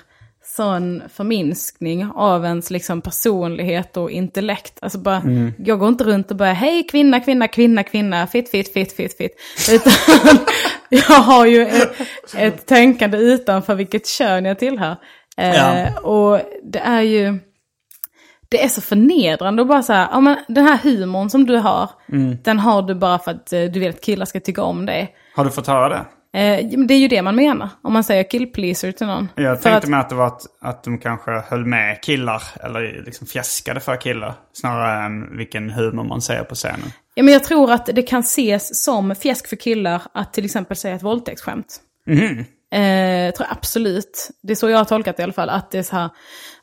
sån 0.56 1.02
förminskning 1.14 2.10
av 2.14 2.44
ens 2.44 2.70
liksom 2.70 3.00
personlighet 3.00 3.96
och 3.96 4.10
intellekt. 4.10 4.78
Alltså 4.82 4.98
bara, 4.98 5.22
jag 5.58 5.78
går 5.78 5.88
inte 5.88 6.04
runt 6.04 6.30
och 6.30 6.36
bara 6.36 6.52
hej 6.52 6.82
kvinna, 6.90 7.20
kvinna, 7.20 7.48
kvinna, 7.48 7.82
kvinna, 7.82 8.26
fitt, 8.26 8.50
fitt, 8.50 8.72
fitt, 8.72 8.92
fitt, 8.92 9.16
fitt. 9.16 9.32
Utan 9.72 9.92
jag 10.88 11.00
har 11.20 11.46
ju 11.46 11.66
ett, 11.66 11.92
ett 12.36 12.66
tänkande 12.66 13.18
utanför 13.18 13.74
vilket 13.74 14.06
kön 14.06 14.44
jag 14.44 14.58
tillhör. 14.58 14.96
Eh, 15.36 15.54
Ja. 15.56 16.00
Och 16.00 16.40
det 16.72 16.78
är 16.78 17.00
ju, 17.02 17.38
det 18.48 18.64
är 18.64 18.68
så 18.68 18.80
förnedrande 18.80 19.62
och 19.62 19.68
bara 19.68 19.82
så 19.82 19.92
här, 19.92 20.08
ja 20.12 20.20
men 20.20 20.36
den 20.48 20.64
här 20.66 20.78
humorn 20.78 21.30
som 21.30 21.46
du 21.46 21.56
har, 21.56 21.90
Mm. 22.12 22.36
den 22.44 22.58
har 22.58 22.82
du 22.82 22.94
bara 22.94 23.18
för 23.18 23.30
att 23.30 23.52
eh, 23.52 23.60
du 23.64 23.80
vill 23.80 23.88
att 23.90 24.00
killar 24.00 24.26
ska 24.26 24.40
tycka 24.40 24.62
om 24.62 24.86
dig. 24.86 25.14
Har 25.34 25.44
du 25.44 25.50
fått 25.50 25.66
höra 25.66 25.88
det? 25.88 26.04
Eh, 26.32 26.66
det 26.86 26.94
är 26.94 26.98
ju 26.98 27.08
det 27.08 27.22
man 27.22 27.36
menar, 27.36 27.68
om 27.82 27.92
man 27.92 28.04
säger 28.04 28.22
kill 28.30 28.52
pleaser 28.52 28.92
till 28.92 29.06
någon. 29.06 29.28
Jag 29.34 29.62
tänkte 29.62 29.76
att, 29.76 29.88
med 29.88 30.00
att 30.00 30.08
det 30.08 30.14
var 30.14 30.26
att, 30.26 30.42
att 30.60 30.84
de 30.84 30.98
kanske 30.98 31.30
höll 31.30 31.66
med 31.66 32.02
killar. 32.02 32.42
Eller 32.60 33.02
liksom 33.06 33.26
fjäskade 33.26 33.80
för 33.80 34.00
killar. 34.00 34.34
Snarare 34.52 35.04
än 35.06 35.36
vilken 35.36 35.70
humor 35.70 36.04
man 36.04 36.22
säger 36.22 36.44
på 36.44 36.54
scenen. 36.54 36.92
ja, 37.14 37.22
men 37.22 37.32
jag 37.32 37.44
tror 37.44 37.72
att 37.72 37.86
det 37.86 38.02
kan 38.02 38.20
ses 38.20 38.84
som 38.84 39.14
fjäsk 39.14 39.48
för 39.48 39.56
killar 39.56 40.02
att 40.14 40.32
till 40.32 40.44
exempel 40.44 40.76
säga 40.76 40.94
ett 40.94 41.02
våldtäktsskämt. 41.02 41.80
Mhm. 42.06 42.44
Eh, 42.72 43.34
tror 43.34 43.46
jag 43.48 43.56
absolut. 43.56 44.30
Det 44.42 44.52
är 44.52 44.54
så 44.54 44.70
jag 44.70 44.78
har 44.78 44.84
tolkat 44.84 45.16
det 45.16 45.20
i 45.20 45.24
alla 45.24 45.32
fall. 45.32 45.50
Att 45.50 45.70
det 45.70 45.78
är 45.78 45.82
så 45.82 45.96
här, 45.96 46.10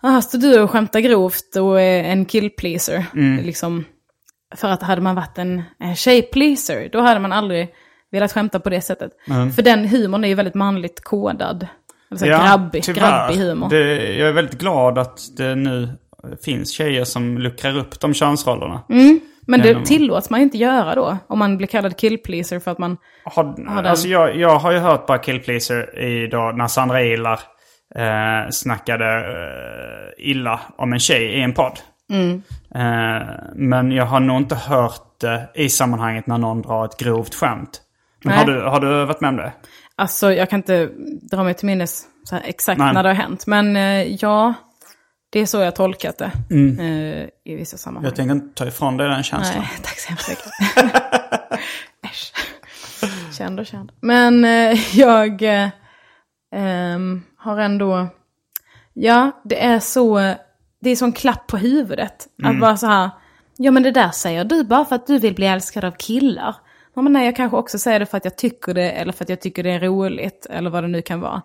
ah, 0.02 0.22
står 0.22 0.40
du 0.40 0.60
och 0.62 0.72
skämtar 0.72 1.00
grovt 1.00 1.56
och 1.56 1.82
är 1.82 2.04
en 2.04 2.26
killpleaser. 2.26 3.06
Mm. 3.14 3.46
Liksom, 3.46 3.86
för 4.56 4.68
att 4.68 4.82
hade 4.82 5.02
man 5.02 5.16
varit 5.16 5.38
en, 5.38 5.64
en 5.80 5.96
tjejpleaser, 5.96 6.90
då 6.92 7.02
hade 7.02 7.20
man 7.20 7.32
aldrig 7.32 7.74
velat 8.14 8.32
skämta 8.32 8.60
på 8.60 8.70
det 8.70 8.82
sättet. 8.82 9.12
För 9.56 9.62
den 9.62 9.88
humorn 9.88 10.24
är 10.24 10.28
ju 10.28 10.36
väldigt 10.36 10.54
manligt 10.56 11.04
kodad. 11.04 11.68
Alltså 12.12 12.26
grabbig, 12.26 12.84
grabbig 12.84 13.36
humor. 13.36 13.70
Det, 13.70 14.14
jag 14.14 14.30
är 14.30 14.34
väldigt 14.34 14.60
glad 14.60 14.98
att 14.98 15.20
det 15.38 15.56
nu 15.56 15.90
finns 16.46 16.72
tjejer 16.72 17.04
som 17.04 17.38
luckrar 17.38 17.78
upp 17.78 18.00
de 18.00 18.14
könsrollerna. 18.14 18.82
Men 19.48 19.62
genom- 19.62 19.82
det 19.82 19.88
tillåts 19.88 20.30
man 20.30 20.42
inte 20.42 20.58
göra 20.58 20.96
då. 20.96 21.18
Om 21.28 21.40
man 21.40 21.58
blir 21.58 21.68
kallad 21.68 21.98
killpleaser 21.98 22.60
för 22.60 22.72
att 22.72 22.78
man... 22.78 22.98
Har, 23.24 23.44
den. 23.44 23.68
alltså 23.88 24.08
jag, 24.08 24.36
jag 24.36 24.60
har 24.60 24.72
ju 24.72 24.78
hört 24.78 25.08
bara 25.08 25.18
Kill 25.18 25.40
Pleaser 25.40 26.00
i 26.00 26.28
då 26.28 26.52
när 26.56 26.68
Sandra 26.68 27.04
Ilar 27.04 27.40
eh, 27.96 28.50
snackade 28.52 29.16
eh, 29.18 30.30
illa 30.30 30.60
om 30.78 30.94
en 30.94 31.00
tjej 31.00 31.24
i 31.24 31.42
en 31.42 31.54
podd. 31.54 31.80
Mm. 32.10 32.42
Eh, 32.76 33.28
men 33.56 33.92
jag 33.92 34.06
har 34.06 34.20
nog 34.20 34.38
inte 34.38 34.56
hört 34.56 35.20
det 35.22 35.50
i 35.56 35.70
sammanhanget 35.70 36.28
när 36.28 36.38
någon 36.38 36.62
drar 36.62 36.86
ett 36.86 36.98
grovt 36.98 37.36
skämt. 37.36 37.82
Men 38.24 38.38
har 38.38 38.46
Nej. 38.46 38.56
du, 38.56 38.62
har 38.62 38.80
du 38.80 39.06
varit 39.06 39.22
med 39.22 39.30
om 39.30 39.38
det? 39.38 39.54
Alltså 39.96 40.34
jag 40.34 40.50
kan 40.50 40.60
inte 40.60 40.90
dra 41.22 41.44
mig 41.44 41.54
till 41.54 41.66
minnes 41.66 42.08
så 42.24 42.36
här 42.36 42.44
exakt 42.46 42.80
Nej. 42.80 42.94
när 42.94 43.04
det 43.04 43.10
har 43.10 43.16
hänt. 43.16 43.48
Men 43.48 43.76
eh, 43.76 44.16
ja, 44.16 44.54
det 45.30 45.40
är 45.40 45.46
så 45.46 45.58
jag 45.58 45.66
har 45.66 45.72
tolkat 45.72 46.18
det 46.18 46.32
eh, 46.56 47.30
i 47.54 47.56
vissa 47.56 47.78
sammanhang. 47.78 48.06
Jag 48.06 48.16
tänker 48.16 48.32
inte 48.36 48.56
ta 48.56 48.68
ifrån 48.68 48.98
dig 48.98 49.10
den 49.10 49.24
känslan. 49.24 49.60
Nej, 49.60 49.80
tack 49.84 50.00
så 50.00 50.10
hemskt 50.10 50.30
mycket. 50.30 50.48
Äsch. 52.06 52.34
Känd 53.38 53.60
och 53.60 53.66
känd. 53.66 53.92
Men 54.02 54.46
eh, 54.46 54.98
jag 54.98 55.42
eh, 55.42 55.70
ehm, 56.56 57.24
har 57.38 57.60
ändå... 57.60 58.08
Ja, 58.94 59.32
det 59.44 59.64
är 59.64 59.80
så... 59.80 60.36
Det 60.82 60.90
är 60.90 60.96
som 60.96 61.06
en 61.06 61.14
klapp 61.14 61.48
på 61.48 61.58
huvudet. 61.58 62.28
Att 62.44 62.60
vara 62.60 62.78
så 62.78 62.88
här... 62.88 63.10
Ja, 63.58 63.72
men 63.72 63.84
det 63.84 63.92
där 63.92 64.12
säger 64.12 64.46
du 64.46 64.64
bara 64.64 64.86
för 64.86 64.96
att 64.96 65.08
du 65.08 65.20
vill 65.20 65.36
bli 65.36 65.46
älskad 65.46 65.86
av 65.86 65.92
killar. 65.92 66.56
Ja, 66.96 67.02
men 67.02 67.14
nej, 67.14 67.26
jag 67.26 67.36
kanske 67.36 67.58
också 67.58 67.80
säger 67.80 68.00
det 68.00 68.06
för 68.06 68.18
att 68.18 68.26
jag 68.26 68.38
tycker 68.38 68.74
det, 68.74 68.92
eller 68.92 69.14
för 69.14 69.26
att 69.26 69.30
jag 69.30 69.42
tycker 69.42 69.64
det 69.64 69.72
är 69.72 69.80
roligt, 69.80 70.48
eller 70.50 70.70
vad 70.70 70.84
det 70.84 70.88
nu 70.88 71.02
kan 71.02 71.20
vara. 71.20 71.42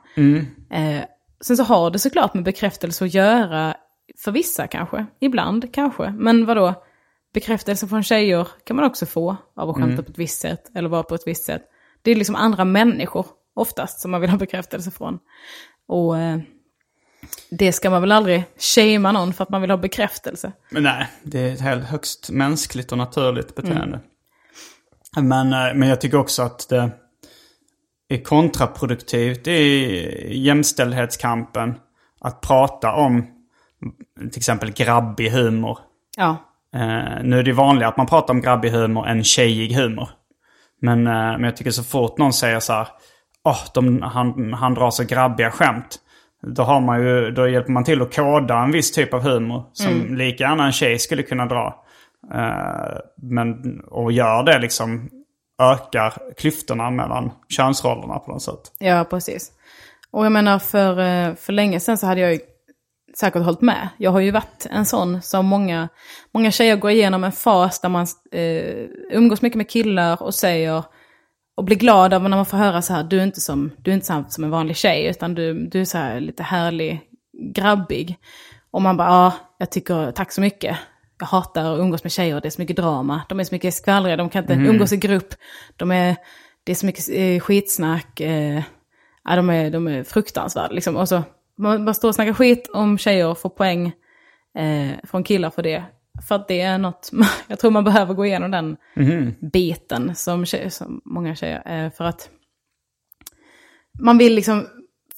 Eh, 0.70 1.04
sen 1.40 1.56
så 1.56 1.62
har 1.62 1.90
det 1.90 1.98
såklart 1.98 2.34
med 2.34 2.44
bekräftelse 2.44 3.04
att 3.04 3.14
göra, 3.14 3.76
för 4.18 4.32
vissa 4.32 4.66
kanske, 4.66 5.06
ibland 5.20 5.74
kanske. 5.74 6.10
Men 6.18 6.46
vadå, 6.46 6.74
bekräftelse 7.34 7.88
från 7.88 8.02
tjejer 8.02 8.48
kan 8.64 8.76
man 8.76 8.84
också 8.84 9.06
få 9.06 9.36
av 9.56 9.70
att 9.70 9.76
skämta 9.76 10.02
på 10.02 10.10
ett 10.10 10.18
visst 10.18 10.40
sätt, 10.40 10.70
eller 10.74 10.88
vara 10.88 11.02
på 11.02 11.14
ett 11.14 11.26
visst 11.26 11.44
sätt. 11.44 11.62
Det 12.02 12.10
är 12.10 12.14
liksom 12.14 12.34
andra 12.34 12.64
människor 12.64 13.26
oftast 13.54 14.00
som 14.00 14.10
man 14.10 14.20
vill 14.20 14.30
ha 14.30 14.38
bekräftelse 14.38 14.90
från. 14.90 15.18
Och 15.86 16.18
eh, 16.18 16.38
det 17.50 17.72
ska 17.72 17.90
man 17.90 18.00
väl 18.00 18.12
aldrig 18.12 18.44
shamea 18.58 19.12
någon 19.12 19.32
för 19.32 19.42
att 19.42 19.50
man 19.50 19.60
vill 19.60 19.70
ha 19.70 19.76
bekräftelse. 19.76 20.52
Men 20.70 20.82
nej, 20.82 21.06
det 21.22 21.38
är 21.38 21.52
ett 21.52 21.60
helt 21.60 21.84
högst 21.84 22.30
mänskligt 22.30 22.92
och 22.92 22.98
naturligt 22.98 23.54
beteende. 23.54 24.00
Men, 25.16 25.52
eh, 25.52 25.74
men 25.74 25.88
jag 25.88 26.00
tycker 26.00 26.18
också 26.18 26.42
att 26.42 26.68
det 26.68 26.90
är 28.08 28.24
kontraproduktivt 28.24 29.46
i 29.46 30.38
jämställdhetskampen 30.38 31.74
att 32.20 32.40
prata 32.40 32.92
om 32.92 33.26
till 34.18 34.38
exempel 34.38 34.70
grabbig 34.70 35.30
humor. 35.30 35.78
Ja, 36.16 36.36
Eh, 36.74 37.22
nu 37.22 37.38
är 37.38 37.42
det 37.42 37.52
vanligare 37.52 37.88
att 37.88 37.96
man 37.96 38.06
pratar 38.06 38.34
om 38.34 38.40
grabbig 38.40 38.70
humor 38.70 39.06
än 39.06 39.24
tjejig 39.24 39.72
humor. 39.72 40.08
Men, 40.80 41.06
eh, 41.06 41.12
men 41.12 41.44
jag 41.44 41.56
tycker 41.56 41.70
så 41.70 41.84
fort 41.84 42.18
någon 42.18 42.32
säger 42.32 42.60
så 42.60 42.72
här, 42.72 42.88
åh, 43.44 43.58
de, 43.74 44.02
han, 44.02 44.52
han 44.52 44.74
drar 44.74 44.90
så 44.90 45.04
grabbiga 45.04 45.50
skämt. 45.50 45.98
Då, 46.42 46.62
har 46.62 46.80
man 46.80 47.02
ju, 47.02 47.30
då 47.30 47.48
hjälper 47.48 47.72
man 47.72 47.84
till 47.84 48.02
att 48.02 48.16
koda 48.16 48.58
en 48.58 48.72
viss 48.72 48.92
typ 48.92 49.14
av 49.14 49.22
humor 49.22 49.64
som 49.72 50.16
lika 50.16 50.44
gärna 50.44 50.66
en 50.66 50.72
tjej 50.72 50.98
skulle 50.98 51.22
kunna 51.22 51.46
dra. 51.46 51.84
Eh, 52.34 52.98
men, 53.16 53.80
och 53.80 54.12
gör 54.12 54.42
det 54.42 54.58
liksom, 54.58 55.10
ökar 55.62 56.14
klyftorna 56.36 56.90
mellan 56.90 57.30
könsrollerna 57.48 58.18
på 58.18 58.32
något 58.32 58.42
sätt. 58.42 58.72
Ja, 58.78 59.04
precis. 59.10 59.52
Och 60.10 60.24
jag 60.24 60.32
menar, 60.32 60.58
för, 60.58 60.98
eh, 60.98 61.34
för 61.34 61.52
länge 61.52 61.80
sedan 61.80 61.98
så 61.98 62.06
hade 62.06 62.20
jag 62.20 62.32
ju 62.32 62.40
säkert 63.16 63.42
hållit 63.42 63.60
med. 63.60 63.88
Jag 63.98 64.10
har 64.10 64.20
ju 64.20 64.30
varit 64.30 64.66
en 64.70 64.86
sån 64.86 65.22
som 65.22 65.46
många, 65.46 65.88
många 66.34 66.50
tjejer 66.50 66.76
går 66.76 66.90
igenom 66.90 67.24
en 67.24 67.32
fas 67.32 67.80
där 67.80 67.88
man 67.88 68.06
eh, 68.32 68.86
umgås 69.10 69.42
mycket 69.42 69.56
med 69.56 69.70
killar 69.70 70.22
och 70.22 70.34
säger 70.34 70.82
och 71.56 71.64
blir 71.64 71.76
glad 71.76 72.14
av 72.14 72.22
när 72.22 72.36
man 72.36 72.46
får 72.46 72.56
höra 72.56 72.82
så 72.82 72.92
här, 72.92 73.04
du 73.04 73.18
är 73.18 73.24
inte 73.24 73.40
som, 73.40 73.70
du 73.78 73.90
är 73.90 73.94
inte 73.94 74.24
som 74.28 74.44
en 74.44 74.50
vanlig 74.50 74.76
tjej, 74.76 75.06
utan 75.06 75.34
du, 75.34 75.66
du 75.66 75.80
är 75.80 75.84
så 75.84 75.98
här 75.98 76.20
lite 76.20 76.42
härlig, 76.42 77.00
grabbig. 77.54 78.18
Och 78.70 78.82
man 78.82 78.96
bara, 78.96 79.08
ja, 79.08 79.32
jag 79.58 79.70
tycker, 79.70 80.12
tack 80.12 80.32
så 80.32 80.40
mycket. 80.40 80.76
Jag 81.18 81.26
hatar 81.26 81.74
att 81.74 81.80
umgås 81.80 82.04
med 82.04 82.12
tjejer, 82.12 82.40
det 82.40 82.48
är 82.48 82.50
så 82.50 82.60
mycket 82.60 82.76
drama. 82.76 83.22
De 83.28 83.40
är 83.40 83.44
så 83.44 83.54
mycket 83.54 83.74
skvallriga, 83.74 84.16
de 84.16 84.28
kan 84.28 84.42
inte 84.42 84.54
umgås 84.54 84.92
i 84.92 84.96
grupp. 84.96 85.34
De 85.76 85.90
är, 85.90 86.16
det 86.64 86.72
är 86.72 86.76
så 86.76 86.86
mycket 86.86 87.08
eh, 87.12 87.40
skitsnack. 87.40 88.20
Eh, 88.20 88.62
ja, 89.24 89.36
de, 89.36 89.50
är, 89.50 89.70
de 89.70 89.88
är 89.88 90.04
fruktansvärda 90.04 90.74
liksom. 90.74 90.96
Och 90.96 91.08
så, 91.08 91.22
man 91.58 91.84
bara 91.84 91.94
står 91.94 92.08
och 92.08 92.14
snackar 92.14 92.32
skit 92.32 92.70
om 92.72 92.98
tjejer 92.98 93.26
och 93.26 93.38
får 93.38 93.50
poäng 93.50 93.92
eh, 94.58 94.90
från 95.04 95.24
killar 95.24 95.50
för 95.50 95.62
det. 95.62 95.84
För 96.28 96.34
att 96.34 96.48
det 96.48 96.60
är 96.60 96.78
något, 96.78 97.10
jag 97.48 97.58
tror 97.58 97.70
man 97.70 97.84
behöver 97.84 98.14
gå 98.14 98.26
igenom 98.26 98.50
den 98.50 98.76
biten 99.52 100.14
som, 100.14 100.46
tjej, 100.46 100.70
som 100.70 101.00
många 101.04 101.34
tjejer. 101.34 101.84
Eh, 101.84 101.92
för 101.92 102.04
att 102.04 102.30
man 104.00 104.18
vill 104.18 104.34
liksom 104.34 104.66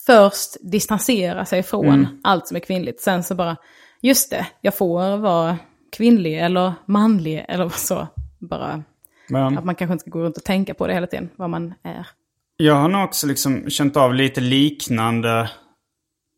först 0.06 0.56
distansera 0.60 1.44
sig 1.44 1.62
från 1.62 2.20
allt 2.24 2.46
som 2.46 2.56
är 2.56 2.60
kvinnligt. 2.60 3.00
Sen 3.00 3.22
så 3.22 3.34
bara, 3.34 3.56
just 4.00 4.30
det, 4.30 4.46
jag 4.60 4.74
får 4.74 5.16
vara 5.16 5.58
kvinnlig 5.92 6.38
eller 6.40 6.72
manlig 6.86 7.44
eller 7.48 7.68
så. 7.76 8.06
Bara 8.38 8.82
Men, 9.28 9.58
att 9.58 9.64
man 9.64 9.74
kanske 9.74 9.92
inte 9.92 10.02
ska 10.02 10.10
gå 10.10 10.22
runt 10.24 10.36
och 10.36 10.44
tänka 10.44 10.74
på 10.74 10.86
det 10.86 10.94
hela 10.94 11.06
tiden, 11.06 11.30
vad 11.36 11.50
man 11.50 11.74
är. 11.82 12.06
Jag 12.56 12.74
har 12.74 12.88
nog 12.88 13.04
också 13.04 13.26
liksom 13.26 13.70
känt 13.70 13.96
av 13.96 14.14
lite 14.14 14.40
liknande 14.40 15.50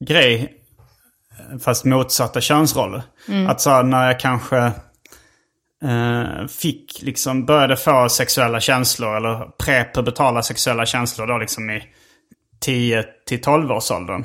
grej. 0.04 0.58
Fast 1.64 1.84
motsatta 1.84 2.40
könsroller. 2.40 3.02
Att 3.48 3.60
så 3.60 3.70
här, 3.70 3.82
när 3.82 4.06
jag 4.06 4.20
kanske 4.20 4.72
eh, 5.82 6.46
fick 6.48 7.02
liksom, 7.02 7.46
började 7.46 7.76
få 7.76 8.08
sexuella 8.08 8.60
känslor 8.60 9.16
eller 9.16 9.44
prepubertala 9.64 10.42
sexuella 10.42 10.86
känslor 10.86 11.26
då 11.26 11.38
liksom 11.38 11.70
i 11.70 11.82
10 12.60 13.04
till 13.26 13.40
12 13.40 13.70
års 13.70 13.90
åldern. 13.90 14.24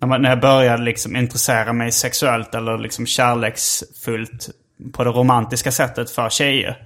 När, 0.00 0.08
man, 0.08 0.22
när 0.22 0.30
jag 0.30 0.40
började 0.40 0.82
liksom 0.82 1.16
intressera 1.16 1.72
mig 1.72 1.92
sexuellt 1.92 2.54
eller 2.54 2.78
liksom 2.78 3.06
kärleksfullt 3.06 4.50
på 4.92 5.04
det 5.04 5.10
romantiska 5.10 5.72
sättet 5.72 6.10
för 6.10 6.28
tjejer. 6.28 6.76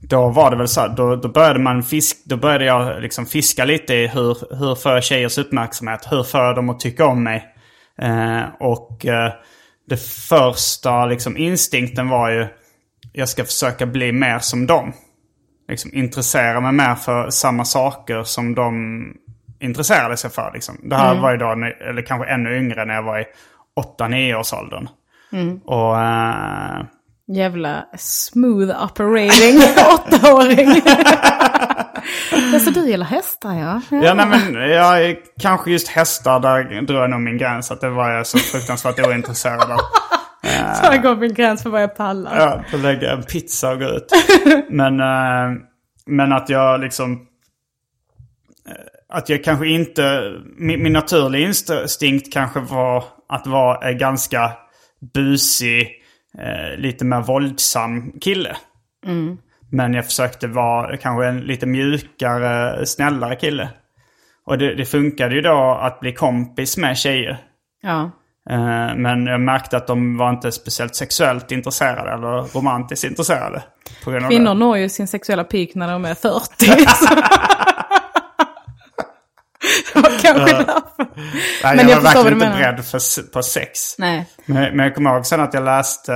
Då 0.00 0.28
var 0.28 0.50
det 0.50 0.56
väl 0.56 0.68
så 0.68 0.88
då, 0.88 1.16
då 1.16 1.28
började 1.28 1.58
man 1.58 1.82
fisk, 1.82 2.16
då 2.24 2.36
började 2.36 2.64
jag 2.64 3.02
liksom 3.02 3.26
fiska 3.26 3.64
lite 3.64 3.94
i 3.94 4.06
hur, 4.06 4.56
hur 4.58 4.74
jag 4.94 5.04
tjejers 5.04 5.38
uppmärksamhet? 5.38 6.06
Hur 6.10 6.22
jag 6.44 6.56
dem 6.56 6.68
att 6.68 6.80
tycka 6.80 7.06
om 7.06 7.22
mig? 7.22 7.44
Eh, 7.98 8.42
och 8.60 9.06
eh, 9.06 9.32
det 9.88 9.96
första 10.28 11.06
liksom 11.06 11.36
instinkten 11.36 12.08
var 12.08 12.30
ju, 12.30 12.46
jag 13.12 13.28
ska 13.28 13.44
försöka 13.44 13.86
bli 13.86 14.12
mer 14.12 14.38
som 14.38 14.66
dem. 14.66 14.92
Liksom 15.68 15.94
intressera 15.94 16.60
mig 16.60 16.72
mer 16.72 16.94
för 16.94 17.30
samma 17.30 17.64
saker 17.64 18.22
som 18.22 18.54
de 18.54 19.04
intresserade 19.60 20.16
sig 20.16 20.30
för. 20.30 20.50
Liksom. 20.54 20.76
Det 20.82 20.96
här 20.96 21.14
var 21.20 21.30
ju 21.30 21.36
då, 21.36 21.52
eller 21.90 22.02
kanske 22.02 22.28
ännu 22.28 22.58
yngre, 22.58 22.84
när 22.84 22.94
jag 22.94 23.02
var 23.02 23.18
i 23.18 23.24
8-9 23.98 24.34
års 24.34 24.52
åldern. 24.52 24.88
Och... 25.64 26.00
Eh, 26.00 26.84
Jävla 27.28 27.84
smooth 27.98 28.84
operating 28.84 29.58
åttaåring. 29.94 30.82
Alltså 32.54 32.70
du 32.70 32.86
gillar 32.88 33.06
hästar 33.06 33.54
ja. 33.54 33.80
Ja, 33.90 34.14
nej, 34.14 34.26
men 34.26 34.54
jag, 34.70 35.16
kanske 35.40 35.70
just 35.70 35.88
hästar, 35.88 36.40
där 36.40 36.82
drog 36.82 37.02
jag 37.02 37.10
nog 37.10 37.20
min 37.20 37.38
gräns. 37.38 37.70
Att 37.70 37.80
det 37.80 37.90
var 37.90 38.10
jag 38.10 38.26
så 38.26 38.38
fruktansvärt 38.38 39.06
ointresserad 39.06 39.70
av. 39.72 39.78
Så 40.74 40.84
jag 40.84 41.02
går 41.02 41.16
min 41.16 41.34
gräns 41.34 41.62
för 41.62 41.70
vad 41.70 41.82
jag 41.82 41.96
pallar. 41.96 42.36
Ja, 42.38 42.62
då 42.72 42.76
lägger 42.78 43.02
jag 43.02 43.18
en 43.18 43.22
pizza 43.24 43.70
och 43.70 43.78
går 43.78 43.96
ut. 43.96 44.12
Men, 44.70 45.00
eh, 45.00 45.58
men 46.06 46.32
att 46.32 46.48
jag 46.48 46.80
liksom... 46.80 47.12
eh, 48.68 49.16
Att 49.16 49.28
jag 49.28 49.44
kanske 49.44 49.66
inte... 49.66 50.20
Min, 50.58 50.82
min 50.82 50.92
naturliga 50.92 51.46
instinkt 51.46 52.32
kanske 52.32 52.60
var 52.60 53.04
att 53.28 53.46
vara 53.46 53.88
eh, 53.90 53.96
ganska 53.96 54.52
busig, 55.14 55.88
eh, 56.38 56.78
lite 56.78 57.04
mer 57.04 57.20
våldsam 57.20 58.12
kille. 58.20 58.56
Men 59.70 59.94
jag 59.94 60.04
försökte 60.04 60.46
vara 60.46 60.96
kanske 60.96 61.26
en 61.26 61.40
lite 61.40 61.66
mjukare, 61.66 62.86
snällare 62.86 63.36
kille. 63.36 63.68
Och 64.46 64.58
det, 64.58 64.74
det 64.74 64.84
funkade 64.84 65.34
ju 65.34 65.40
då 65.40 65.78
att 65.82 66.00
bli 66.00 66.12
kompis 66.12 66.76
med 66.76 66.98
tjejer. 66.98 67.38
Ja. 67.82 68.10
Eh, 68.50 68.94
Men 68.96 69.26
jag 69.26 69.40
märkte 69.40 69.76
att 69.76 69.86
de 69.86 70.16
var 70.16 70.30
inte 70.30 70.52
speciellt 70.52 70.94
sexuellt 70.94 71.52
intresserade 71.52 72.10
eller 72.12 72.54
romantiskt 72.58 73.04
intresserade. 73.04 73.62
På 74.04 74.10
grund 74.10 74.24
av 74.24 74.30
Kvinnor 74.30 74.54
det. 74.54 74.54
når 74.60 74.78
ju 74.78 74.88
sin 74.88 75.08
sexuella 75.08 75.44
peak 75.44 75.68
när 75.74 75.92
de 75.92 76.04
är 76.04 76.14
40. 76.14 76.86
kanske 80.26 80.56
därför. 80.56 80.82
Nej, 81.62 81.76
Men 81.76 81.78
jag, 81.78 81.90
jag 81.90 81.96
var 81.96 82.02
verkligen 82.02 82.32
inte 82.32 82.58
beredd 82.58 82.84
för, 82.84 83.32
på 83.32 83.42
sex. 83.42 83.98
Nej. 83.98 84.26
Men, 84.46 84.76
men 84.76 84.86
jag 84.86 84.94
kommer 84.94 85.14
ihåg 85.14 85.26
sen 85.26 85.40
att 85.40 85.54
jag 85.54 85.64
läste 85.64 86.12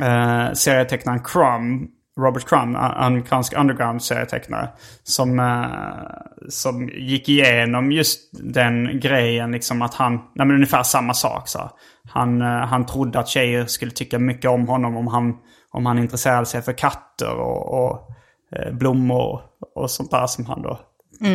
uh, 0.00 0.52
serietecknaren 0.52 1.20
Crumb, 1.24 1.90
Robert 2.20 2.48
Crumb, 2.48 2.76
amerikansk 2.76 3.52
underground-serietecknare, 3.52 4.68
som, 5.02 5.40
eh, 5.40 6.48
som 6.48 6.88
gick 6.88 7.28
igenom 7.28 7.92
just 7.92 8.30
den 8.32 9.00
grejen, 9.00 9.52
liksom 9.52 9.82
att 9.82 9.94
han, 9.94 10.12
nej 10.12 10.46
men 10.46 10.50
ungefär 10.56 10.82
samma 10.82 11.14
sak. 11.14 11.48
Så. 11.48 11.70
Han, 12.08 12.42
eh, 12.42 12.48
han 12.48 12.86
trodde 12.86 13.18
att 13.18 13.28
tjejer 13.28 13.66
skulle 13.66 13.90
tycka 13.90 14.18
mycket 14.18 14.50
om 14.50 14.68
honom 14.68 14.96
om 14.96 15.06
han, 15.06 15.36
om 15.70 15.86
han 15.86 15.98
intresserade 15.98 16.46
sig 16.46 16.62
för 16.62 16.72
katter 16.72 17.34
och, 17.34 17.84
och 17.84 18.10
eh, 18.56 18.72
blommor 18.72 19.40
och 19.74 19.90
sånt 19.90 20.10
där 20.10 20.26
som 20.26 20.46
han 20.46 20.62
då 20.62 20.80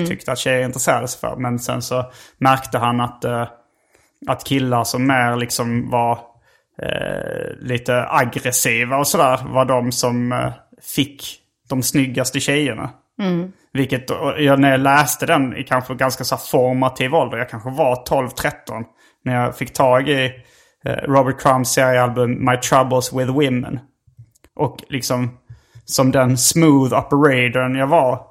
tyckte 0.08 0.32
att 0.32 0.38
tjejer 0.38 0.66
intresserade 0.66 1.08
sig 1.08 1.20
för. 1.20 1.36
Men 1.36 1.60
sen 1.60 1.82
så 1.82 2.12
märkte 2.38 2.78
han 2.78 3.02
att 3.02 3.26
eh, 3.26 3.48
att 4.28 4.44
killar 4.44 4.84
som 4.84 5.08
mer 5.08 5.36
liksom 5.36 5.90
var 5.90 6.20
eh, 6.82 7.58
lite 7.60 8.08
aggressiva 8.10 8.98
och 8.98 9.08
sådär 9.08 9.40
var 9.46 9.66
de 9.66 9.92
som 9.92 10.32
eh, 10.32 10.52
fick 10.96 11.24
de 11.70 11.84
snyggaste 11.84 12.40
tjejerna. 12.40 12.90
Vilket, 13.74 14.10
och 14.10 14.42
jag, 14.42 14.60
när 14.60 14.72
jag 14.72 14.80
läste 14.80 15.26
den 15.26 15.58
i 15.58 15.64
kanske 15.64 15.96
ganska 15.96 16.24
så 16.24 16.38
formativ 16.38 17.16
ålder, 17.16 17.38
jag 17.38 17.50
kanske 17.50 17.70
var 17.70 17.96
12-13, 17.96 18.84
när 19.24 19.44
jag 19.44 19.58
fick 19.58 19.74
tag 19.74 20.10
i 20.10 20.32
Robert 20.84 21.42
Crumbs 21.42 21.70
seriealbum 21.70 22.46
My 22.46 22.58
Troubles 22.58 23.14
with 23.14 23.32
Women. 23.32 23.80
Och 24.56 24.78
liksom, 24.90 25.38
som 25.86 26.12
den 26.12 26.38
smooth 26.38 26.94
operatorn 26.94 27.76
jag 27.76 27.88
var, 27.88 28.29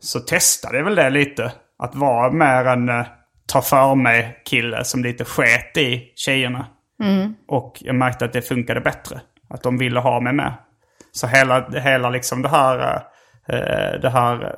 så 0.00 0.20
testade 0.20 0.76
jag 0.76 0.84
väl 0.84 0.94
det 0.94 1.10
lite. 1.10 1.52
Att 1.78 1.94
vara 1.94 2.32
mer 2.32 2.64
en 2.64 2.88
eh, 2.88 3.06
ta 3.46 3.62
för 3.62 3.94
mig 3.94 4.42
kille 4.44 4.84
som 4.84 5.02
lite 5.02 5.24
sket 5.24 5.76
i 5.76 6.12
tjejerna. 6.16 6.66
Och 7.48 7.76
jag 7.80 7.94
märkte 7.94 8.24
att 8.24 8.32
det 8.32 8.42
funkade 8.42 8.80
bättre. 8.80 9.20
Att 9.48 9.62
de 9.62 9.78
ville 9.78 10.00
ha 10.00 10.20
mig 10.20 10.32
med. 10.32 10.52
Så 11.12 11.26
hela, 11.26 11.70
hela 11.70 12.10
liksom 12.10 12.42
det 12.42 12.48
här, 12.48 12.94
eh, 13.48 14.00
det 14.00 14.10
här 14.10 14.44
eh, 14.44 14.50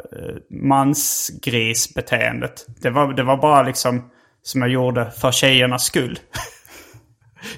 mansgrisbeteendet. 0.51 2.66
Det 2.80 2.91
var, 2.91 3.12
det 3.12 3.22
var 3.22 3.36
bara 3.36 3.62
liksom 3.62 4.11
som 4.43 4.62
jag 4.62 4.70
gjorde 4.70 5.11
för 5.11 5.32
tjejernas 5.32 5.84
skull. 5.84 6.18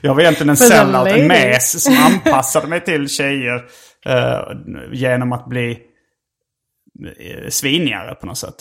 Jag 0.01 0.15
var 0.15 0.23
egentligen 0.23 0.51
en 0.51 0.57
sellout, 0.57 1.09
en 1.09 1.29
mes 1.29 1.85
som 1.85 1.97
anpassade 1.97 2.67
mig 2.67 2.81
till 2.81 3.09
tjejer 3.09 3.65
eh, 4.07 4.41
genom 4.93 5.33
att 5.33 5.47
bli 5.47 5.71
eh, 5.71 5.77
svinigare 7.49 8.15
på 8.15 8.27
något 8.27 8.39
sätt. 8.39 8.55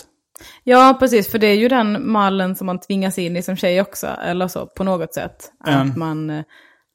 Ja, 0.63 0.97
precis. 0.99 1.31
För 1.31 1.39
det 1.39 1.47
är 1.47 1.55
ju 1.55 1.67
den 1.67 2.11
mallen 2.11 2.55
som 2.55 2.65
man 2.65 2.79
tvingas 2.79 3.17
in 3.17 3.37
i 3.37 3.41
som 3.43 3.55
tjej 3.55 3.81
också. 3.81 4.07
Eller 4.07 4.47
så, 4.47 4.65
på 4.65 4.83
något 4.83 5.13
sätt. 5.13 5.51
Att 5.63 5.97
man, 5.97 6.29
eh, 6.29 6.43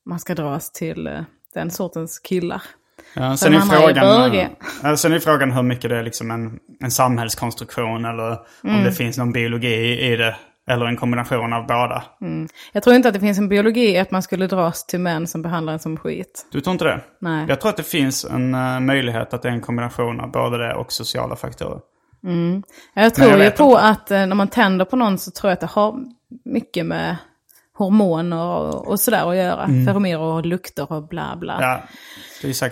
man 0.07 0.20
ska 0.20 0.34
dras 0.34 0.72
till 0.72 1.07
eh, 1.07 1.20
den 1.55 1.70
sortens 1.70 2.18
killar. 2.18 2.62
Ja, 3.14 3.36
sen, 3.36 3.55
är 3.55 3.61
frågan, 3.61 4.47
ja, 4.82 4.97
sen 4.97 5.12
är 5.12 5.18
frågan 5.18 5.53
hur 5.53 5.62
mycket 5.62 5.90
det 5.90 5.97
är 5.97 6.03
liksom 6.03 6.30
en, 6.30 6.59
en 6.80 6.90
samhällskonstruktion 6.90 8.05
eller 8.05 8.30
om 8.30 8.70
Mm. 8.70 8.84
det 8.84 8.92
finns 8.92 9.18
någon 9.18 9.32
biologi 9.32 10.01
i 10.12 10.16
det. 10.16 10.36
Eller 10.67 10.87
en 10.87 10.97
kombination 10.97 11.53
av 11.53 11.67
båda. 11.67 12.05
Jag 12.73 12.83
tror 12.83 12.97
inte 12.97 13.09
att 13.09 13.15
det 13.15 13.21
finns 13.21 13.39
en 13.39 13.49
biologi 13.49 13.99
att 13.99 14.11
man 14.11 14.23
skulle 14.23 14.47
dras 14.47 14.87
till 14.87 15.01
män 15.01 15.27
som 15.27 15.43
behandlar 15.43 15.73
en 15.73 15.79
som 15.79 15.97
skit. 15.97 16.47
Du 16.53 16.61
tror 16.61 16.73
inte 16.73 16.85
det? 16.85 17.01
Nej. 17.21 17.47
Jag 17.49 17.61
tror 17.61 17.71
att 17.71 17.77
det 17.77 17.83
finns 17.83 18.25
en 18.25 18.55
eh, 18.55 18.81
möjlighet 18.81 19.35
att 19.35 19.43
det 19.43 19.49
är 19.49 19.53
en 19.53 19.61
kombination 19.61 20.21
av 20.21 20.31
både 20.31 20.59
det 20.59 20.75
och 20.75 20.93
sociala 20.93 21.37
faktorer. 21.37 21.79
Jag 22.95 23.15
tror 23.15 23.31
jag 23.31 23.45
ju 23.45 23.51
på 23.51 23.77
att 23.77 24.11
eh, 24.11 24.27
när 24.27 24.35
man 24.35 24.49
tänder 24.49 24.85
på 24.85 24.97
någon 24.97 25.19
så 25.19 25.31
tror 25.31 25.51
jag 25.51 25.55
att 25.55 25.61
det 25.61 25.67
har 25.67 25.95
mycket 26.45 26.87
med 26.87 27.17
hormoner 27.79 28.45
och, 28.47 28.89
och 28.89 29.01
sådär 29.01 29.31
att 29.31 29.37
göra. 29.37 29.67
Feromoner 29.67 30.19
och 30.19 30.47
lukter 30.47 30.93
och 30.93 31.09
bla 31.09 31.37
bla. 31.37 31.59
Ja, 31.61 31.81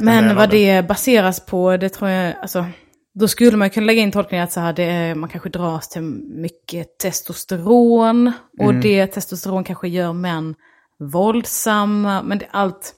Men 0.00 0.36
vad 0.36 0.50
det 0.50 0.88
baseras 0.88 1.46
på, 1.46 1.76
det 1.76 1.88
tror 1.88 2.10
jag, 2.10 2.34
alltså, 2.42 2.66
då 3.14 3.28
skulle 3.28 3.56
man 3.56 3.70
kunna 3.70 3.86
lägga 3.86 4.02
in 4.02 4.12
tolkningen 4.12 4.44
att 4.44 4.52
så 4.52 4.60
här, 4.60 4.80
är, 4.80 5.14
man 5.14 5.30
kanske 5.30 5.48
dras 5.48 5.88
till 5.88 6.02
mycket 6.36 6.98
testosteron. 6.98 8.32
Och 8.58 8.70
Mm. 8.70 8.80
det 8.80 9.06
testosteron 9.06 9.64
kanske 9.64 9.88
gör 9.88 10.12
män 10.12 10.54
våldsamma. 10.98 12.22
Men 12.22 12.38
det, 12.38 12.46
allt, 12.50 12.94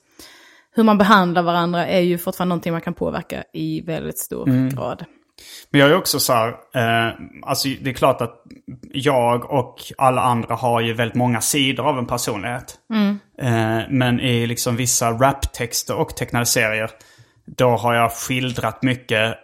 hur 0.75 0.83
man 0.83 0.99
behandlar 0.99 1.43
varandra 1.43 1.87
är 1.87 2.01
ju 2.01 2.19
fortfarande 2.19 2.49
någonting 2.49 2.73
man 2.73 2.81
kan 2.81 2.95
påverka 2.95 3.45
i 3.53 3.81
väldigt 3.81 4.19
stor 4.19 4.49
Mm. 4.49 4.69
grad. 4.69 5.05
Men 5.71 5.81
jag 5.81 5.91
är 5.91 5.97
också 5.97 6.21
så 6.21 6.33
här, 6.33 6.49
eh, 6.49 7.15
alltså 7.43 7.69
det 7.81 7.91
är 7.91 7.95
klart 7.95 8.21
att 8.21 8.43
jag 8.93 9.51
och 9.51 9.77
alla 9.99 10.23
andra 10.23 10.55
har 10.55 10.81
ju 10.81 10.93
väldigt 10.95 11.15
många 11.17 11.41
sidor 11.41 11.89
av 11.89 11.99
en 11.99 12.07
personlighet. 12.07 12.79
Eh, 13.39 13.81
men 13.91 14.21
i 14.21 14.47
liksom 14.47 14.77
vissa 14.77 15.11
raptexter 15.11 15.95
och 15.97 16.17
tecknade 16.17 16.47
serier, 16.47 16.91
då 17.47 17.69
har 17.69 17.95
jag 17.95 18.13
skildrat 18.13 18.83
mycket 18.83 19.35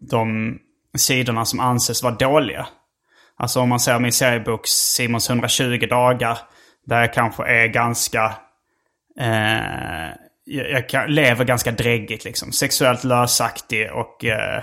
de 0.00 0.58
sidorna 0.98 1.44
som 1.44 1.60
anses 1.60 2.02
vara 2.02 2.14
dåliga. 2.14 2.66
Alltså 3.36 3.60
om 3.60 3.68
man 3.68 3.80
ser 3.80 3.98
min 3.98 4.12
seriebok 4.12 4.66
Simons 4.66 5.30
120 5.30 5.86
dagar, 5.90 6.38
där 6.86 7.00
jag 7.00 7.14
kanske 7.14 7.42
är 7.46 7.66
ganska 7.66 8.34
eh, 9.20 10.08
jag, 10.44 11.10
lever 11.10 11.44
ganska 11.44 11.72
dräggigt 11.72 12.24
liksom. 12.24 12.52
Sexuellt 12.52 13.04
lösaktig 13.04 13.92
och 13.92 14.24
eh, 14.24 14.62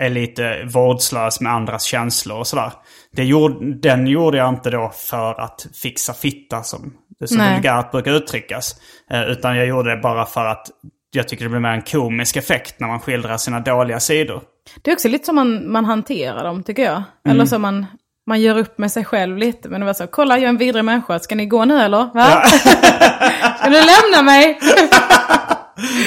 är 0.00 0.10
lite 0.10 0.64
vårdslös 0.64 1.40
med 1.40 1.52
andras 1.52 1.82
känslor 1.82 2.38
och 2.38 2.46
sådär. 2.46 2.72
Det 3.12 3.24
gjorde, 3.24 3.74
den 3.74 4.06
gjorde 4.06 4.38
jag 4.38 4.48
inte 4.48 4.70
då 4.70 4.92
för 4.94 5.40
att 5.40 5.66
fixa 5.82 6.14
fitta 6.14 6.62
som 6.62 6.94
det 7.20 7.28
så 7.28 7.36
vulgärt 7.36 7.90
brukar 7.90 8.12
uttryckas. 8.12 8.76
Eh, 9.10 9.22
utan 9.22 9.56
jag 9.56 9.66
gjorde 9.66 9.90
det 9.90 10.02
bara 10.02 10.26
för 10.26 10.44
att 10.44 10.66
jag 11.10 11.28
tycker 11.28 11.44
det 11.44 11.50
blir 11.50 11.60
mer 11.60 11.68
en 11.68 11.82
komisk 11.82 12.36
effekt 12.36 12.80
när 12.80 12.88
man 12.88 13.00
skildrar 13.00 13.36
sina 13.36 13.60
dåliga 13.60 14.00
sidor. 14.00 14.42
Det 14.82 14.90
är 14.90 14.94
också 14.94 15.08
lite 15.08 15.26
som 15.26 15.34
man, 15.34 15.72
man 15.72 15.84
hanterar 15.84 16.44
dem, 16.44 16.62
tycker 16.62 16.82
jag. 16.82 16.94
Mm. 16.96 17.06
Eller 17.28 17.46
så 17.46 17.58
man, 17.58 17.86
man 18.26 18.40
gör 18.40 18.58
upp 18.58 18.78
med 18.78 18.92
sig 18.92 19.04
själv 19.04 19.38
lite. 19.38 19.68
Men 19.68 19.80
det 19.80 19.86
var 19.86 19.94
så, 19.94 20.06
kolla 20.06 20.36
jag 20.36 20.44
är 20.44 20.48
en 20.48 20.56
vidrig 20.56 20.84
människa, 20.84 21.18
ska 21.18 21.34
ni 21.34 21.46
gå 21.46 21.64
nu 21.64 21.80
eller? 21.80 22.14
Va? 22.14 22.44
ska 23.58 23.70
du 23.70 23.80
lämna 23.80 24.22
mig? 24.22 24.60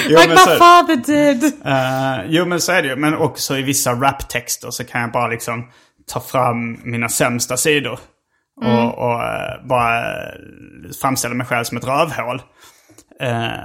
Jo, 0.08 0.18
like 0.18 0.28
my 0.28 0.58
father 0.58 0.96
did. 0.96 1.44
Eh, 1.44 2.26
jo 2.28 2.44
men 2.46 2.60
så 2.60 2.72
är 2.72 2.82
det 2.82 2.88
ju. 2.88 2.96
Men 2.96 3.14
också 3.14 3.58
i 3.58 3.62
vissa 3.62 3.92
raptexter 3.92 4.70
så 4.70 4.84
kan 4.84 5.00
jag 5.00 5.12
bara 5.12 5.28
liksom 5.28 5.70
ta 6.06 6.20
fram 6.20 6.80
mina 6.84 7.08
sämsta 7.08 7.56
sidor. 7.56 7.98
Och, 8.60 8.98
och 8.98 9.22
eh, 9.24 9.66
bara 9.68 10.04
framställa 11.00 11.34
mig 11.34 11.46
själv 11.46 11.64
som 11.64 11.78
ett 11.78 11.84
rövhål. 11.84 12.42
Eh, 13.20 13.64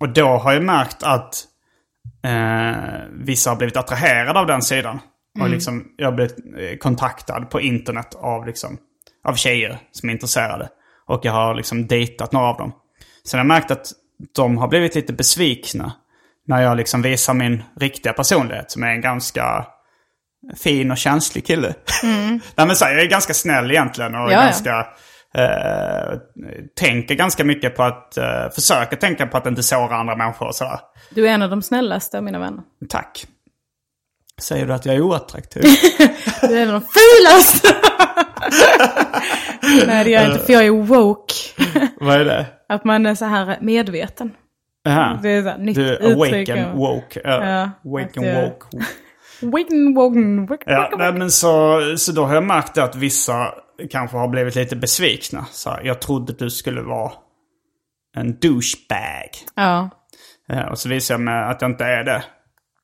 och 0.00 0.08
då 0.08 0.28
har 0.28 0.52
jag 0.52 0.62
märkt 0.62 1.02
att 1.02 1.44
eh, 2.24 2.76
vissa 3.12 3.50
har 3.50 3.56
blivit 3.56 3.76
attraherade 3.76 4.40
av 4.40 4.46
den 4.46 4.62
sidan. 4.62 4.98
Och 5.40 5.50
liksom, 5.50 5.84
jag 5.96 6.06
har 6.06 6.12
blivit 6.12 6.36
eh, 6.38 6.76
kontaktad 6.78 7.40
på 7.50 7.60
internet 7.60 8.14
av, 8.14 8.46
liksom, 8.46 8.78
av 9.24 9.34
tjejer 9.34 9.78
som 9.92 10.08
är 10.08 10.12
intresserade. 10.12 10.68
Och 11.06 11.20
jag 11.24 11.32
har 11.32 11.54
liksom 11.54 11.86
dejtat 11.86 12.32
några 12.32 12.46
av 12.46 12.56
dem. 12.56 12.72
Sen 13.24 13.38
har 13.38 13.44
jag 13.44 13.48
märkt 13.48 13.70
att 13.70 13.86
de 14.34 14.58
har 14.58 14.68
blivit 14.68 14.94
lite 14.94 15.12
besvikna 15.12 15.92
när 16.46 16.62
jag 16.62 16.76
liksom 16.76 17.02
visar 17.02 17.34
min 17.34 17.62
riktiga 17.80 18.12
personlighet 18.12 18.70
som 18.70 18.82
är 18.82 18.90
en 18.90 19.00
ganska 19.00 19.66
fin 20.62 20.90
och 20.90 20.98
känslig 20.98 21.46
kille. 21.46 21.74
Nej 22.02 22.66
men 22.66 22.76
så 22.76 22.84
här, 22.84 22.92
jag 22.92 23.02
är 23.02 23.08
ganska 23.08 23.34
snäll 23.34 23.70
egentligen 23.70 24.14
och 24.14 24.32
Ja, 24.32 24.52
ja. 24.64 24.96
Eh, 25.34 26.18
tänker 26.78 27.14
ganska 27.14 27.44
mycket 27.44 27.76
på 27.76 27.82
att... 27.82 28.16
Eh, 28.16 28.50
försöker 28.54 28.96
tänka 28.96 29.26
på 29.26 29.36
att 29.36 29.46
inte 29.46 29.62
såra 29.62 29.96
andra 29.96 30.16
människor 30.16 30.46
och 30.46 30.54
sådär. 30.54 30.78
Du 31.10 31.28
är 31.28 31.32
en 31.32 31.42
av 31.42 31.50
de 31.50 31.62
snällaste 31.62 32.18
av 32.18 32.24
mina 32.24 32.38
vänner. 32.38 32.62
Tack. 32.88 33.26
Säger 34.42 34.66
du 34.66 34.72
att 34.72 34.86
jag 34.86 34.94
är 34.94 35.00
oattraktiv? 35.00 35.62
Du 36.42 36.58
är 36.58 36.62
en 36.62 36.74
av 36.74 36.80
de 36.80 36.86
fulaste! 36.86 37.68
Nej 39.86 40.04
det 40.04 40.10
gör 40.10 40.20
jag 40.22 40.32
inte, 40.32 40.44
för 40.44 40.52
jag 40.52 40.66
är 40.66 40.70
woke. 40.70 41.34
Vad 42.00 42.20
är 42.20 42.24
det? 42.24 42.46
Att 42.68 42.84
man 42.84 43.06
är 43.06 43.14
så 43.14 43.24
här 43.24 43.58
medveten. 43.60 44.30
Aha. 44.88 45.18
Det 45.22 45.28
är 45.28 45.42
så 45.42 45.48
här, 45.48 45.58
nytt 45.58 45.74
Du 45.76 45.94
uttryck. 45.96 46.48
awaken, 46.48 46.76
woke. 46.78 47.20
Uh, 47.20 47.30
Ja, 47.30 47.70
awaken, 47.84 48.22
att 48.24 48.28
jag- 48.34 48.42
woke. 48.42 48.86
Waken, 49.40 49.94
woken, 49.94 50.46
woken, 50.46 50.72
Ja, 50.72 50.90
nej, 50.98 51.12
men 51.12 51.30
så, 51.30 51.80
så 51.96 52.12
då 52.12 52.24
har 52.24 52.34
jag 52.34 52.44
märkt 52.44 52.78
att 52.78 52.96
vissa 52.96 53.54
kanske 53.90 54.16
har 54.16 54.28
blivit 54.28 54.54
lite 54.54 54.76
besvikna. 54.76 55.46
Så 55.50 55.70
här, 55.70 55.80
jag 55.84 56.00
trodde 56.00 56.32
du 56.32 56.50
skulle 56.50 56.82
vara 56.82 57.12
en 58.16 58.38
douchebag. 58.38 59.30
Ja. 59.54 59.90
Eh, 60.48 60.66
Och 60.66 60.78
så 60.78 60.88
visar 60.88 61.14
jag 61.14 61.20
mig 61.20 61.42
att 61.44 61.62
jag 61.62 61.70
inte 61.70 61.84
är 61.84 62.04
det. 62.04 62.24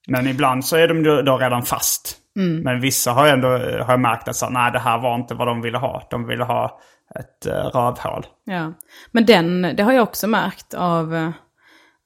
Men 0.09 0.27
ibland 0.27 0.65
så 0.65 0.77
är 0.77 0.89
de 0.89 1.25
då, 1.25 1.39
redan 1.39 1.63
fast. 1.63 2.19
Men 2.65 2.81
vissa 2.81 3.11
har 3.13 3.27
jag 3.27 3.35
ändå 3.35 3.49
har 3.49 3.93
jag 3.93 4.01
märkt 4.01 4.29
att 4.29 4.37
så, 4.37 4.49
nej, 4.51 4.73
det 4.73 4.79
här 4.79 4.99
var 4.99 5.15
inte 5.15 5.35
vad 5.35 5.47
de 5.49 5.63
ville 5.63 5.79
ha. 5.79 6.07
De 6.11 6.27
ville 6.27 6.45
ha 6.45 6.81
ett 7.21 7.47
uh, 7.47 7.53
rövhål. 7.53 8.27
Ja, 8.45 8.73
men 9.11 9.27
den, 9.27 9.63
det 9.77 9.83
har 9.83 9.93
jag 9.93 10.03
också 10.03 10.27
märkt 10.27 10.75
av, 10.75 11.15
eh, 11.15 11.31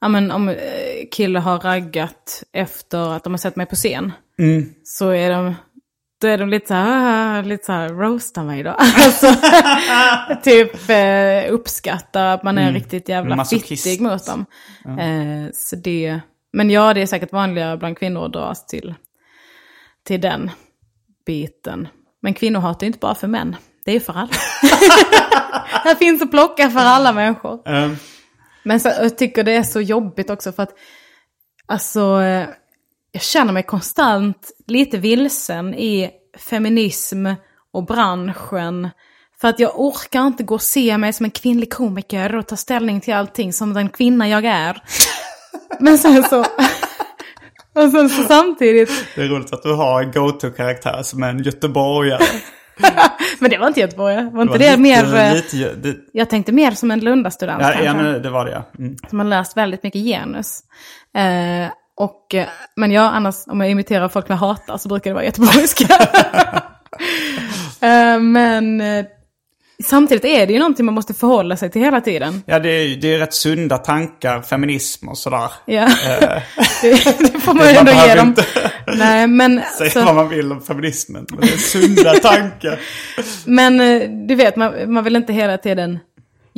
ja 0.01 0.07
men 0.07 0.31
om 0.31 0.49
eh, 0.49 0.55
killar 1.11 1.41
har 1.41 1.59
raggat 1.59 2.43
efter 2.53 3.15
att 3.15 3.23
de 3.23 3.33
har 3.33 3.37
sett 3.37 3.55
mig 3.55 3.65
på 3.65 3.75
scen. 3.75 4.11
Så 4.83 5.09
är 5.09 5.29
de, 5.29 5.55
då 6.21 6.27
är 6.27 6.37
de 6.37 6.49
lite 6.49 6.67
så 6.67 6.73
här, 6.73 7.39
"Ah", 7.39 7.41
lite 7.41 7.65
så 7.65 7.71
här, 7.71 7.89
roasta 7.89 8.43
mig 8.43 8.63
då. 8.63 8.69
alltså, 8.77 9.27
typ 10.43 10.89
eh, 10.89 11.53
uppskattar 11.53 12.25
att 12.25 12.43
man 12.43 12.57
är 12.57 12.71
riktigt 12.73 13.09
jävla 13.09 13.35
fittig 13.45 14.01
mot 14.01 14.25
dem. 14.25 14.45
Eh, 14.99 15.51
så 15.53 15.75
det, 15.75 16.19
men 16.53 16.69
ja, 16.69 16.93
det 16.93 17.01
är 17.01 17.05
säkert 17.07 17.31
vanligare 17.31 17.77
bland 17.77 17.97
kvinnor 17.97 18.25
att 18.25 18.33
dras 18.33 18.65
till, 18.65 18.93
till 20.05 20.21
den 20.21 20.51
biten. 21.25 21.87
Men 22.21 22.33
kvinnohat 22.33 22.83
är 22.83 22.87
inte 22.87 22.99
bara 22.99 23.15
för 23.15 23.27
män, 23.27 23.55
det 23.85 23.91
är 23.95 23.99
för 23.99 24.13
alla. 24.13 24.29
Här 25.83 25.95
finns 25.95 26.21
att 26.21 26.31
plocka 26.31 26.69
för 26.69 26.79
alla 26.79 27.13
människor. 27.13 27.61
Men 28.63 28.79
så, 28.79 28.89
jag 28.89 29.17
tycker 29.17 29.43
det 29.43 29.51
är 29.55 29.63
så 29.63 29.81
jobbigt 29.81 30.29
också 30.29 30.51
för 30.51 30.63
att, 30.63 30.73
alltså, 31.65 32.21
eh, 32.21 32.47
jag 33.11 33.21
känner 33.21 33.53
mig 33.53 33.63
konstant 33.63 34.51
lite 34.67 34.97
vilsen 34.97 35.73
i 35.73 36.09
feminism 36.49 37.27
och 37.73 37.85
branschen. 37.85 38.89
För 39.41 39.47
att 39.47 39.59
jag 39.59 39.79
orkar 39.79 40.27
inte 40.27 40.43
gå 40.43 40.53
och 40.55 40.61
se 40.61 40.97
mig 40.97 41.13
som 41.13 41.23
en 41.23 41.31
kvinnlig 41.31 41.73
komiker 41.73 42.35
och 42.35 42.47
ta 42.47 42.55
ställning 42.55 43.01
till 43.01 43.13
allting 43.13 43.53
som 43.53 43.73
den 43.73 43.89
kvinna 43.89 44.29
jag 44.29 44.45
är. 44.45 44.83
Men 45.79 45.97
sen 45.97 46.23
så... 46.23 46.39
Och 47.73 47.91
sen 47.91 48.09
så 48.09 48.23
samtidigt... 48.23 49.05
Det 49.15 49.21
är 49.21 49.27
roligt 49.27 49.53
att 49.53 49.63
du 49.63 49.73
har 49.73 50.03
en 50.03 50.11
go-to-karaktär 50.11 51.03
som 51.03 51.23
är 51.23 51.29
en 51.29 51.43
göteborgare. 51.43 52.23
Men 53.39 53.49
det 53.49 53.57
var 53.57 53.67
inte 53.67 53.79
Göteborg, 53.79 54.15
var 54.31 54.41
inte 54.41 54.57
Det 54.57 54.65
det, 54.65 54.69
var 54.71 54.77
mer... 54.77 55.03
lite- 55.05 55.21
eh, 55.23 55.33
lite- 55.33 55.73
det- 55.75 55.97
Jag 56.13 56.29
tänkte 56.29 56.51
mer 56.51 56.71
som 56.71 56.91
en 56.91 56.99
Lundastudent 56.99 57.61
Ja, 57.61 57.83
ja 57.83 57.93
det 57.93 58.29
var 58.29 58.45
det 58.45 58.51
ja. 58.51 58.63
Mm. 58.79 58.95
som 59.09 59.19
har 59.19 59.25
läst 59.25 59.57
väldigt 59.57 59.83
mycket 59.83 60.01
genus. 60.01 60.59
Eh, 61.17 61.71
och, 61.97 62.35
eh, 62.35 62.47
men 62.75 62.91
jag 62.91 63.03
annars, 63.03 63.35
om 63.47 63.61
jag 63.61 63.69
imiterar 63.69 64.09
folk 64.09 64.29
jag 64.29 64.35
hatar 64.35 64.77
så 64.77 64.89
brukar 64.89 65.09
det 65.09 65.13
vara 65.13 65.25
göteborgska. 65.25 65.85
eh, 67.81 68.19
men 68.19 68.81
eh, 68.81 69.05
samtidigt 69.83 70.25
är 70.25 70.47
det 70.47 70.53
ju 70.53 70.59
någonting 70.59 70.85
man 70.85 70.95
måste 70.95 71.13
förhålla 71.13 71.57
sig 71.57 71.71
till 71.71 71.81
hela 71.81 72.01
tiden. 72.01 72.43
Ja, 72.45 72.59
det 72.59 72.69
är 72.69 72.95
det 72.95 73.13
är 73.13 73.17
rätt 73.17 73.33
sunda 73.33 73.77
tankar, 73.77 74.41
feminism 74.41 75.07
och 75.07 75.17
sådär. 75.17 75.51
Ja. 75.65 75.81
det, 76.81 77.19
det 77.19 77.39
får 77.39 77.53
man 77.53 77.69
ju 77.69 77.75
ändå 77.77 77.91
ge 77.91 78.15
dem. 78.15 78.35
Nej, 78.97 79.27
men, 79.27 79.61
säga 79.77 79.89
så, 79.89 80.03
vad 80.03 80.15
man 80.15 80.29
vill 80.29 80.51
om 80.51 80.61
feminismen. 80.61 81.25
Men 81.29 81.39
det 81.39 81.53
är 81.53 81.57
sunda 81.57 82.13
tankar. 82.13 82.79
men 83.45 83.77
du 84.27 84.35
vet, 84.35 84.55
man, 84.55 84.93
man 84.93 85.03
vill 85.03 85.15
inte 85.15 85.33
hela 85.33 85.57
tiden... 85.57 85.99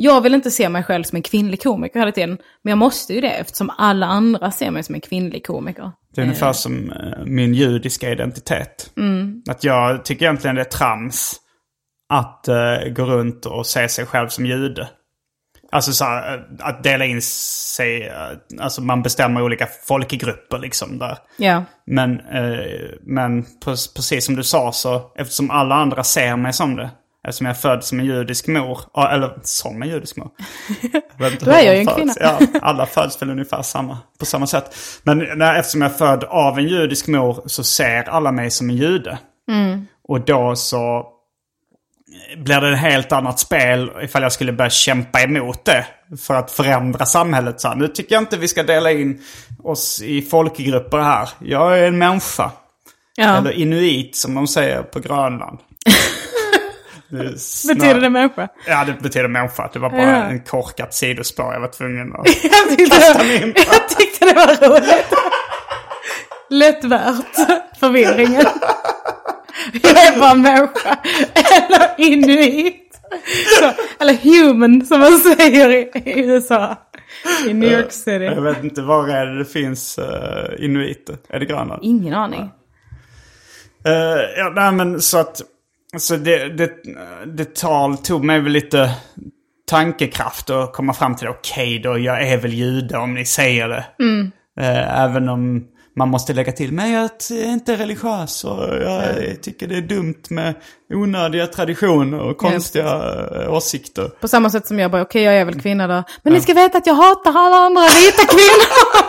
Jag 0.02 0.20
vill 0.20 0.34
inte 0.34 0.50
se 0.50 0.68
mig 0.68 0.82
själv 0.82 1.02
som 1.04 1.16
en 1.16 1.22
kvinnlig 1.22 1.62
komiker 1.62 1.98
hela 1.98 2.12
tiden. 2.12 2.38
Men 2.62 2.70
jag 2.70 2.78
måste 2.78 3.14
ju 3.14 3.20
det 3.20 3.30
eftersom 3.30 3.70
alla 3.78 4.06
andra 4.06 4.50
ser 4.50 4.70
mig 4.70 4.82
som 4.82 4.94
en 4.94 5.00
kvinnlig 5.00 5.46
komiker. 5.46 5.92
Det 6.14 6.20
är 6.20 6.22
ungefär 6.22 6.52
som 6.52 6.92
eh, 6.92 7.24
min 7.24 7.54
judiska 7.54 8.10
identitet. 8.10 8.90
Att 9.50 9.64
jag 9.64 10.04
tycker 10.04 10.24
egentligen 10.24 10.56
det 10.56 10.62
är 10.62 10.64
trams 10.64 11.36
att 12.12 12.48
eh, 12.48 12.92
gå 12.96 13.04
runt 13.04 13.46
och 13.46 13.66
se 13.66 13.88
sig 13.88 14.06
själv 14.06 14.28
som 14.28 14.46
jude. 14.46 14.88
Alltså 15.72 15.92
så 15.92 16.04
här, 16.04 16.34
eh, 16.34 16.42
att 16.58 16.82
dela 16.82 17.04
in 17.04 17.22
sig, 17.22 18.12
alltså 18.60 18.82
man 18.82 19.02
bestämmer 19.02 19.42
olika 19.42 19.68
folkgrupper 19.86 20.58
liksom 20.58 20.98
där. 20.98 21.18
Ja. 21.36 21.64
Men, 21.86 22.20
eh, 22.20 22.90
men 23.02 23.44
pre- 23.44 23.94
precis 23.96 24.24
som 24.24 24.36
du 24.36 24.42
sa 24.42 24.72
så, 24.72 25.12
eftersom 25.16 25.50
alla 25.50 25.74
andra 25.74 26.04
ser 26.04 26.36
mig 26.36 26.52
som 26.52 26.76
det. 26.76 26.90
Eftersom 27.28 27.46
jag 27.46 27.56
är 27.56 27.60
född 27.60 27.84
som 27.84 28.00
en 28.00 28.06
judisk 28.06 28.46
mor, 28.46 28.80
eller 29.12 29.38
som 29.42 29.82
en 29.82 29.88
judisk 29.88 30.16
mor. 30.16 30.30
Då 31.40 31.50
är 31.50 31.62
jag 31.62 31.74
ju 31.74 31.80
en 31.80 31.86
kvinna. 31.86 32.14
Ja, 32.20 32.38
alla 32.62 32.86
föds 32.86 33.22
väl 33.22 33.30
ungefär 33.30 33.62
samma, 33.62 33.98
på 34.18 34.26
samma 34.26 34.46
sätt. 34.46 34.76
Men 35.02 35.18
när, 35.18 35.54
eftersom 35.54 35.82
jag 35.82 35.90
är 35.90 35.96
född 35.96 36.24
av 36.24 36.58
en 36.58 36.68
judisk 36.68 37.06
mor 37.06 37.42
så 37.46 37.64
ser 37.64 38.08
alla 38.08 38.32
mig 38.32 38.50
som 38.50 38.70
en 38.70 38.76
jude. 38.76 39.18
Mm. 39.48 39.86
Och 40.08 40.20
då 40.20 40.56
så 40.56 41.06
blir 42.36 42.60
det 42.60 42.72
ett 42.72 42.78
helt 42.78 43.12
annat 43.12 43.38
spel 43.38 43.90
ifall 44.02 44.22
jag 44.22 44.32
skulle 44.32 44.52
börja 44.52 44.70
kämpa 44.70 45.22
emot 45.22 45.64
det. 45.64 45.86
För 46.20 46.34
att 46.34 46.50
förändra 46.50 47.06
samhället. 47.06 47.60
Så 47.60 47.68
här, 47.68 47.74
nu 47.74 47.88
tycker 47.88 48.14
jag 48.14 48.22
inte 48.22 48.36
vi 48.36 48.48
ska 48.48 48.62
dela 48.62 48.90
in 48.92 49.22
oss 49.62 50.02
i 50.02 50.22
folkgrupper 50.22 50.98
här. 50.98 51.28
Jag 51.38 51.78
är 51.78 51.84
en 51.84 51.98
människa. 51.98 52.50
ja. 53.16 53.36
Eller 53.36 53.52
inuit 53.52 54.16
som 54.16 54.34
de 54.34 54.46
säger 54.46 54.82
på 54.82 55.00
Grönland. 55.00 55.58
Det 57.10 58.10
människa? 58.10 58.48
Ja, 58.66 58.84
det 58.84 59.02
betyder 59.02 59.28
människa. 59.28 59.70
Det 59.72 59.78
var 59.78 59.90
bara 59.90 60.00
Ja. 60.02 60.22
en 60.24 60.40
korkat 60.40 60.94
sidospår 60.94 61.52
jag 61.52 61.60
var 61.60 61.68
tvungen 61.68 62.12
att... 62.14 62.26
Kasta 62.90 63.18
mig 63.18 63.42
in 63.42 63.52
på. 63.52 63.60
jag 63.60 63.88
tyckte 63.88 64.24
det 64.26 64.34
var 64.34 64.68
roligt. 64.68 65.06
Lätt 66.50 66.84
värt 66.84 67.36
förvirringen. 67.80 68.44
Jag 69.82 70.06
är 70.06 70.20
bara 70.20 70.34
människa. 70.34 70.98
Eller 71.34 71.94
inuit. 72.12 72.86
Så, 73.58 73.72
eller 73.98 74.14
human 74.14 74.86
som 74.86 75.00
man 75.00 75.18
säger 75.18 75.70
i, 75.70 75.90
i 76.04 76.20
USA. 76.20 76.76
I 77.48 77.54
New 77.54 77.72
York 77.72 77.92
City. 77.92 78.24
Jag 78.24 78.42
vet 78.42 78.64
inte, 78.64 78.82
var 78.82 79.08
är 79.08 79.26
det 79.26 79.38
det 79.38 79.44
finns 79.44 79.98
uh, 79.98 80.64
inuiter? 80.64 81.16
Är 81.28 81.40
det 81.40 81.46
Grönland? 81.46 81.80
Ingen 81.84 82.14
aning. 82.14 82.50
Eh, 83.84 83.92
ja, 84.36 84.52
nej 84.54 84.72
men 84.72 85.00
så 85.00 85.18
att... 85.18 85.40
Så 85.98 86.16
det, 86.16 86.48
det, 86.48 86.70
det 87.26 87.54
tal 87.54 87.96
tog 87.96 88.24
mig 88.24 88.40
väl 88.40 88.52
lite 88.52 88.94
tankekraft 89.70 90.50
att 90.50 90.72
komma 90.72 90.92
fram 90.92 91.16
till 91.16 91.24
det. 91.24 91.30
Okej 91.30 91.78
då, 91.78 91.98
jag 91.98 92.28
är 92.28 92.36
väl 92.36 92.52
jude 92.52 92.98
om 92.98 93.14
ni 93.14 93.24
säger 93.26 93.68
det. 93.68 93.84
Eh, 94.60 95.02
även 95.02 95.28
om 95.28 95.64
man 95.96 96.08
måste 96.08 96.32
lägga 96.32 96.52
till, 96.52 96.72
men 96.72 96.90
jag 96.90 97.10
är 97.30 97.52
inte 97.52 97.76
religiös 97.76 98.44
och 98.44 98.64
jag 98.82 99.42
tycker 99.42 99.66
det 99.66 99.76
är 99.76 99.82
dumt 99.82 100.22
med 100.30 100.54
onödiga 100.94 101.46
traditioner 101.46 102.20
och 102.20 102.38
konstiga 102.38 102.86
eh, 103.34 103.52
åsikter. 103.52 104.08
På 104.20 104.28
samma 104.28 104.50
sätt 104.50 104.66
som 104.66 104.78
jag 104.78 104.90
bara, 104.90 105.02
okej 105.02 105.22
jag 105.22 105.34
är 105.34 105.44
väl 105.44 105.60
kvinna 105.60 105.86
då. 105.86 106.02
Men 106.22 106.32
ni 106.32 106.40
ska 106.40 106.54
veta 106.54 106.78
att 106.78 106.86
jag 106.86 106.94
hatar 106.94 107.30
alla 107.30 107.56
andra 107.56 107.82
vita 107.82 108.24
kvinnor. 108.26 109.00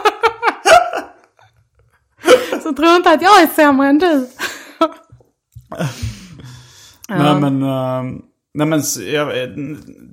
Så 2.63 2.73
tro 2.73 2.95
inte 2.95 3.09
att 3.09 3.21
jag 3.21 3.41
är 3.41 3.47
sämre 3.47 3.87
än 3.87 3.99
du. 3.99 4.27
Nej 7.17 7.41
men, 7.41 7.63
eh, 7.63 8.03
nej, 8.53 8.67
men 8.67 8.81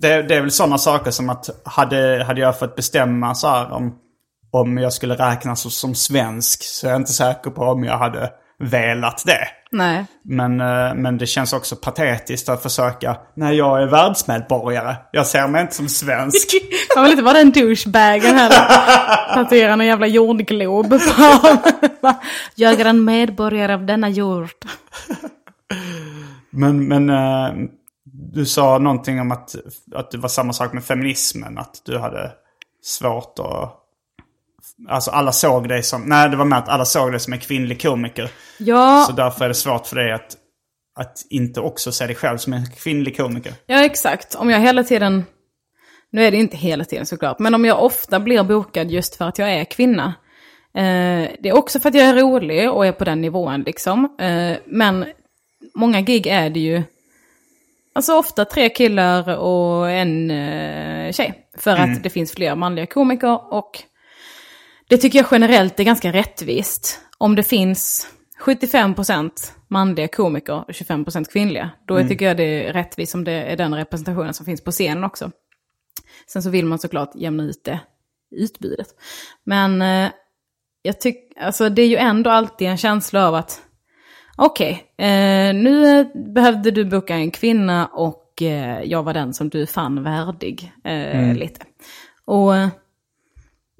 det, 0.00 0.22
det 0.22 0.34
är 0.34 0.40
väl 0.40 0.50
sådana 0.50 0.78
saker 0.78 1.10
som 1.10 1.30
att 1.30 1.50
hade, 1.64 2.24
hade 2.26 2.40
jag 2.40 2.58
fått 2.58 2.76
bestämma 2.76 3.34
så 3.34 3.48
här 3.48 3.72
om, 3.72 3.94
om 4.50 4.78
jag 4.78 4.92
skulle 4.92 5.14
räknas 5.14 5.60
som, 5.60 5.70
som 5.70 5.94
svensk 5.94 6.62
så 6.62 6.86
är 6.86 6.90
jag 6.90 7.00
inte 7.00 7.12
säker 7.12 7.50
på 7.50 7.62
om 7.62 7.84
jag 7.84 7.98
hade 7.98 8.30
velat 8.58 9.22
det. 9.26 9.48
Nej. 9.70 10.06
Men, 10.24 10.60
eh, 10.60 10.94
men 10.94 11.18
det 11.18 11.26
känns 11.26 11.52
också 11.52 11.76
patetiskt 11.76 12.48
att 12.48 12.62
försöka, 12.62 13.16
nej 13.36 13.56
jag 13.56 13.82
är 13.82 13.86
världsmedborgare, 13.86 14.96
jag 15.12 15.26
ser 15.26 15.48
mig 15.48 15.62
inte 15.62 15.74
som 15.74 15.88
svensk. 15.88 16.48
Man 16.94 17.04
vill 17.04 17.12
inte 17.12 17.24
vara 17.24 17.38
den 17.38 17.52
douchebagen 17.52 18.36
heller. 18.36 19.34
Tatuera 19.34 19.76
någon 19.76 19.86
jävla 19.86 20.06
jordglob. 20.06 20.94
Jag 22.54 22.80
är 22.80 22.84
en 22.84 23.04
medborgare 23.04 23.74
av 23.74 23.86
denna 23.86 24.08
jord. 24.08 24.48
Men, 26.50 26.88
men 26.88 27.10
eh, 27.10 27.68
du 28.12 28.46
sa 28.46 28.78
någonting 28.78 29.20
om 29.20 29.30
att, 29.30 29.54
att 29.94 30.10
det 30.10 30.18
var 30.18 30.28
samma 30.28 30.52
sak 30.52 30.72
med 30.72 30.84
feminismen. 30.84 31.58
Att 31.58 31.82
du 31.84 31.98
hade 31.98 32.32
svårt 32.82 33.38
att... 33.38 33.74
Alltså 34.88 35.10
alla 35.10 35.32
såg 35.32 35.68
dig 35.68 35.82
som... 35.82 36.02
Nej, 36.02 36.28
det 36.28 36.36
var 36.36 36.44
med 36.44 36.58
att 36.58 36.68
alla 36.68 36.84
såg 36.84 37.10
dig 37.10 37.20
som 37.20 37.32
en 37.32 37.38
kvinnlig 37.38 37.82
komiker. 37.82 38.30
Ja, 38.58 39.04
Så 39.06 39.12
därför 39.12 39.44
är 39.44 39.48
det 39.48 39.54
svårt 39.54 39.86
för 39.86 39.96
dig 39.96 40.12
att, 40.12 40.36
att 40.98 41.26
inte 41.30 41.60
också 41.60 41.92
se 41.92 42.06
dig 42.06 42.14
själv 42.14 42.38
som 42.38 42.52
en 42.52 42.70
kvinnlig 42.70 43.16
komiker. 43.16 43.52
ja, 43.66 43.84
exakt. 43.84 44.34
Om 44.34 44.50
jag 44.50 44.60
hela 44.60 44.84
tiden... 44.84 45.24
Nu 46.10 46.24
är 46.24 46.30
det 46.30 46.36
inte 46.36 46.56
hela 46.56 46.84
tiden 46.84 47.06
såklart, 47.06 47.38
men 47.38 47.54
om 47.54 47.64
jag 47.64 47.84
ofta 47.84 48.20
blir 48.20 48.42
bokad 48.42 48.90
just 48.90 49.16
för 49.16 49.24
att 49.24 49.38
jag 49.38 49.52
är 49.52 49.64
kvinna. 49.64 50.14
Eh, 50.74 51.30
det 51.40 51.48
är 51.48 51.56
också 51.56 51.80
för 51.80 51.88
att 51.88 51.94
jag 51.94 52.06
är 52.06 52.14
rolig 52.14 52.70
och 52.70 52.86
är 52.86 52.92
på 52.92 53.04
den 53.04 53.20
nivån 53.20 53.60
liksom. 53.60 54.16
Eh, 54.20 54.56
men 54.66 55.04
många 55.74 56.00
gig 56.00 56.26
är 56.26 56.50
det 56.50 56.60
ju, 56.60 56.82
alltså 57.92 58.14
ofta 58.14 58.44
tre 58.44 58.68
killar 58.68 59.36
och 59.36 59.90
en 59.90 60.30
eh, 60.30 61.12
tjej. 61.12 61.48
För 61.58 61.76
att 61.76 62.02
det 62.02 62.10
finns 62.10 62.32
fler 62.32 62.54
manliga 62.54 62.86
komiker 62.86 63.52
och 63.52 63.82
det 64.88 64.96
tycker 64.96 65.18
jag 65.18 65.28
generellt 65.30 65.80
är 65.80 65.84
ganska 65.84 66.12
rättvist. 66.12 67.00
Om 67.18 67.34
det 67.34 67.42
finns 67.42 68.08
75% 68.40 69.30
manliga 69.68 70.08
komiker 70.08 70.54
och 70.54 70.70
25% 70.70 71.24
kvinnliga, 71.32 71.70
då 71.86 72.08
tycker 72.08 72.26
jag 72.26 72.36
det 72.36 72.66
är 72.66 72.72
rättvist 72.72 73.14
om 73.14 73.24
det 73.24 73.32
är 73.32 73.56
den 73.56 73.74
representationen 73.74 74.34
som 74.34 74.46
finns 74.46 74.64
på 74.64 74.70
scenen 74.70 75.04
också. 75.04 75.30
Sen 76.26 76.42
så 76.42 76.50
vill 76.50 76.66
man 76.66 76.78
såklart 76.78 77.14
jämna 77.14 77.42
ut 77.42 77.64
det 77.64 77.80
utbudet. 78.30 78.88
Men 79.44 79.82
eh, 79.82 80.10
jag 80.82 81.00
tycker, 81.00 81.42
alltså 81.42 81.68
det 81.68 81.82
är 81.82 81.86
ju 81.86 81.96
ändå 81.96 82.30
alltid 82.30 82.68
en 82.68 82.76
känsla 82.76 83.28
av 83.28 83.34
att 83.34 83.62
okej, 84.38 84.84
eh, 84.96 85.54
nu 85.54 86.04
behövde 86.14 86.70
du 86.70 86.84
boka 86.84 87.14
en 87.14 87.30
kvinna 87.30 87.86
och 87.86 88.42
eh, 88.42 88.82
jag 88.82 89.02
var 89.02 89.14
den 89.14 89.34
som 89.34 89.48
du 89.48 89.66
fann 89.66 90.02
värdig. 90.02 90.72
Eh, 90.84 91.34
lite. 91.34 91.60
Och 92.24 92.56
eh, 92.56 92.68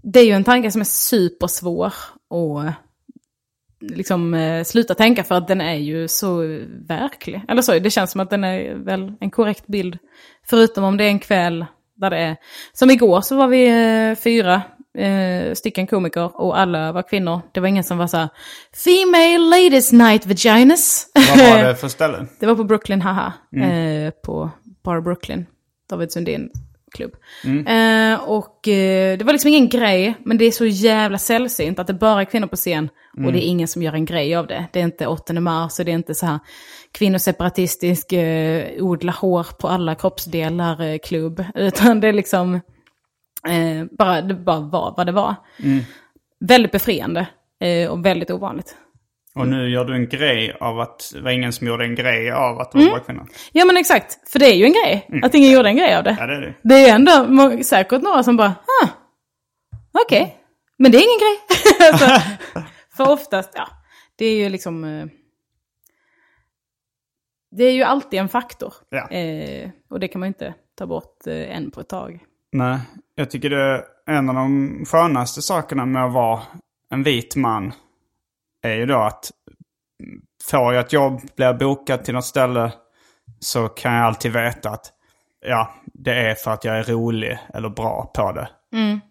det 0.03 0.21
är 0.21 0.25
ju 0.25 0.33
en 0.33 0.45
tanke 0.45 0.71
som 0.71 0.81
är 0.81 0.85
supersvår 0.85 1.87
att 2.31 2.75
liksom 3.81 4.35
eh, 4.35 4.65
sluta 4.65 4.95
tänka 4.95 5.25
för 5.25 5.35
att 5.35 5.49
den 5.49 5.61
är 5.61 5.75
ju 5.75 6.09
så 6.09 6.37
verklig. 6.89 7.43
Eller 7.49 7.63
så, 7.63 7.79
det 7.79 7.91
känns 7.91 8.11
som 8.11 8.21
att 8.21 8.31
den 8.31 8.45
är 8.45 8.75
väl 8.75 9.13
en 9.21 9.31
korrekt 9.31 9.67
bild. 9.67 9.99
Förutom 10.47 10.85
om 10.85 10.97
det 10.97 11.05
är 11.05 11.09
en 11.09 11.19
kväll 11.19 11.67
där 11.95 12.11
det 12.11 12.19
är, 12.19 12.37
som 12.73 12.91
igår 12.91 13.21
så 13.21 13.37
var 13.37 13.49
vi 13.49 13.69
eh, 13.69 14.17
fyra 14.17 14.63
eh, 14.99 15.55
stycken 15.55 15.87
komiker 15.87 16.41
och 16.41 16.59
alla 16.59 16.93
var 16.93 17.03
kvinnor. 17.03 17.41
Det 17.53 17.61
var 17.61 17.69
ingen 17.69 17.85
som 17.85 17.99
var 17.99 18.07
så 18.07 18.17
här, 18.17 18.29
Female 18.85 19.39
Ladies 19.39 19.93
Night 19.93 20.27
Vaginas. 20.27 21.11
Vad 21.15 21.39
var 21.39 21.63
det 21.63 21.77
för 21.81 21.89
ställe? 21.89 22.27
Det 22.41 22.47
var 22.47 22.55
på 22.55 22.65
Brooklyn, 22.65 23.03
haha. 23.03 23.33
Eh, 23.57 24.11
på 24.11 24.51
Bar 24.85 25.01
Brooklyn. 25.01 25.47
David 25.91 26.13
Sundin 26.13 26.51
klubb. 26.93 27.17
Eh, 27.45 28.31
och 28.31 28.69
eh, 28.69 29.19
det 29.19 29.25
var 29.25 29.33
liksom 29.33 29.49
ingen 29.49 29.69
grej, 29.69 30.15
men 30.25 30.39
det 30.39 30.45
är 30.45 30.51
så 30.51 30.67
jävla 30.67 31.19
sällsynt 31.19 31.79
att 31.79 31.87
det 31.87 31.95
bara 31.95 32.21
är 32.21 32.25
kvinnor 32.25 32.47
på 32.47 32.57
scen. 32.57 32.89
Och 33.27 33.33
det 33.33 33.45
är 33.45 33.49
ingen 33.49 33.69
som 33.69 33.83
gör 33.83 33.93
en 33.93 34.05
grej 34.05 34.35
av 34.35 34.47
det. 34.47 34.67
Det 34.73 34.81
är 34.81 34.85
inte 34.85 35.07
8 35.07 35.41
mars 35.41 35.79
och 35.79 35.85
det 35.85 35.91
är 35.91 35.95
inte 35.95 36.15
så 36.15 36.27
här 36.27 36.39
kvinnoseparatistisk, 36.93 38.13
eh, 38.13 38.83
odla 38.85 39.13
hår 39.13 39.47
på 39.61 39.69
alla 39.69 39.95
kroppsdelar 39.95 40.83
eh, 40.83 40.99
klubb. 40.99 41.45
Utan 41.55 42.01
det 42.01 42.09
är 42.09 42.13
liksom, 42.13 42.61
eh, 43.49 43.85
bara, 43.99 44.23
det 44.23 44.35
bara 44.35 44.61
var 44.61 44.95
vad 44.97 45.07
det 45.07 45.13
var. 45.13 45.35
Väldigt 46.41 46.73
befriande 46.73 47.27
eh, 47.61 47.91
och 47.91 48.05
väldigt 48.07 48.31
ovanligt. 48.31 48.77
Och 49.35 49.49
nu 49.49 49.69
gör 49.69 49.85
du 49.85 49.95
en 49.95 50.09
grej 50.09 50.57
av 50.61 50.81
att 50.81 51.11
det 51.15 51.21
var 51.21 51.31
ingen 51.31 51.53
som 51.53 51.67
gjorde 51.67 51.85
en 51.85 51.95
grej 51.95 52.31
av 52.31 52.61
att 52.61 52.73
det 52.73 52.79
var 52.79 52.91
bara 52.91 53.01
kvinnor. 53.01 53.27
Ja 53.53 53.65
men 53.65 53.77
exakt, 53.77 54.31
för 54.31 54.39
det 54.39 54.47
är 54.47 54.55
ju 54.55 54.65
en 54.65 54.73
grej. 54.73 55.21
Att 55.23 55.35
ingen 55.35 55.51
gjorde 55.51 55.69
en 55.69 55.77
grej 55.77 55.97
av 55.97 56.05
det. 56.05 56.17
Ja, 56.21 56.27
det 56.27 56.35
är 56.37 56.41
det. 56.41 56.55
Det 56.63 56.75
är 56.75 56.95
ändå 56.95 57.25
må- 57.29 57.63
säkert 57.63 58.03
några 58.03 58.23
som 58.23 58.37
bara, 58.37 58.55
ah, 58.83 58.89
okej, 60.05 60.37
men 60.77 60.93
det 60.93 60.99
är 60.99 61.03
ingen 61.03 61.19
grej. 61.21 61.39
alltså, 61.93 62.07
för 62.97 63.11
oftast, 63.11 63.51
ja, 63.55 63.69
det 64.17 64.25
är 64.27 64.37
ju 64.37 64.49
liksom, 64.49 64.85
eh, 64.85 65.07
det 67.51 67.65
är 67.65 67.73
ju 67.73 67.83
alltid 67.83 68.21
en 68.21 68.29
faktor. 68.29 68.75
Ja. 68.91 69.11
Eh, 69.11 69.71
och 69.91 70.01
det 70.01 70.09
kan 70.09 70.21
man 70.21 70.27
inte 70.27 70.55
ta 70.79 70.87
bort 70.87 71.27
eh, 71.27 71.57
än 71.57 71.71
på 71.71 71.81
ett 71.81 71.89
tag. 71.89 72.25
Nej, 72.53 72.79
jag 73.19 73.31
tycker 73.31 73.51
det 73.51 73.63
är 73.63 73.85
en 74.07 74.29
av 74.29 74.35
de 74.35 74.85
skönaste 74.87 75.43
sakerna 75.43 75.87
med 75.87 76.05
att 76.05 76.13
vara 76.13 76.43
en 76.91 77.03
vit 77.03 77.37
man 77.37 77.73
är 78.63 78.75
ju 78.75 78.87
då 78.87 78.99
att 78.99 79.31
mm, 80.03 80.21
får 80.51 80.75
jag 80.75 80.85
ett 80.85 80.93
jobb, 80.93 81.21
blir 81.37 81.47
jag 81.47 81.59
bokad 81.59 82.05
till 82.05 82.15
något 82.15 82.25
ställe 82.25 82.73
så 83.41 83.69
kan 83.69 83.95
jag 83.95 84.05
alltid 84.05 84.33
veta 84.33 84.71
att 84.71 84.93
ja, 85.47 85.75
det 85.85 86.15
är 86.15 86.35
för 86.35 86.51
att 86.51 86.65
jag 86.65 86.79
är 86.79 86.83
rolig 86.83 87.39
eller 87.55 87.69
bra 87.69 88.11
på 88.15 88.33
det. 88.33 88.49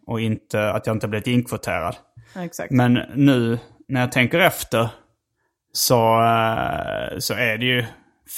Och 0.05 0.21
inte 0.21 0.71
att 0.71 0.87
jag 0.87 0.95
inte 0.95 1.07
blivit 1.07 1.27
inkvoterad. 1.27 1.95
Ja. 2.33 2.65
Men 2.69 2.93
nu 3.15 3.59
när 3.87 4.01
jag 4.01 4.11
tänker 4.11 4.39
efter 4.39 4.89
så, 5.73 6.23
eh, 6.23 7.17
så 7.19 7.33
är 7.33 7.57
det 7.57 7.65
ju 7.65 7.85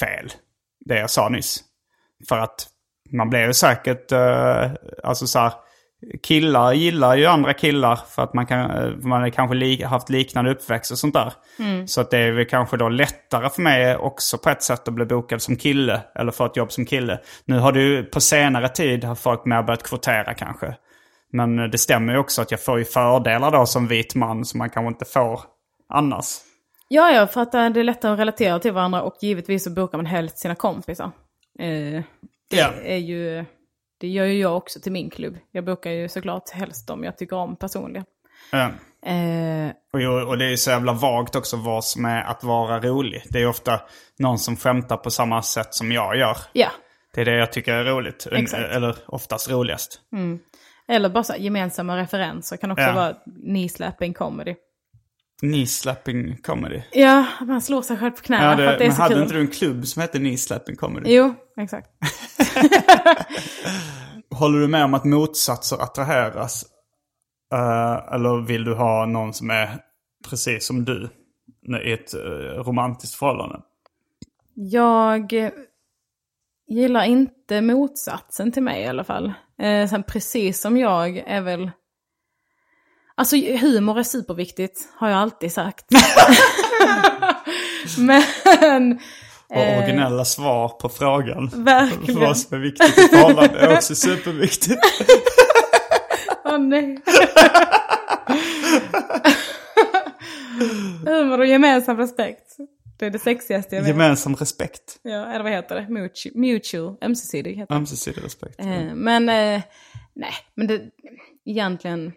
fel, 0.00 0.32
det 0.80 0.98
jag 0.98 1.10
sa 1.10 1.28
nyss. 1.28 1.64
För 2.28 2.38
att 2.38 2.68
man 3.12 3.30
blir 3.30 3.46
ju 3.46 3.54
säkert, 3.54 4.12
eh, 4.12 4.70
alltså 5.04 5.26
så 5.26 5.38
här, 5.38 5.52
killar 6.22 6.72
gillar 6.72 7.16
ju 7.16 7.26
andra 7.26 7.52
killar 7.52 7.96
för 7.96 8.22
att 8.22 8.34
man, 8.34 8.46
kan, 8.46 8.70
eh, 8.70 8.96
man 8.96 9.22
har 9.22 9.30
kanske 9.30 9.56
li, 9.56 9.82
haft 9.82 10.10
liknande 10.10 10.50
uppväxt 10.50 10.90
och 10.90 10.98
sånt 10.98 11.14
där. 11.14 11.32
Så 11.86 12.00
att 12.00 12.10
det 12.10 12.18
är 12.18 12.32
väl 12.32 12.46
kanske 12.46 12.76
då 12.76 12.88
lättare 12.88 13.50
för 13.50 13.62
mig 13.62 13.96
också 13.96 14.38
på 14.38 14.50
ett 14.50 14.62
sätt 14.62 14.88
att 14.88 14.94
bli 14.94 15.04
bokad 15.04 15.42
som 15.42 15.56
kille 15.56 16.00
eller 16.14 16.32
få 16.32 16.46
ett 16.46 16.56
jobb 16.56 16.72
som 16.72 16.84
kille. 16.86 17.20
Nu 17.44 17.58
har 17.58 17.72
ju 17.72 18.04
på 18.04 18.20
senare 18.20 18.68
tid 18.68 19.04
har 19.04 19.14
folk 19.14 19.44
mer 19.44 19.62
börjat 19.62 19.82
kvotera 19.82 20.34
kanske. 20.34 20.76
Men 21.32 21.70
det 21.70 21.78
stämmer 21.78 22.12
ju 22.12 22.18
också 22.18 22.42
att 22.42 22.50
jag 22.50 22.64
får 22.64 22.78
ju 22.78 22.84
fördelar 22.84 23.50
då 23.50 23.66
som 23.66 23.86
vit 23.86 24.14
man 24.14 24.44
som 24.44 24.58
man 24.58 24.70
kanske 24.70 24.88
inte 24.88 25.04
får 25.04 25.40
annars. 25.88 26.26
Ja, 26.88 27.10
ja, 27.10 27.26
för 27.26 27.40
att 27.40 27.54
eh, 27.54 27.70
det 27.70 27.80
är 27.80 27.84
lättare 27.84 28.12
att 28.12 28.18
relatera 28.18 28.58
till 28.58 28.72
varandra 28.72 29.02
och 29.02 29.16
givetvis 29.20 29.64
så 29.64 29.70
bokar 29.70 29.98
man 29.98 30.06
helst 30.06 30.38
sina 30.38 30.54
kompisar. 30.54 31.10
Eh, 31.58 32.02
det 32.50 32.56
Ja. 32.56 32.72
är 32.84 32.96
ju, 32.96 33.44
det 34.00 34.08
gör 34.08 34.24
ju 34.24 34.40
jag 34.40 34.56
också 34.56 34.80
till 34.80 34.92
min 34.92 35.10
klubb. 35.10 35.36
Jag 35.52 35.64
bokar 35.64 35.90
ju 35.90 36.08
såklart 36.08 36.50
helst 36.50 36.86
dem 36.86 37.04
jag 37.04 37.18
tycker 37.18 37.36
om 37.36 37.56
personligen. 37.56 38.04
Ja. 38.52 38.70
Eh, 39.10 39.70
Och, 39.92 40.00
ju- 40.00 40.24
och 40.24 40.38
det 40.38 40.52
är 40.52 40.56
så 40.56 40.70
jävla 40.70 40.92
vagt 40.92 41.36
också 41.36 41.56
vad 41.56 41.84
som 41.84 42.04
är 42.04 42.22
att 42.22 42.44
vara 42.44 42.80
rolig. 42.80 43.22
Det 43.30 43.38
är 43.42 43.46
ofta 43.46 43.80
någon 44.18 44.38
som 44.38 44.56
skämtar 44.56 44.96
på 44.96 45.10
samma 45.10 45.42
sätt 45.42 45.74
som 45.74 45.92
jag 45.92 46.16
gör. 46.16 46.36
ja, 46.52 46.68
Det 47.14 47.20
är 47.20 47.24
det 47.24 47.36
jag 47.36 47.52
tycker 47.52 47.72
är 47.74 47.84
roligt. 47.84 48.26
Exakt. 48.32 48.62
Eller 48.72 48.96
oftast 49.06 49.50
roligast. 49.50 50.00
eller 50.88 51.08
bara 51.08 51.24
så 51.24 51.34
gemensamma 51.38 51.96
referenser 51.96 52.56
kan 52.56 52.70
också 52.70 52.84
Ja. 52.84 52.92
vara 52.92 53.14
knee-slapping 53.46 54.12
comedy. 54.14 54.54
Knee 55.40 55.66
slapping 55.66 56.36
comedy. 56.36 56.82
Ja, 56.92 57.26
man 57.40 57.62
slår 57.62 57.82
sig 57.82 57.96
själv 57.96 58.10
på 58.10 58.20
knäna 58.22 58.44
Ja, 58.50 58.56
för 58.56 58.62
det, 58.62 58.72
att 58.72 58.78
det 58.78 58.84
är 58.84 58.88
men 58.88 58.96
så 58.96 59.02
hade 59.02 59.14
kul. 59.14 59.22
inte 59.22 59.34
du 59.34 59.40
en 59.40 59.48
klubb 59.48 59.86
som 59.86 60.02
hette 60.02 60.18
knee 60.18 60.36
slapping 60.38 60.76
comedy? 60.76 61.14
Jo, 61.14 61.34
exakt. 61.56 61.90
Håller 64.34 64.58
du 64.58 64.68
med 64.68 64.84
om 64.84 64.94
att 64.94 65.04
motsatser 65.04 65.82
attraheras? 65.82 66.64
Eh, 67.52 68.14
eller 68.14 68.46
vill 68.46 68.64
du 68.64 68.74
ha 68.74 69.06
någon 69.06 69.34
som 69.34 69.50
är 69.50 69.78
precis 70.30 70.66
som 70.66 70.84
du 70.84 71.08
i 71.84 71.92
ett 71.92 72.14
eh, 72.14 72.20
romantiskt 72.64 73.14
förhållande? 73.14 73.60
Jag 74.54 75.32
gillar 76.68 77.04
inte 77.04 77.60
motsatsen 77.60 78.52
till 78.52 78.62
mig 78.62 78.82
i 78.82 78.86
alla 78.86 79.04
fall. 79.04 79.32
Eh, 79.58 79.88
sen 79.88 80.02
precis 80.02 80.60
som 80.60 80.76
jag 80.76 81.16
är 81.16 81.40
väl... 81.40 81.70
Alltså 83.20 83.36
humor 83.36 83.98
är 83.98 84.02
superviktigt, 84.02 84.88
har 84.96 85.08
jag 85.08 85.18
alltid 85.18 85.52
sagt. 85.52 85.84
Men... 87.98 88.98
Och 89.48 89.56
originella 89.56 90.24
svar 90.24 90.68
på 90.68 90.88
frågan. 90.88 91.50
För 91.50 91.58
Verkligen. 91.58 92.20
vad 92.20 92.38
som 92.38 92.56
är 92.56 92.60
viktigt 92.60 92.98
i 92.98 93.08
förhållande 93.08 93.58
är 93.58 93.74
också 93.74 93.94
superviktigt. 93.94 94.74
Åh 96.44 96.58
nej. 96.58 96.98
humor 101.06 101.38
och 101.38 101.46
gemensam 101.46 101.96
respekt. 101.96 102.56
Det 102.98 103.06
är 103.06 103.10
det 103.10 103.18
sexigaste 103.18 103.74
jag 103.74 103.82
vet. 103.82 103.88
Gemensam 103.88 104.36
respekt. 104.36 104.98
Ja, 105.02 105.26
eller 105.26 105.42
vad 105.42 105.52
heter 105.52 105.74
det? 105.74 105.88
Mutual, 105.88 106.36
mutual 106.36 106.96
ömsesidig 107.02 107.54
heter 107.54 107.74
det. 107.74 107.78
Ömsesidig 107.78 108.24
respekt. 108.24 108.60
Eh, 108.60 108.94
men 108.94 109.28
eh, 109.28 109.62
nej, 110.14 110.32
men 110.54 110.66
det, 110.66 110.82
egentligen 111.44 112.12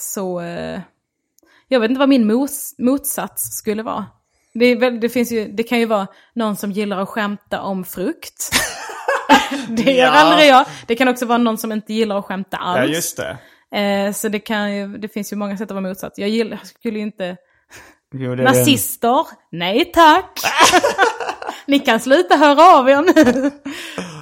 så... 0.00 0.40
Eh, 0.40 0.80
jag 1.68 1.80
vet 1.80 1.90
inte 1.90 1.98
vad 1.98 2.08
min 2.08 2.26
mos, 2.26 2.74
motsats 2.78 3.56
skulle 3.56 3.82
vara. 3.82 4.06
Det, 4.54 4.74
väl, 4.74 5.00
det, 5.00 5.08
finns 5.08 5.32
ju, 5.32 5.48
det 5.48 5.62
kan 5.62 5.78
ju 5.78 5.86
vara 5.86 6.06
någon 6.34 6.56
som 6.56 6.72
gillar 6.72 6.98
att 6.98 7.08
skämta 7.08 7.60
om 7.60 7.84
frukt. 7.84 8.50
det 9.68 9.92
gör 9.92 10.04
Ja. 10.06 10.10
aldrig 10.10 10.48
jag. 10.48 10.66
Det 10.86 10.94
kan 10.96 11.08
också 11.08 11.26
vara 11.26 11.38
någon 11.38 11.58
som 11.58 11.72
inte 11.72 11.94
gillar 11.94 12.18
att 12.18 12.24
skämta 12.24 12.56
alls. 12.56 12.88
Ja, 12.90 12.94
just 12.94 13.16
det. 13.16 13.38
Eh, 13.78 14.12
så 14.12 14.28
det, 14.28 14.38
kan 14.38 14.76
ju, 14.76 14.98
det 14.98 15.08
finns 15.08 15.32
ju 15.32 15.36
många 15.36 15.56
sätt 15.56 15.70
att 15.70 15.74
vara 15.74 15.88
motsats. 15.88 16.18
Jag 16.18 16.28
gillar, 16.28 16.60
skulle 16.64 16.98
ju 16.98 17.04
inte... 17.04 17.36
Jo, 18.14 18.34
Nazister? 18.34 19.26
Nej 19.52 19.84
tack! 19.84 20.40
Ni 21.66 21.78
kan 21.80 22.00
sluta 22.00 22.36
höra 22.36 22.78
av 22.78 22.88
er 22.88 22.96
nu. 23.02 23.50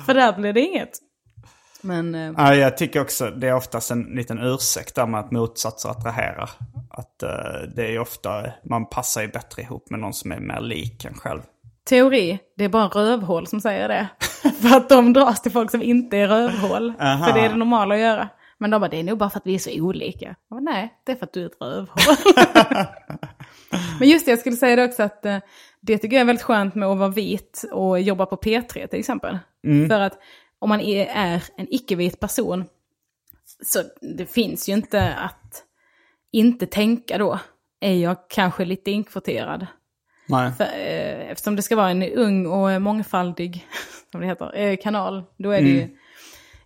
För 0.06 0.14
där 0.14 0.32
blir 0.32 0.52
det 0.52 0.60
inget. 0.60 0.90
Men... 1.80 2.14
Eh, 2.14 2.32
Ja, 2.36 2.54
jag 2.54 2.76
tycker 2.76 3.00
också 3.00 3.30
det 3.30 3.48
är 3.48 3.54
oftast 3.54 3.90
en 3.90 4.02
liten 4.02 4.38
ursäkt 4.38 4.94
där 4.94 5.06
med 5.06 5.20
att 5.20 5.30
motsatser 5.30 5.88
attraherar. 5.88 6.50
Att 6.90 7.22
eh, 7.22 7.68
det 7.76 7.94
är 7.94 7.98
ofta, 7.98 8.44
man 8.64 8.88
passar 8.88 9.22
ju 9.22 9.28
bättre 9.28 9.62
ihop 9.62 9.90
med 9.90 10.00
någon 10.00 10.14
som 10.14 10.32
är 10.32 10.40
mer 10.40 10.60
lik 10.60 11.04
en 11.04 11.14
själv. 11.14 11.40
teori, 11.88 12.38
det 12.56 12.64
är 12.64 12.68
bara 12.68 12.86
rövhål 12.88 13.46
som 13.46 13.60
säger 13.60 13.88
det. 13.88 14.08
för 14.60 14.76
att 14.76 14.88
de 14.88 15.12
dras 15.12 15.42
till 15.42 15.52
folk 15.52 15.70
som 15.70 15.82
inte 15.82 16.16
är 16.16 16.28
rövhål. 16.28 16.92
Aha. 17.00 17.26
För 17.26 17.32
det 17.32 17.40
är 17.40 17.48
det 17.48 17.56
normala 17.56 17.94
att 17.94 18.00
göra. 18.00 18.28
Men 18.58 18.70
de 18.70 18.80
bara, 18.80 18.88
det 18.90 18.96
är 19.00 19.02
nog 19.04 19.18
bara 19.18 19.30
för 19.30 19.38
att 19.38 19.46
vi 19.46 19.54
är 19.54 19.58
så 19.58 19.70
olika. 19.82 20.26
Jag 20.26 20.36
bara, 20.48 20.60
Nej, 20.60 20.94
det 21.06 21.12
är 21.12 21.16
för 21.16 21.24
att 21.26 21.32
du 21.32 21.42
är 21.42 21.46
ett 21.46 21.60
rövhål. 21.60 22.16
Men 23.98 24.08
just 24.08 24.24
det, 24.26 24.32
jag 24.32 24.38
skulle 24.38 24.56
säga 24.56 24.76
det 24.76 24.84
också 24.84 25.02
att 25.02 25.26
eh, 25.26 25.38
det 25.80 25.98
tycker 25.98 26.16
jag 26.16 26.20
är 26.20 26.26
väldigt 26.26 26.42
skönt 26.44 26.74
med 26.74 26.88
att 26.88 26.98
vara 26.98 27.08
vit 27.08 27.64
och 27.72 28.00
jobba 28.00 28.26
på 28.26 28.36
P3 28.36 28.86
till 28.86 28.98
exempel. 28.98 29.38
För 29.88 30.00
att 30.00 30.18
om 30.58 30.68
man 30.68 30.80
är, 30.80 31.42
en 31.56 31.66
icke-vit 31.70 32.20
person 32.20 32.64
så 33.62 33.82
det 34.00 34.26
finns 34.26 34.68
ju 34.68 34.72
inte 34.72 35.14
att 35.14 35.64
inte 36.32 36.66
tänka 36.66 37.18
då. 37.18 37.38
Är 37.80 37.94
jag 37.94 38.16
kanske 38.28 38.64
lite 38.64 38.90
inkvoterad? 38.90 39.66
Nej. 40.28 40.52
För, 40.52 40.64
eh, 40.64 41.30
eftersom 41.30 41.56
det 41.56 41.62
ska 41.62 41.76
vara 41.76 41.90
en 41.90 42.02
ung 42.02 42.46
och 42.46 42.82
mångfaldig 42.82 43.66
som 44.12 44.20
det 44.20 44.26
heter, 44.26 44.56
eh, 44.56 44.76
kanal, 44.76 45.24
då 45.36 45.50
är 45.50 45.62
det 45.62 45.68
ju 45.68 45.96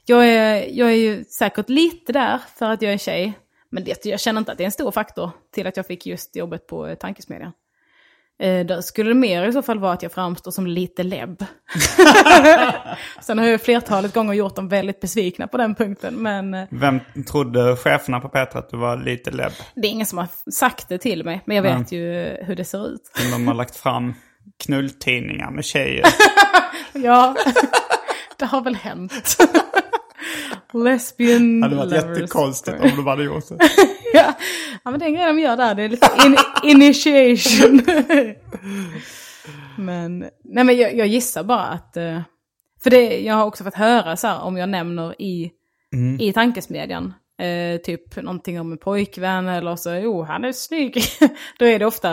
Jag 0.04 0.28
är, 0.28 0.66
jag 0.70 0.88
är 0.88 0.96
ju 0.96 1.24
säkert 1.24 1.68
lite 1.68 2.12
där 2.12 2.38
för 2.56 2.70
att 2.70 2.82
jag 2.82 2.92
är 2.92 2.98
tjej. 2.98 3.32
Men 3.70 3.84
det, 3.84 4.04
jag 4.04 4.20
känner 4.20 4.38
inte 4.38 4.52
att 4.52 4.58
det 4.58 4.64
är 4.64 4.66
en 4.66 4.72
stor 4.72 4.90
faktor 4.90 5.30
till 5.50 5.66
att 5.66 5.76
jag 5.76 5.86
fick 5.86 6.06
just 6.06 6.36
jobbet 6.36 6.66
på 6.66 6.86
eh, 6.86 6.94
Tankesmedjan. 6.94 7.52
Eh, 8.42 8.66
där 8.66 8.80
skulle 8.80 9.10
det 9.10 9.14
mer 9.14 9.44
i 9.48 9.52
så 9.52 9.62
fall 9.62 9.78
vara 9.78 9.92
att 9.92 10.02
jag 10.02 10.12
framstår 10.12 10.50
som 10.50 10.66
lite 10.66 11.02
lebb. 11.02 11.44
Sen 13.22 13.38
har 13.38 13.46
jag 13.46 13.62
flertalet 13.62 14.14
gånger 14.14 14.32
gjort 14.32 14.56
dem 14.56 14.68
väldigt 14.68 15.00
besvikna 15.00 15.46
på 15.46 15.56
den 15.56 15.74
punkten. 15.74 16.14
Men 16.14 16.54
eh, 16.54 16.64
Vem 16.70 17.00
trodde 17.30 17.76
cheferna 17.76 18.20
på 18.20 18.28
Petra 18.28 18.58
att 18.58 18.70
du 18.70 18.76
var 18.76 18.96
lite 18.96 19.30
lebb? 19.30 19.52
det 19.74 19.88
är 19.88 19.90
ingen 19.90 20.06
som 20.06 20.18
har 20.18 20.28
sagt 20.52 20.88
det 20.88 20.98
till 20.98 21.24
mig. 21.24 21.42
Men 21.44 21.56
jag 21.56 21.62
vet 21.62 21.92
ju 21.92 22.02
hur 22.42 22.56
det 22.56 22.64
ser 22.64 22.88
ut. 22.88 23.00
De 23.32 23.46
har 23.48 23.54
lagt 23.54 23.76
fram 23.76 24.14
knulltidningar 24.64 25.50
med 25.50 25.64
tjejer. 25.64 26.04
Ja, 26.92 27.34
det 28.36 28.44
har 28.44 28.60
väl 28.60 28.74
hänt. 28.74 29.36
Lesbian 30.84 31.60
Det 31.60 31.66
hade 31.66 31.76
varit 31.76 31.92
jättekonstigt 31.92 32.76
om 32.80 32.90
de 32.96 33.06
hade 33.06 33.24
gjort 33.24 33.48
det. 33.48 33.58
Ja. 34.12 34.32
ja, 34.84 34.90
men 34.90 34.98
det 35.00 35.04
är 35.04 35.08
en 35.08 35.14
grej 35.14 35.26
de 35.26 35.38
gör 35.38 35.56
där. 35.56 35.74
Det 35.74 35.82
är 35.82 35.88
lite 35.88 36.08
in 36.26 36.36
initiation. 36.70 37.80
men 39.78 40.18
nej, 40.44 40.64
men 40.64 40.76
jag, 40.76 40.96
jag 40.96 41.06
gissar 41.06 41.44
bara 41.44 41.66
att... 41.66 41.96
eh, 41.96 42.20
För 42.82 42.90
det, 42.90 43.20
jag 43.20 43.34
har 43.34 43.44
också 43.44 43.64
fått 43.64 43.74
höra 43.74 44.16
så 44.16 44.26
här, 44.26 44.40
om 44.42 44.56
jag 44.56 44.68
nämner 44.68 45.22
i, 45.22 45.50
i 46.20 46.32
tankesmedjan. 46.32 47.14
Eh, 47.38 47.80
typ 47.80 48.16
någonting 48.16 48.60
om 48.60 48.72
en 48.72 48.78
pojkvän 48.78 49.48
eller 49.48 49.76
så, 49.76 49.90
jo 49.94 50.22
han 50.22 50.44
är 50.44 50.52
snygg. 50.52 51.02
Då 51.58 51.64
är 51.64 51.78
det 51.78 51.86
ofta... 51.86 52.12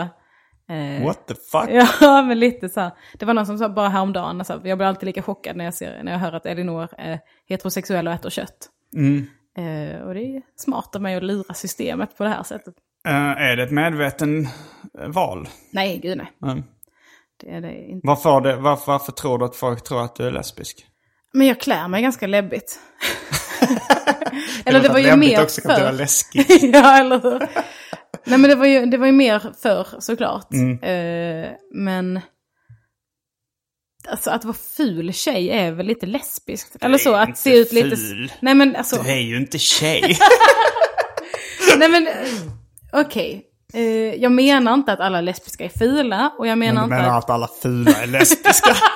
eh, 0.68 1.04
What 1.04 1.26
the 1.26 1.34
fuck? 1.34 1.68
Ja, 2.00 2.22
men 2.22 2.38
lite 2.38 2.68
så 2.68 2.80
här. 2.80 2.90
Det 3.18 3.24
var 3.24 3.34
någon 3.34 3.46
som 3.46 3.58
sa 3.58 3.68
bara 3.68 3.88
häromdagen, 3.88 4.38
alltså, 4.40 4.60
jag 4.64 4.78
blir 4.78 4.86
alltid 4.88 5.06
lika 5.06 5.22
chockad 5.22 5.56
när 5.56 5.64
jag, 5.64 5.74
ser, 5.74 6.02
när 6.02 6.12
jag 6.12 6.18
hör 6.18 6.32
att 6.32 6.46
Elinor 6.46 6.88
är 6.98 7.18
heterosexuell 7.48 8.06
och 8.06 8.12
äter 8.12 8.30
kött. 8.30 8.68
Eh, 9.58 10.00
och 10.00 10.14
det 10.14 10.20
är 10.20 10.42
smart 10.56 10.96
av 10.96 11.02
mig 11.02 11.16
att 11.16 11.22
lura 11.22 11.54
systemet 11.54 12.16
på 12.16 12.24
det 12.24 12.30
här 12.30 12.42
sättet. 12.42 12.74
Eh, 13.06 13.14
är 13.14 13.56
det 13.56 13.62
ett 13.62 13.70
medveten 13.70 14.48
eh, 14.98 15.08
val? 15.08 15.48
Nej, 15.70 15.98
gud 15.98 16.18
nej. 16.18 16.32
Mm. 16.42 16.64
Det 17.40 17.50
är 17.50 17.60
det 17.60 17.88
inte. 17.88 18.06
Varför, 18.06 18.40
det, 18.40 18.56
varför, 18.56 18.92
varför 18.92 19.12
tror 19.12 19.38
du 19.38 19.44
att 19.44 19.56
folk 19.56 19.84
tror 19.84 20.04
att 20.04 20.14
du 20.14 20.26
är 20.26 20.30
lesbisk? 20.30 20.86
Men 21.32 21.46
jag 21.46 21.60
klär 21.60 21.88
mig 21.88 22.02
ganska 22.02 22.26
läbbigt. 22.26 22.80
Eller 24.64 24.80
det 24.80 24.88
var 24.88 24.98
ju 24.98 25.16
mer 25.16 25.42
också 25.42 25.60
kan 25.60 25.96
läskigt. 25.96 26.62
ja, 26.62 26.98
eller 27.00 27.20
hur? 27.20 27.38
Nej, 28.24 28.38
men 28.38 28.42
det 28.42 28.54
var 28.54 28.66
ju, 28.66 28.86
det 28.86 28.96
var 28.96 29.06
ju 29.06 29.12
mer 29.12 29.52
för 29.62 29.86
såklart. 29.98 30.52
Mm. 30.52 30.78
Eh, 30.82 31.50
men... 31.74 32.20
Alltså 34.10 34.30
att 34.30 34.44
vara 34.44 34.56
ful 34.76 35.12
tjej 35.12 35.50
är 35.50 35.72
väl 35.72 35.86
lite 35.86 36.06
lesbiskt. 36.06 36.76
Eller 36.80 36.98
så, 36.98 37.14
att 37.14 37.38
se 37.38 37.58
ut 37.58 37.72
lite... 37.72 37.96
ful. 37.96 38.32
Nej 38.40 38.54
men 38.54 38.76
alltså... 38.76 39.02
Du 39.02 39.10
är 39.10 39.20
ju 39.20 39.36
inte 39.36 39.58
tjej. 39.58 40.18
Nej 41.78 41.88
men, 41.88 42.08
okej. 42.92 43.46
Eh, 43.72 43.82
jag 44.14 44.32
menar 44.32 44.74
inte 44.74 44.92
att 44.92 45.00
alla 45.00 45.20
lesbiska 45.20 45.64
är 45.64 45.68
fula 45.68 46.32
och 46.38 46.46
jag 46.46 46.58
Men 46.58 46.68
menar 46.68 46.80
du 46.80 46.84
inte 46.84 46.96
menar 46.96 47.18
att... 47.18 47.24
att 47.24 47.30
alla 47.30 47.48
fula 47.62 47.92
är 48.02 48.06
lesbiska? 48.06 48.76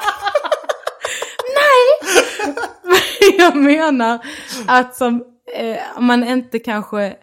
jag 3.39 3.57
menar 3.57 4.19
att 4.67 4.97
som, 4.97 5.25
eh, 5.57 6.01
man 6.01 6.25
inte 6.25 6.59
kanske 6.59 7.17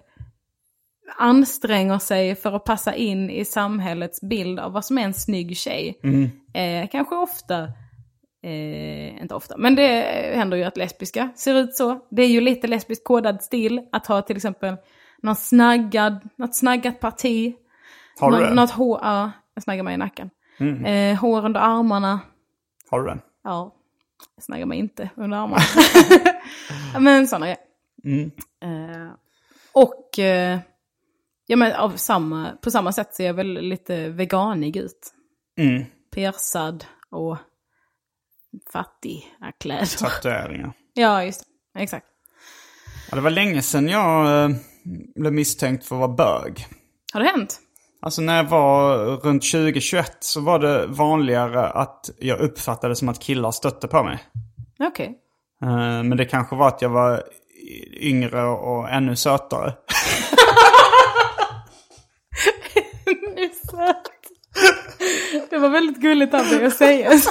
anstränger 1.18 2.00
sig 2.00 2.36
för 2.36 2.56
att 2.56 2.64
passa 2.64 2.96
in 2.96 3.30
i 3.30 3.46
samhällets 3.46 4.22
bild 4.22 4.60
av 4.60 4.72
vad 4.72 4.86
som 4.86 4.98
är 4.98 5.02
en 5.02 5.14
snygg 5.14 5.58
tjej. 5.58 6.00
Eh, 6.54 6.90
kanske 6.92 7.16
ofta, 7.16 7.68
eh, 8.44 9.22
inte 9.22 9.36
ofta, 9.36 9.58
men 9.58 9.76
det 9.76 10.02
händer 10.36 10.58
ju 10.58 10.64
att 10.64 10.78
lesbiska 10.78 11.30
ser 11.36 11.56
ut 11.56 11.76
så. 11.76 12.00
Det 12.10 12.22
är 12.24 12.28
ju 12.28 12.42
lite 12.42 12.68
lesbiskt 12.68 13.04
kodad 13.04 13.44
stil 13.44 13.82
att 13.92 14.08
ha 14.08 14.22
till 14.22 14.36
exempel 14.36 14.76
någon 15.22 15.36
snaggad, 15.36 16.30
något 16.36 16.56
snaggat 16.56 17.00
parti. 17.00 17.56
Har 18.20 18.32
du 18.32 18.38
Nå- 18.38 18.44
den? 18.44 18.56
Något 18.56 18.72
hår, 18.72 19.00
ja, 19.02 19.32
jag 19.54 19.64
snaggar 19.64 19.84
mig 19.84 19.94
i 19.94 19.98
nacken. 19.98 20.30
Eh, 20.86 21.20
hår 21.20 21.46
under 21.46 21.60
armarna. 21.60 22.20
Har 22.90 23.00
du 23.00 23.08
den? 23.08 23.22
Ja, 23.44 23.76
jag 24.36 24.44
snaggar 24.44 24.66
mig 24.66 24.80
inte 24.80 25.10
under 25.16 25.38
armarna. 25.38 25.64
Men 27.00 27.28
sådana 27.28 27.46
grejer. 27.46 28.32
Eh, 28.64 29.12
och 29.74 30.20
eh, 30.20 30.60
ja, 31.48 31.58
men 31.58 31.74
av 31.76 31.90
samma, 31.90 32.52
på 32.62 32.72
samma 32.72 32.92
sätt 32.92 33.14
ser 33.14 33.26
jag 33.26 33.34
väl 33.34 33.48
lite 33.54 34.10
veganig 34.10 34.78
ut. 34.78 35.14
Mm. 35.58 35.84
Persad 36.16 36.86
och 37.10 37.38
fattig 38.74 39.26
kläder. 39.60 39.98
Tatueringar. 40.00 40.74
Ja, 40.94 41.24
just 41.24 41.44
det. 41.74 41.80
Exakt. 41.82 42.06
Ja, 43.10 43.16
det 43.16 43.22
var 43.22 43.30
länge 43.30 43.62
sedan 43.62 43.90
jag 43.90 44.44
eh, 44.44 44.50
blev 45.16 45.34
misstänkt 45.34 45.86
för 45.86 45.96
att 45.96 46.00
vara 46.00 46.42
bög. 46.42 46.68
Har 47.14 47.20
det 47.22 47.28
hänt? 47.28 47.60
Alltså 48.02 48.22
när 48.22 48.36
jag 48.38 48.44
var 48.44 48.98
runt 48.98 49.52
2021 49.52 50.18
så 50.20 50.42
var 50.42 50.60
det 50.60 50.88
vanligare 50.88 51.68
att 51.70 52.10
jag 52.20 52.40
uppfattade 52.40 52.96
som 52.96 53.10
att 53.10 53.20
killar 53.20 53.52
stötte 53.52 53.88
på 53.88 54.04
mig. 54.04 54.20
Okej. 54.80 55.18
Eh, 55.64 55.70
Men 56.04 56.18
det 56.18 56.26
kanske 56.26 56.56
var 56.56 56.68
att 56.68 56.82
jag 56.82 56.90
var 56.90 57.24
yngre 58.00 58.44
och 58.44 58.90
ännu 58.90 59.16
sötare. 59.16 59.74
Det 63.36 63.44
är 63.44 63.68
söt. 63.68 64.02
Det 65.50 65.58
var 65.58 65.70
väldigt 65.70 65.98
gulligt 65.98 66.34
av 66.34 66.46
dig 66.46 66.66
att 66.66 66.74
säga. 66.76 67.12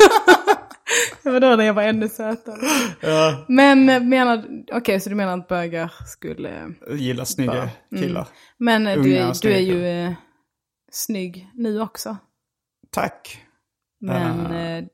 Det 1.23 1.31
var 1.31 1.41
då 1.41 1.57
när 1.57 1.65
jag 1.65 1.75
var 1.75 1.83
ännu 1.83 2.09
sötare. 2.09 2.57
Men 3.49 3.89
eh, 3.89 4.03
menar, 4.03 4.45
okej 4.73 5.01
så 5.01 5.09
du 5.09 5.15
menar 5.15 5.39
att 5.39 5.49
bögar 5.49 5.93
skulle... 6.07 6.75
Gillar 6.91 7.25
snygga 7.25 7.71
killar. 7.99 8.29
Men 8.59 8.87
eh, 8.87 9.03
du 9.03 9.17
är, 9.17 9.43
du 9.43 9.53
är 9.53 9.61
ju 9.61 9.87
eh, 9.87 10.13
snygg 10.91 11.51
nu 11.55 11.81
också. 11.81 12.17
Tack. 12.91 13.43
Men 14.01 14.47
eh, 14.47 14.85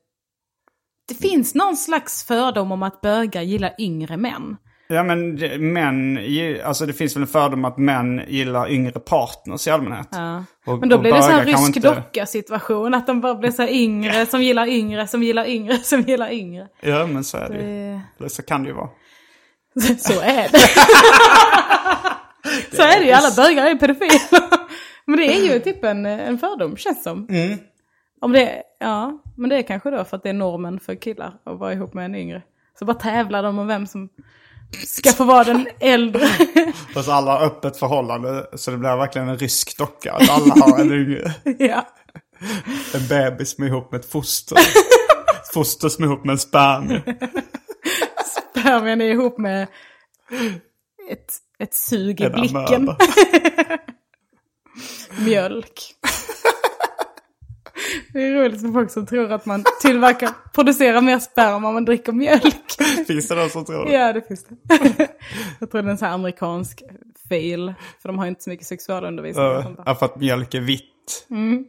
det 1.07 1.15
finns 1.15 1.55
någon 1.55 1.77
slags 1.77 2.23
fördom 2.23 2.71
om 2.71 2.83
att 2.83 3.01
bögar 3.01 3.41
gillar 3.41 3.75
yngre 3.79 4.17
män. 4.17 4.57
Ja 4.89 5.03
men 5.03 5.35
det- 5.35 5.57
män, 5.61 6.19
alltså 6.65 6.85
det 6.85 6.93
finns 6.93 7.15
väl 7.15 7.21
en 7.21 7.27
fördom 7.27 7.65
att 7.65 7.77
män 7.77 8.21
gillar 8.27 8.69
yngre 8.71 8.99
partners 8.99 9.67
i 9.67 9.71
allmänhet. 9.71 10.07
Ja. 10.11 10.43
Och- 10.65 10.79
Men 10.79 10.89
då 10.89 10.97
blir 10.97 11.13
det 11.13 11.21
så 11.23 11.31
här 11.31 11.45
rysk 11.45 11.75
inte- 11.75 11.95
docka-situation. 11.95 12.93
Att 12.93 13.07
de 13.07 13.21
bara 13.21 13.35
blir 13.35 13.51
så 13.51 13.61
här 13.61 13.69
yngre 13.69 14.25
som 14.25 14.43
gillar 14.43 14.67
yngre 14.67 15.07
som 15.07 15.23
gillar 15.23 15.47
yngre 15.49 15.77
som 15.83 16.01
gillar 16.01 16.31
yngre. 16.31 16.67
Ja 16.81 17.07
men 17.07 17.23
så 17.23 17.37
är 17.37 17.49
det. 17.49 17.55
Eh, 17.55 17.99
Eller 18.19 18.29
Så 18.29 18.41
kan 18.41 18.63
det 18.63 18.69
ju 18.69 18.75
vara. 18.75 18.89
Så 19.99 20.21
är 20.21 20.49
det. 20.51 20.59
så 22.75 22.81
är 22.81 22.99
det 22.99 23.05
ju, 23.05 23.11
alla 23.11 23.31
bögar 23.35 23.65
är 23.65 23.75
pedofiler. 23.75 24.21
Men 25.05 25.17
det 25.17 25.25
är 25.37 25.53
ju 25.53 25.59
typ 25.59 25.83
en, 25.83 26.05
en 26.05 26.37
fördom 26.37 26.77
känns 26.77 27.03
som. 27.03 27.27
Om 28.21 28.31
det, 28.31 28.63
ja, 28.79 29.21
men 29.37 29.49
det 29.49 29.57
är 29.57 29.61
kanske 29.61 29.91
då 29.91 30.03
för 30.03 30.17
att 30.17 30.23
det 30.23 30.29
är 30.29 30.33
normen 30.33 30.79
för 30.79 30.95
killar 30.95 31.33
att 31.45 31.59
vara 31.59 31.73
ihop 31.73 31.93
med 31.93 32.05
en 32.05 32.15
yngre. 32.15 32.41
Så 32.79 32.85
bara 32.85 32.97
tävlar 32.97 33.43
de 33.43 33.59
om 33.59 33.67
vem 33.67 33.87
som 33.87 34.09
ska 34.71 35.11
få 35.11 35.23
vara 35.23 35.43
den 35.43 35.67
äldre. 35.79 36.27
Fast 36.93 37.09
alla 37.09 37.31
har 37.31 37.45
öppet 37.45 37.77
förhållande 37.77 38.47
så 38.55 38.71
det 38.71 38.77
blir 38.77 38.97
verkligen 38.97 39.29
en 39.29 39.37
rysk 39.37 39.77
docka. 39.77 40.13
Att 40.13 40.29
alla 40.29 40.55
har 40.65 40.79
en 40.79 40.91
yngre. 40.91 41.33
ja. 41.59 41.87
En 42.93 43.07
bebis 43.07 43.55
som 43.55 43.63
är 43.63 43.67
ihop 43.67 43.91
med 43.91 43.99
ett 43.99 44.11
foster. 44.11 44.55
Ett 44.55 45.53
foster 45.53 45.89
som 45.89 46.03
är 46.03 46.07
ihop 46.07 46.25
med 46.25 46.33
en 46.33 46.39
spermie. 46.39 47.01
Spermien 48.51 49.01
är 49.01 49.05
ihop 49.05 49.37
med 49.37 49.67
ett, 51.09 51.33
ett 51.59 51.73
sug 51.73 52.21
i 52.21 52.23
En 52.23 52.31
blicken. 52.31 52.89
Mjölk. 55.25 55.95
Det 58.13 58.23
är 58.23 58.33
roligt 58.33 58.61
med 58.61 58.73
folk 58.73 58.91
som 58.91 59.05
tror 59.05 59.31
att 59.31 59.45
man 59.45 59.63
tillverkar, 59.81 60.29
producerar 60.53 61.01
mer 61.01 61.19
sperma 61.19 61.67
om 61.67 61.73
man 61.73 61.85
dricker 61.85 62.11
mjölk. 62.11 62.71
Finns 63.07 63.27
det 63.27 63.35
någon 63.35 63.49
som 63.49 63.65
tror 63.65 63.85
det? 63.85 63.91
Ja, 63.93 64.13
det 64.13 64.21
finns 64.27 64.45
det. 64.45 64.55
Jag 65.59 65.71
tror 65.71 65.81
det 65.81 65.87
är 65.87 65.91
en 65.91 65.97
sån 65.97 66.07
här 66.07 66.15
amerikansk 66.15 66.83
fail. 67.29 67.73
För 68.01 68.09
de 68.09 68.17
har 68.19 68.27
inte 68.27 68.43
så 68.43 68.49
mycket 68.49 68.67
sexualundervisning. 68.67 69.45
Ja, 69.85 69.95
för 69.95 70.05
att 70.05 70.15
mjölk 70.19 70.53
är 70.53 70.59
vitt. 70.61 71.25
Mm. 71.29 71.65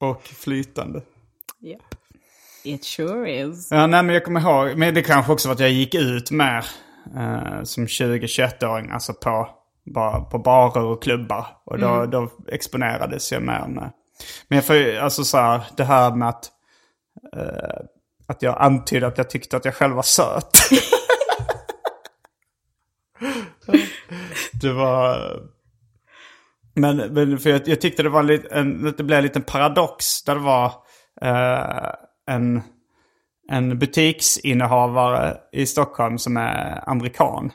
Och 0.00 0.22
flytande. 0.22 1.02
Japp. 1.60 1.80
It 2.64 2.84
sure 2.84 3.30
is. 3.40 3.68
Ja, 3.70 3.86
nej 3.86 4.02
men 4.02 4.14
jag 4.14 4.24
kommer 4.24 4.40
ihåg. 4.40 4.78
Men 4.78 4.94
det 4.94 5.02
kanske 5.02 5.32
också 5.32 5.48
var 5.48 5.54
att 5.54 5.60
jag 5.60 5.70
gick 5.70 5.94
ut 5.94 6.30
mer 6.30 6.64
eh, 7.16 7.62
som 7.62 7.86
20-21-åring. 7.86 8.90
Alltså 8.90 9.12
på, 9.14 9.48
bara, 9.94 10.20
på 10.20 10.38
barer 10.38 10.84
och 10.84 11.02
klubbar. 11.02 11.46
Och 11.64 11.78
då, 11.78 11.88
Mm. 11.88 12.10
då 12.10 12.30
exponerades 12.48 13.32
jag 13.32 13.42
mer 13.42 13.66
med. 13.68 13.90
Men 14.48 14.62
jag 14.68 14.76
ju- 14.76 14.98
alltså 14.98 15.24
så 15.24 15.38
här, 15.38 15.60
det 15.76 15.84
här 15.84 16.14
med 16.14 16.28
att, 16.28 16.50
eh, 17.36 17.80
att 18.26 18.42
jag 18.42 18.56
antydde 18.58 19.06
att 19.06 19.18
jag 19.18 19.30
tyckte 19.30 19.56
att 19.56 19.64
jag 19.64 19.74
själv 19.74 19.94
var 19.94 20.02
söt. 20.02 20.50
det 24.62 24.72
var... 24.72 25.18
Men, 26.74 26.96
men 26.96 27.38
för 27.38 27.50
jag, 27.50 27.68
jag 27.68 27.80
tyckte 27.80 28.02
det 28.02 28.08
var 28.08 28.22
lite, 28.22 28.48
en, 28.54 28.94
det 28.96 29.02
blev 29.04 29.16
en 29.18 29.22
liten 29.24 29.42
paradox 29.42 30.22
där 30.22 30.34
det 30.34 30.40
var 30.40 30.66
eh, 31.22 31.90
en, 32.30 32.62
en 33.50 33.78
butiksinnehavare 33.78 35.36
i 35.52 35.66
Stockholm 35.66 36.18
som 36.18 36.36
är 36.36 36.88
amerikan. 36.88 37.52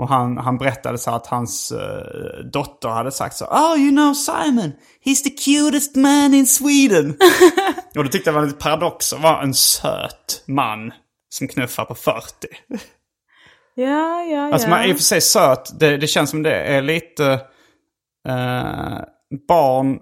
Och 0.00 0.08
han, 0.08 0.36
han 0.36 0.58
berättade 0.58 0.98
så 0.98 1.10
att 1.10 1.26
hans 1.26 1.72
eh, 1.72 2.44
dotter 2.52 2.88
hade 2.88 3.12
sagt 3.12 3.36
så 3.36 3.44
Oh 3.44 3.78
you 3.78 3.90
know 3.90 4.14
Simon, 4.14 4.72
he's 5.04 5.24
the 5.24 5.30
cutest 5.30 5.96
man 5.96 6.34
in 6.34 6.46
Sweden. 6.46 7.16
och 7.96 8.04
då 8.04 8.10
tyckte 8.10 8.30
jag 8.30 8.34
det 8.34 8.40
var 8.40 8.46
lite 8.46 8.58
paradox 8.58 9.12
att 9.12 9.22
vara 9.22 9.42
en 9.42 9.54
söt 9.54 10.44
man 10.46 10.92
som 11.28 11.48
knuffar 11.48 11.84
på 11.84 11.94
40. 11.94 12.20
Ja, 13.74 14.22
ja, 14.22 14.52
Alltså 14.52 14.68
ja. 14.68 14.70
man 14.70 14.80
är 14.80 14.88
i 14.88 14.92
och 14.92 14.96
för 14.96 15.04
sig 15.04 15.20
söt, 15.20 15.80
det, 15.80 15.96
det 15.96 16.06
känns 16.06 16.30
som 16.30 16.42
det 16.42 16.54
är 16.54 16.82
lite 16.82 17.32
eh, 18.28 18.98
barn, 19.48 19.98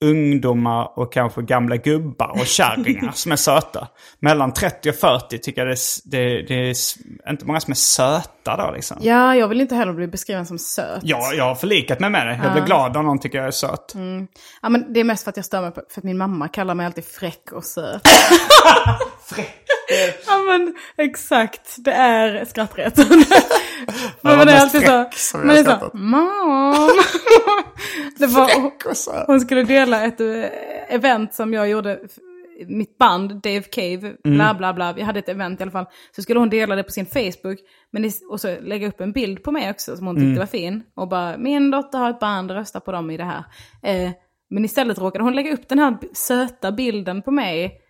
ungdomar 0.00 0.98
och 0.98 1.12
kanske 1.12 1.42
gamla 1.42 1.76
gubbar 1.76 2.28
och 2.28 2.46
kärringar 2.46 3.12
som 3.14 3.32
är 3.32 3.36
söta. 3.36 3.88
Mellan 4.18 4.52
30 4.52 4.90
och 4.90 4.94
40 4.94 5.38
tycker 5.38 5.66
jag 5.66 5.68
det 5.68 5.72
är, 5.72 6.10
det, 6.10 6.42
det 6.42 6.54
är 6.54 7.30
inte 7.30 7.46
många 7.46 7.60
som 7.60 7.70
är 7.70 7.76
söta 7.76 8.56
då 8.56 8.70
liksom. 8.74 8.96
Ja, 9.00 9.36
jag 9.36 9.48
vill 9.48 9.60
inte 9.60 9.74
heller 9.74 9.92
bli 9.92 10.06
beskriven 10.06 10.46
som 10.46 10.58
söt. 10.58 11.00
Ja, 11.02 11.32
jag 11.32 11.44
har 11.44 11.54
förlikat 11.54 12.00
mig 12.00 12.10
med 12.10 12.26
det. 12.26 12.40
Jag 12.42 12.52
blir 12.52 12.64
glad 12.64 12.94
när 12.94 13.02
någon 13.02 13.18
tycker 13.18 13.38
jag 13.38 13.46
är 13.46 13.50
söt. 13.50 13.94
Ja, 14.62 14.68
men 14.68 14.92
det 14.92 15.00
är 15.00 15.04
mest 15.04 15.24
för 15.24 15.30
att 15.30 15.36
jag 15.36 15.46
stör 15.46 15.62
mig 15.62 15.70
på, 15.70 15.82
för 15.90 16.00
att 16.00 16.04
min 16.04 16.18
mamma 16.18 16.48
kallar 16.48 16.74
mig 16.74 16.86
alltid 16.86 17.04
fräck 17.04 17.52
och 17.52 17.64
söt. 17.64 18.02
fräck? 19.24 19.56
ja 20.26 20.38
men 20.38 20.74
exakt, 20.96 21.74
det 21.78 21.92
är 21.92 22.44
skrattretande. 22.44 23.24
men 24.22 24.46
det 24.46 24.52
är 24.52 24.60
alltid 24.60 24.86
så, 24.86 25.08
som 25.12 25.48
jag 25.48 25.58
är 25.58 25.64
så, 25.64 25.90
mom. 25.96 26.90
det 28.18 28.26
var, 28.26 28.94
söt. 28.94 29.26
hon 29.26 29.40
skulle 29.40 29.62
dela 29.62 30.04
ett 30.04 30.20
eh, 30.20 30.44
event 30.88 31.34
som 31.34 31.54
jag 31.54 31.68
gjorde, 31.68 32.00
mitt 32.66 32.98
band 32.98 33.42
Dave 33.42 33.62
Cave, 33.62 34.14
bla 34.24 34.54
bla 34.54 34.72
bla. 34.72 34.92
Vi 34.92 35.02
hade 35.02 35.18
ett 35.18 35.28
event 35.28 35.60
i 35.60 35.62
alla 35.62 35.72
fall. 35.72 35.86
Så 36.16 36.22
skulle 36.22 36.40
hon 36.40 36.50
dela 36.50 36.76
det 36.76 36.82
på 36.82 36.92
sin 36.92 37.06
Facebook. 37.06 37.58
Men 37.90 38.10
och 38.30 38.40
så 38.40 38.56
lägga 38.60 38.88
upp 38.88 39.00
en 39.00 39.12
bild 39.12 39.42
på 39.42 39.52
mig 39.52 39.70
också 39.70 39.96
som 39.96 40.06
hon 40.06 40.16
tyckte 40.16 40.38
var 40.38 40.46
fin. 40.46 40.82
Och 40.94 41.08
bara, 41.08 41.36
min 41.38 41.70
dotter 41.70 41.98
har 41.98 42.10
ett 42.10 42.20
band, 42.20 42.50
rösta 42.50 42.80
på 42.80 42.92
dem 42.92 43.10
i 43.10 43.16
det 43.16 43.24
här. 43.24 43.44
Eh, 43.82 44.10
men 44.50 44.64
istället 44.64 44.98
råkade 44.98 45.24
hon 45.24 45.34
lägga 45.34 45.52
upp 45.52 45.68
den 45.68 45.78
här 45.78 45.98
söta 46.12 46.72
bilden 46.72 47.22
på 47.22 47.30
mig 47.30 47.80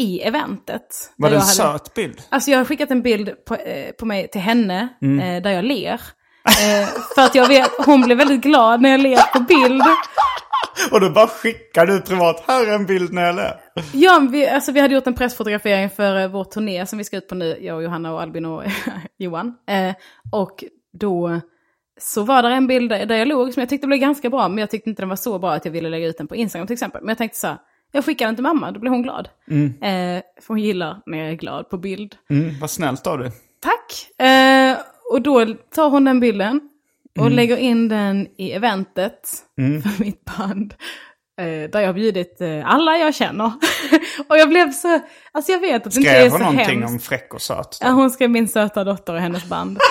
i 0.00 0.20
eventet. 0.22 1.12
Var 1.16 1.28
Där 1.28 1.36
det 1.36 1.36
en 1.36 1.40
hade- 1.40 1.78
söt 1.78 1.94
bild? 1.94 2.22
Alltså 2.28 2.50
jag 2.50 2.58
har 2.58 2.64
skickat 2.64 2.90
en 2.90 3.02
bild 3.02 3.44
på, 3.44 3.54
eh, 3.54 3.90
på 3.92 4.06
mig 4.06 4.28
till 4.28 4.40
henne 4.40 4.88
Mm. 5.02 5.20
eh, 5.36 5.42
där 5.42 5.50
jag 5.50 5.64
ler. 5.64 6.00
Eh, 6.44 6.88
för 7.14 7.22
att 7.22 7.34
jag 7.34 7.48
vet, 7.48 7.70
hon 7.86 8.00
blev 8.02 8.18
väldigt 8.18 8.40
glad 8.40 8.80
när 8.82 8.90
jag 8.90 9.00
ler 9.00 9.32
på 9.32 9.40
bild. 9.40 9.82
Och 10.92 11.00
då 11.00 11.10
bara 11.10 11.26
skickar 11.26 11.86
du 11.86 12.00
privat, 12.00 12.44
här 12.46 12.66
är 12.66 12.74
en 12.74 12.86
bild 12.86 13.12
när 13.12 13.22
jag 13.26 13.34
ler. 13.36 13.60
Ja, 13.92 14.26
vi, 14.30 14.48
alltså 14.48 14.72
vi 14.72 14.80
hade 14.80 14.94
gjort 14.94 15.06
en 15.06 15.14
pressfotografering 15.14 15.90
för 15.90 16.20
eh, 16.20 16.28
vår 16.28 16.44
turné 16.44 16.86
som 16.86 16.98
vi 16.98 17.04
ska 17.04 17.16
ut 17.16 17.28
på 17.28 17.34
nu, 17.34 17.58
jag 17.60 17.76
och 17.76 17.82
Johanna 17.82 18.12
och 18.14 18.22
Albin 18.22 18.44
och 18.46 18.62
Johan. 19.18 19.54
Eh, 19.70 19.94
och 20.32 20.64
då 21.00 21.40
så 22.00 22.22
var 22.22 22.42
det 22.42 22.48
en 22.48 22.66
bild 22.66 22.90
där, 22.90 23.06
där 23.06 23.16
jag 23.16 23.28
låg 23.28 23.52
som 23.54 23.60
jag 23.60 23.68
tyckte 23.70 23.86
blev 23.86 23.98
ganska 24.00 24.30
bra, 24.30 24.48
men 24.48 24.58
jag 24.58 24.70
tyckte 24.70 24.90
inte 24.90 25.02
den 25.02 25.08
var 25.08 25.16
så 25.16 25.38
bra 25.38 25.52
att 25.52 25.64
jag 25.64 25.72
ville 25.72 25.88
lägga 25.88 26.06
ut 26.06 26.18
den 26.18 26.26
på 26.28 26.36
Instagram 26.36 26.66
till 26.66 26.74
exempel. 26.74 27.00
Men 27.02 27.08
jag 27.08 27.18
tänkte 27.18 27.38
så 27.38 27.46
här, 27.46 27.58
jag 27.92 28.04
skickar 28.04 28.26
den 28.26 28.34
till 28.34 28.42
mamma, 28.42 28.72
då 28.72 28.80
blir 28.80 28.90
hon 28.90 29.02
glad. 29.02 29.28
Eh, 29.50 30.22
för 30.40 30.48
hon 30.48 30.58
gillar 30.58 31.02
när 31.06 31.18
jag 31.18 31.28
är 31.28 31.34
glad 31.34 31.68
på 31.70 31.78
bild. 31.78 32.16
Mm, 32.30 32.60
vad 32.60 32.70
snällt 32.70 33.06
av 33.06 33.18
dig. 33.18 33.32
Tack! 33.60 34.20
Eh, 34.26 34.76
och 35.12 35.22
då 35.22 35.46
tar 35.74 35.90
hon 35.90 36.04
den 36.04 36.20
bilden 36.20 36.60
och 37.18 37.30
lägger 37.30 37.56
in 37.56 37.88
den 37.88 38.26
i 38.38 38.52
eventet 38.52 39.28
för 39.56 40.02
mitt 40.04 40.24
band. 40.24 40.74
Eh, 41.40 41.70
där 41.70 41.80
jag 41.80 41.86
har 41.86 41.92
bjudit 41.92 42.40
eh, 42.40 42.66
alla 42.72 42.98
jag 42.98 43.14
känner. 43.14 43.52
och 44.28 44.38
jag 44.38 44.48
blev 44.48 44.72
så, 44.72 45.00
alltså 45.32 45.52
jag 45.52 45.60
vet 45.60 45.86
att 45.86 45.92
det 45.92 45.98
inte 46.00 46.10
är 46.10 46.14
Skrev 46.20 46.30
så 46.30 46.36
hon 46.36 46.42
någonting 46.42 46.80
hemskt. 46.80 46.92
om 46.92 46.98
fräck 46.98 47.34
och 47.34 47.42
söt? 47.42 47.78
Ja, 47.80 47.88
hon 47.88 48.10
skrev 48.10 48.30
min 48.30 48.48
söta 48.48 48.84
dotter 48.84 49.14
och 49.14 49.20
hennes 49.20 49.48
band. 49.48 49.78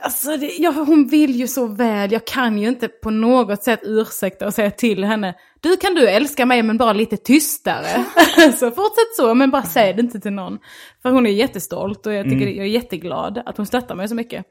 Alltså, 0.00 0.36
det, 0.36 0.46
ja, 0.58 0.70
hon 0.70 1.08
vill 1.08 1.36
ju 1.36 1.48
så 1.48 1.66
väl. 1.66 2.12
Jag 2.12 2.26
kan 2.26 2.58
ju 2.58 2.68
inte 2.68 2.88
på 2.88 3.10
något 3.10 3.62
sätt 3.62 3.80
ursäkta 3.82 4.46
och 4.46 4.54
säga 4.54 4.70
till 4.70 5.04
henne. 5.04 5.34
Du 5.62 5.76
kan 5.76 5.94
du 5.94 6.08
älska 6.08 6.46
mig 6.46 6.62
men 6.62 6.78
bara 6.78 6.92
lite 6.92 7.16
tystare. 7.16 8.04
så 8.58 8.70
fortsätt 8.70 9.16
så 9.16 9.34
men 9.34 9.50
bara 9.50 9.62
säg 9.62 9.92
det 9.94 10.00
inte 10.00 10.20
till 10.20 10.32
någon. 10.32 10.58
För 11.02 11.10
hon 11.10 11.26
är 11.26 11.30
jättestolt 11.30 12.06
och 12.06 12.12
jag, 12.12 12.24
tycker 12.24 12.46
jag 12.46 12.66
är 12.66 12.70
jätteglad 12.70 13.42
att 13.46 13.56
hon 13.56 13.66
stöttar 13.66 13.94
mig 13.94 14.08
så 14.08 14.14
mycket. 14.14 14.46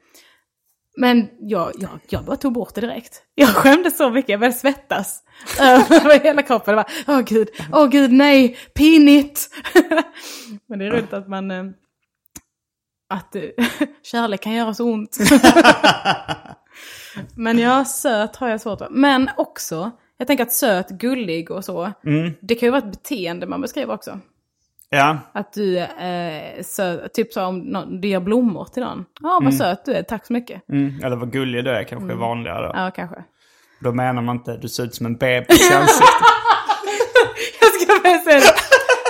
Men 0.96 1.28
jag, 1.40 1.72
jag, 1.78 1.90
jag 2.08 2.24
bara 2.24 2.36
tog 2.36 2.52
bort 2.52 2.74
det 2.74 2.80
direkt. 2.80 3.22
Jag 3.34 3.48
skämdes 3.48 3.96
så 3.96 4.10
mycket, 4.10 4.28
jag 4.28 4.40
började 4.40 4.56
svettas. 4.58 5.22
Över 5.60 6.20
hela 6.20 6.42
kroppen. 6.42 6.76
Jag 6.76 6.84
bara, 6.86 7.16
åh 7.16 7.20
gud, 7.24 7.48
åh 7.72 7.86
gud, 7.88 8.12
nej, 8.12 8.56
pinigt. 8.74 9.48
Men 10.68 10.78
det 10.78 10.84
är 10.86 10.90
roligt 10.90 11.12
att 11.12 11.28
man... 11.28 11.50
eh, 11.50 11.64
Att 13.08 13.36
eh, 13.36 13.42
kärlek 14.02 14.40
kan 14.40 14.52
göra 14.52 14.74
så 14.74 14.84
ont. 14.84 15.18
Men 17.36 17.58
ja, 17.58 17.84
söt 17.84 18.36
har 18.36 18.48
jag 18.48 18.60
svårt 18.60 18.78
för. 18.78 18.88
Men 18.90 19.30
också, 19.36 19.90
jag 20.22 20.26
tänker 20.26 20.44
att 20.44 20.52
söt, 20.52 20.88
gullig 20.88 21.50
och 21.50 21.64
så. 21.64 21.92
Det 22.40 22.54
kan 22.54 22.66
ju 22.66 22.70
vara 22.70 22.78
ett 22.78 22.90
beteende 22.90 23.46
man 23.46 23.60
beskriver 23.60 23.94
också. 23.94 24.18
Ja, 24.90 25.18
Att 25.32 25.52
du 25.52 25.78
eh, 25.78 26.62
söt, 26.62 27.14
typ 27.14 27.32
så 27.32 27.44
om 27.44 27.58
någon, 27.58 28.00
du 28.00 28.08
ger 28.08 28.20
blommor 28.20 28.64
till 28.64 28.82
någon. 28.82 29.04
Ja, 29.20 29.40
vad 29.42 29.54
söt 29.54 29.84
du 29.84 29.92
är, 29.92 30.02
tack 30.02 30.26
så 30.26 30.32
mycket. 30.32 30.68
mm. 30.68 31.04
eller 31.04 31.16
vad 31.16 31.32
gullig 31.32 31.64
du 31.64 31.70
är 31.70 31.84
kanske 31.84 32.12
är 32.12 32.16
vanligare. 32.16 32.72
Ja, 32.74 32.90
kanske. 32.90 33.24
Då 33.80 33.92
menar 33.92 34.22
man 34.22 34.36
inte 34.36 34.56
du 34.56 34.68
ser 34.68 34.84
ut 34.84 34.94
som 34.94 35.06
en 35.06 35.16
bebis 35.16 35.70
i 35.70 35.74
ansiktet. 35.74 36.00
Jag 37.60 37.70
ska 37.70 38.02
börja 38.02 38.18
säga 38.18 38.40
det. 38.40 38.54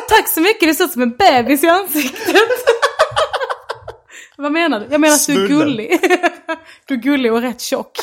Tack 0.08 0.28
så 0.28 0.40
mycket, 0.40 0.68
du 0.68 0.74
ser 0.74 0.84
ut 0.84 0.90
som 0.90 1.02
en 1.02 1.16
bebis 1.16 1.64
i 1.64 1.68
ansiktet. 1.68 2.36
Vad 4.36 4.52
menar 4.52 4.80
du? 4.80 4.86
Jag 4.90 5.00
menar 5.00 5.14
att 5.14 5.26
du 5.26 5.44
är 5.44 5.48
gullig. 5.48 5.98
Du 6.86 6.94
är 6.94 6.98
gullig 6.98 7.32
och 7.32 7.42
rätt 7.42 7.60
tjock. 7.60 7.98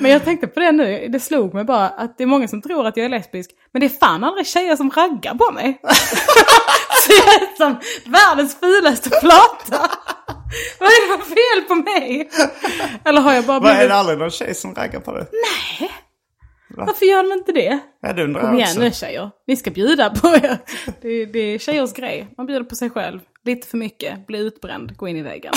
Men 0.00 0.10
jag 0.10 0.24
tänkte 0.24 0.46
på 0.46 0.60
det 0.60 0.72
nu, 0.72 1.08
det 1.08 1.20
slog 1.20 1.54
mig 1.54 1.64
bara 1.64 1.88
att 1.88 2.18
det 2.18 2.24
är 2.24 2.26
många 2.26 2.48
som 2.48 2.62
tror 2.62 2.86
att 2.86 2.96
jag 2.96 3.04
är 3.04 3.08
lesbisk. 3.08 3.50
Men 3.72 3.80
det 3.80 3.86
är 3.86 3.88
fan 3.88 4.24
aldrig 4.24 4.46
tjejer 4.46 4.76
som 4.76 4.90
raggar 4.90 5.34
på 5.34 5.52
mig. 5.52 5.80
Så 7.06 7.12
jag 7.12 7.34
är 7.34 7.56
som 7.56 7.76
världens 8.12 8.60
fulaste 8.60 9.10
plata. 9.10 9.90
Vad 10.80 10.88
är 10.88 11.18
det 11.18 11.24
för 11.24 11.30
fel 11.30 11.68
på 11.68 11.74
mig? 11.74 12.30
Eller 13.04 13.20
har 13.20 13.32
jag 13.32 13.44
bara 13.44 13.60
Vad 13.60 13.70
är 13.70 13.74
blivit... 13.74 13.90
det 13.90 13.94
aldrig 13.94 14.18
någon 14.18 14.30
tjej 14.30 14.54
som 14.54 14.74
raggar 14.74 15.00
på 15.00 15.12
dig? 15.12 15.26
Varför 16.76 17.06
gör 17.06 17.22
de 17.22 17.32
inte 17.32 17.52
det? 17.52 17.78
Ja, 18.02 18.12
det 18.12 18.24
undrar 18.24 18.40
Kom 18.40 18.54
igen 18.54 18.68
också. 18.68 18.80
nu 18.80 18.90
tjejer, 18.92 19.30
ni 19.46 19.56
ska 19.56 19.70
bjuda 19.70 20.10
på 20.10 20.28
er. 20.28 20.58
Det, 21.02 21.26
det 21.26 21.38
är 21.38 21.58
tjejers 21.58 21.92
grej, 21.92 22.34
man 22.36 22.46
bjuder 22.46 22.64
på 22.64 22.74
sig 22.74 22.90
själv. 22.90 23.20
Lite 23.44 23.68
för 23.68 23.76
mycket, 23.76 24.26
bli 24.26 24.38
utbränd, 24.38 24.96
gå 24.96 25.08
in 25.08 25.16
i 25.16 25.22
väggen. 25.22 25.52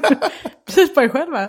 Bjud 0.74 0.94
på 0.94 1.02
er 1.02 1.08
själva. 1.08 1.48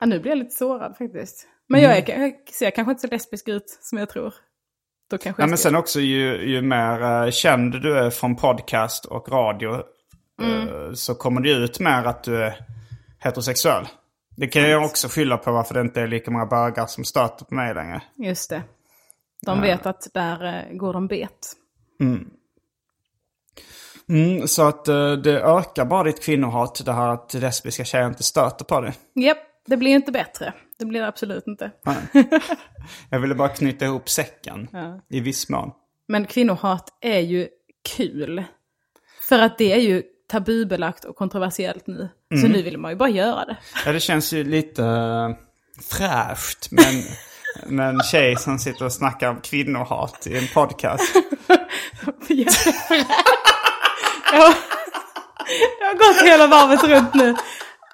Ja, 0.00 0.06
nu 0.06 0.20
blir 0.20 0.30
jag 0.30 0.38
lite 0.38 0.54
sårad 0.56 0.96
faktiskt. 0.96 1.46
Men 1.68 1.82
jag, 1.82 1.96
är, 1.96 2.20
jag 2.20 2.34
ser 2.52 2.70
kanske 2.70 2.90
inte 2.90 3.00
så 3.00 3.14
lesbisk 3.14 3.48
ut 3.48 3.78
som 3.80 3.98
jag 3.98 4.08
tror. 4.08 4.34
Då 5.10 5.18
kanske 5.18 5.42
Ja, 5.42 5.46
men 5.46 5.58
sen 5.58 5.76
också 5.76 6.00
ju, 6.00 6.50
ju 6.50 6.62
mer 6.62 7.02
eh, 7.02 7.30
känd 7.30 7.72
du 7.82 7.98
är 7.98 8.10
från 8.10 8.36
podcast 8.36 9.04
och 9.04 9.28
radio 9.28 9.82
Mm. 10.42 10.68
eh, 10.68 10.92
så 10.92 11.14
kommer 11.14 11.40
det 11.40 11.50
ut 11.50 11.80
mer 11.80 12.04
att 12.04 12.24
du 12.24 12.42
är 12.44 12.58
heterosexuell. 13.18 13.86
Det 14.36 14.46
kan 14.46 14.62
jag 14.70 14.84
också 14.84 15.08
skylla 15.08 15.36
på 15.36 15.52
varför 15.52 15.74
det 15.74 15.80
inte 15.80 16.00
är 16.00 16.06
lika 16.06 16.30
många 16.30 16.46
bögar 16.46 16.86
som 16.86 17.04
stöter 17.04 17.44
på 17.44 17.54
mig 17.54 17.74
längre. 17.74 18.02
Just 18.16 18.50
det. 18.50 18.62
De 19.46 19.60
vet 19.60 19.86
att 19.86 20.08
där 20.14 20.44
eh, 20.70 20.76
går 20.76 20.92
de 20.92 21.06
bet. 21.06 21.52
Mm, 24.08 24.48
så 24.48 24.68
att 24.68 24.88
eh, 24.88 25.12
det 25.12 25.40
ökar 25.40 25.84
bara 25.84 26.02
ditt 26.02 26.22
kvinnohat, 26.24 26.82
det 26.84 26.92
här 26.92 27.08
att 27.08 27.34
lesbiska 27.34 27.84
tjejer 27.84 28.06
inte 28.06 28.22
stöter 28.22 28.64
på 28.64 28.80
dig. 28.80 28.92
Japp, 29.14 29.38
det 29.66 29.76
blir 29.76 29.90
inte 29.90 30.12
bättre. 30.12 30.52
Det 30.78 30.84
blir 30.84 31.00
det 31.00 31.08
absolut 31.08 31.46
inte. 31.46 31.70
Jag 33.10 33.20
ville 33.20 33.34
bara 33.34 33.48
knyta 33.48 33.84
ihop 33.84 34.08
säcken 34.08 34.68
i 35.10 35.20
viss 35.20 35.48
mån. 35.48 35.70
Men 36.08 36.26
kvinnohat 36.26 36.88
är 37.00 37.20
ju 37.20 37.48
kul. 37.96 38.44
För 39.28 39.38
att 39.38 39.58
det 39.58 39.72
är 39.72 39.80
ju 39.80 40.02
tabubelagt 40.30 41.04
och 41.04 41.16
kontroversiellt 41.16 41.86
nu. 41.86 42.08
Så 42.42 42.48
nu 42.48 42.62
vill 42.62 42.78
man 42.78 42.90
ju 42.90 42.96
bara 42.96 43.08
göra 43.08 43.44
det. 43.44 43.56
Ja, 43.86 43.92
det 43.92 44.00
känns 44.00 44.32
ju 44.32 44.44
lite 44.44 44.82
uh, 44.82 45.36
fräscht 45.90 46.70
med 46.70 46.84
en, 46.84 47.02
med 47.76 47.88
en 47.88 48.00
tjej 48.00 48.36
som 48.36 48.58
sitter 48.58 48.84
och 48.84 48.92
snackar 48.92 49.30
om 49.30 49.40
kvinnohat 49.40 50.26
i 50.26 50.38
en 50.38 50.48
podcast. 50.54 51.16
Jag 55.80 55.86
har 55.86 55.94
gått 55.94 56.28
hela 56.28 56.46
varvet 56.46 56.84
runt 56.84 57.14
nu. 57.14 57.34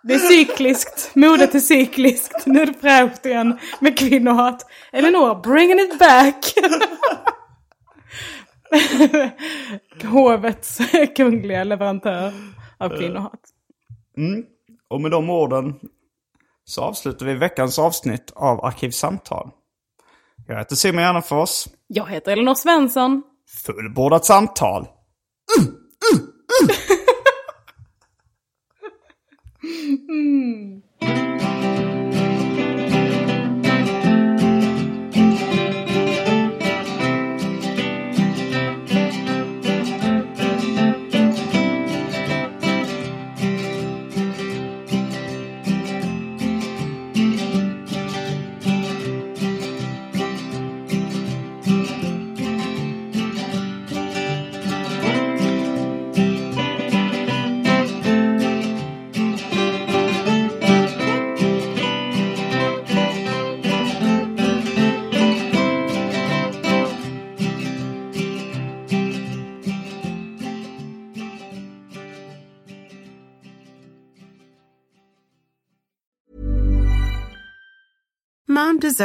Det 0.03 0.15
är 0.15 0.19
cykliskt, 0.19 1.11
modet 1.15 1.55
är 1.55 1.61
cykliskt. 1.61 2.47
Nu 2.47 2.63
är 2.63 2.67
det 2.67 2.75
fräscht 2.81 3.27
igen 3.27 3.59
med 3.81 3.99
kvinnohat. 3.99 4.67
Elinor, 4.93 5.43
bringing 5.43 5.81
it 5.81 5.99
back. 5.99 6.55
Hovets 10.05 10.79
kungliga 11.17 11.65
leverantör 11.65 12.33
av 12.79 12.99
kvinnohat. 12.99 13.41
Och 14.89 15.01
med 15.01 15.11
de 15.11 15.31
orden 15.31 15.75
så 16.65 16.83
avslutar 16.83 17.27
vi 17.27 17.35
veckans 17.35 17.79
avsnitt 17.79 18.33
av 18.35 18.65
Arkivsamtal. 18.65 19.51
Jag 20.47 20.59
heter 20.59 20.77
Simon 20.77 21.03
Gärdenfors. 21.03 21.67
Jag 21.87 22.07
heter 22.07 22.33
Elinor 22.33 22.55
Svensson. 22.55 23.23
Fullbordat 23.67 24.25
samtal. 24.25 24.87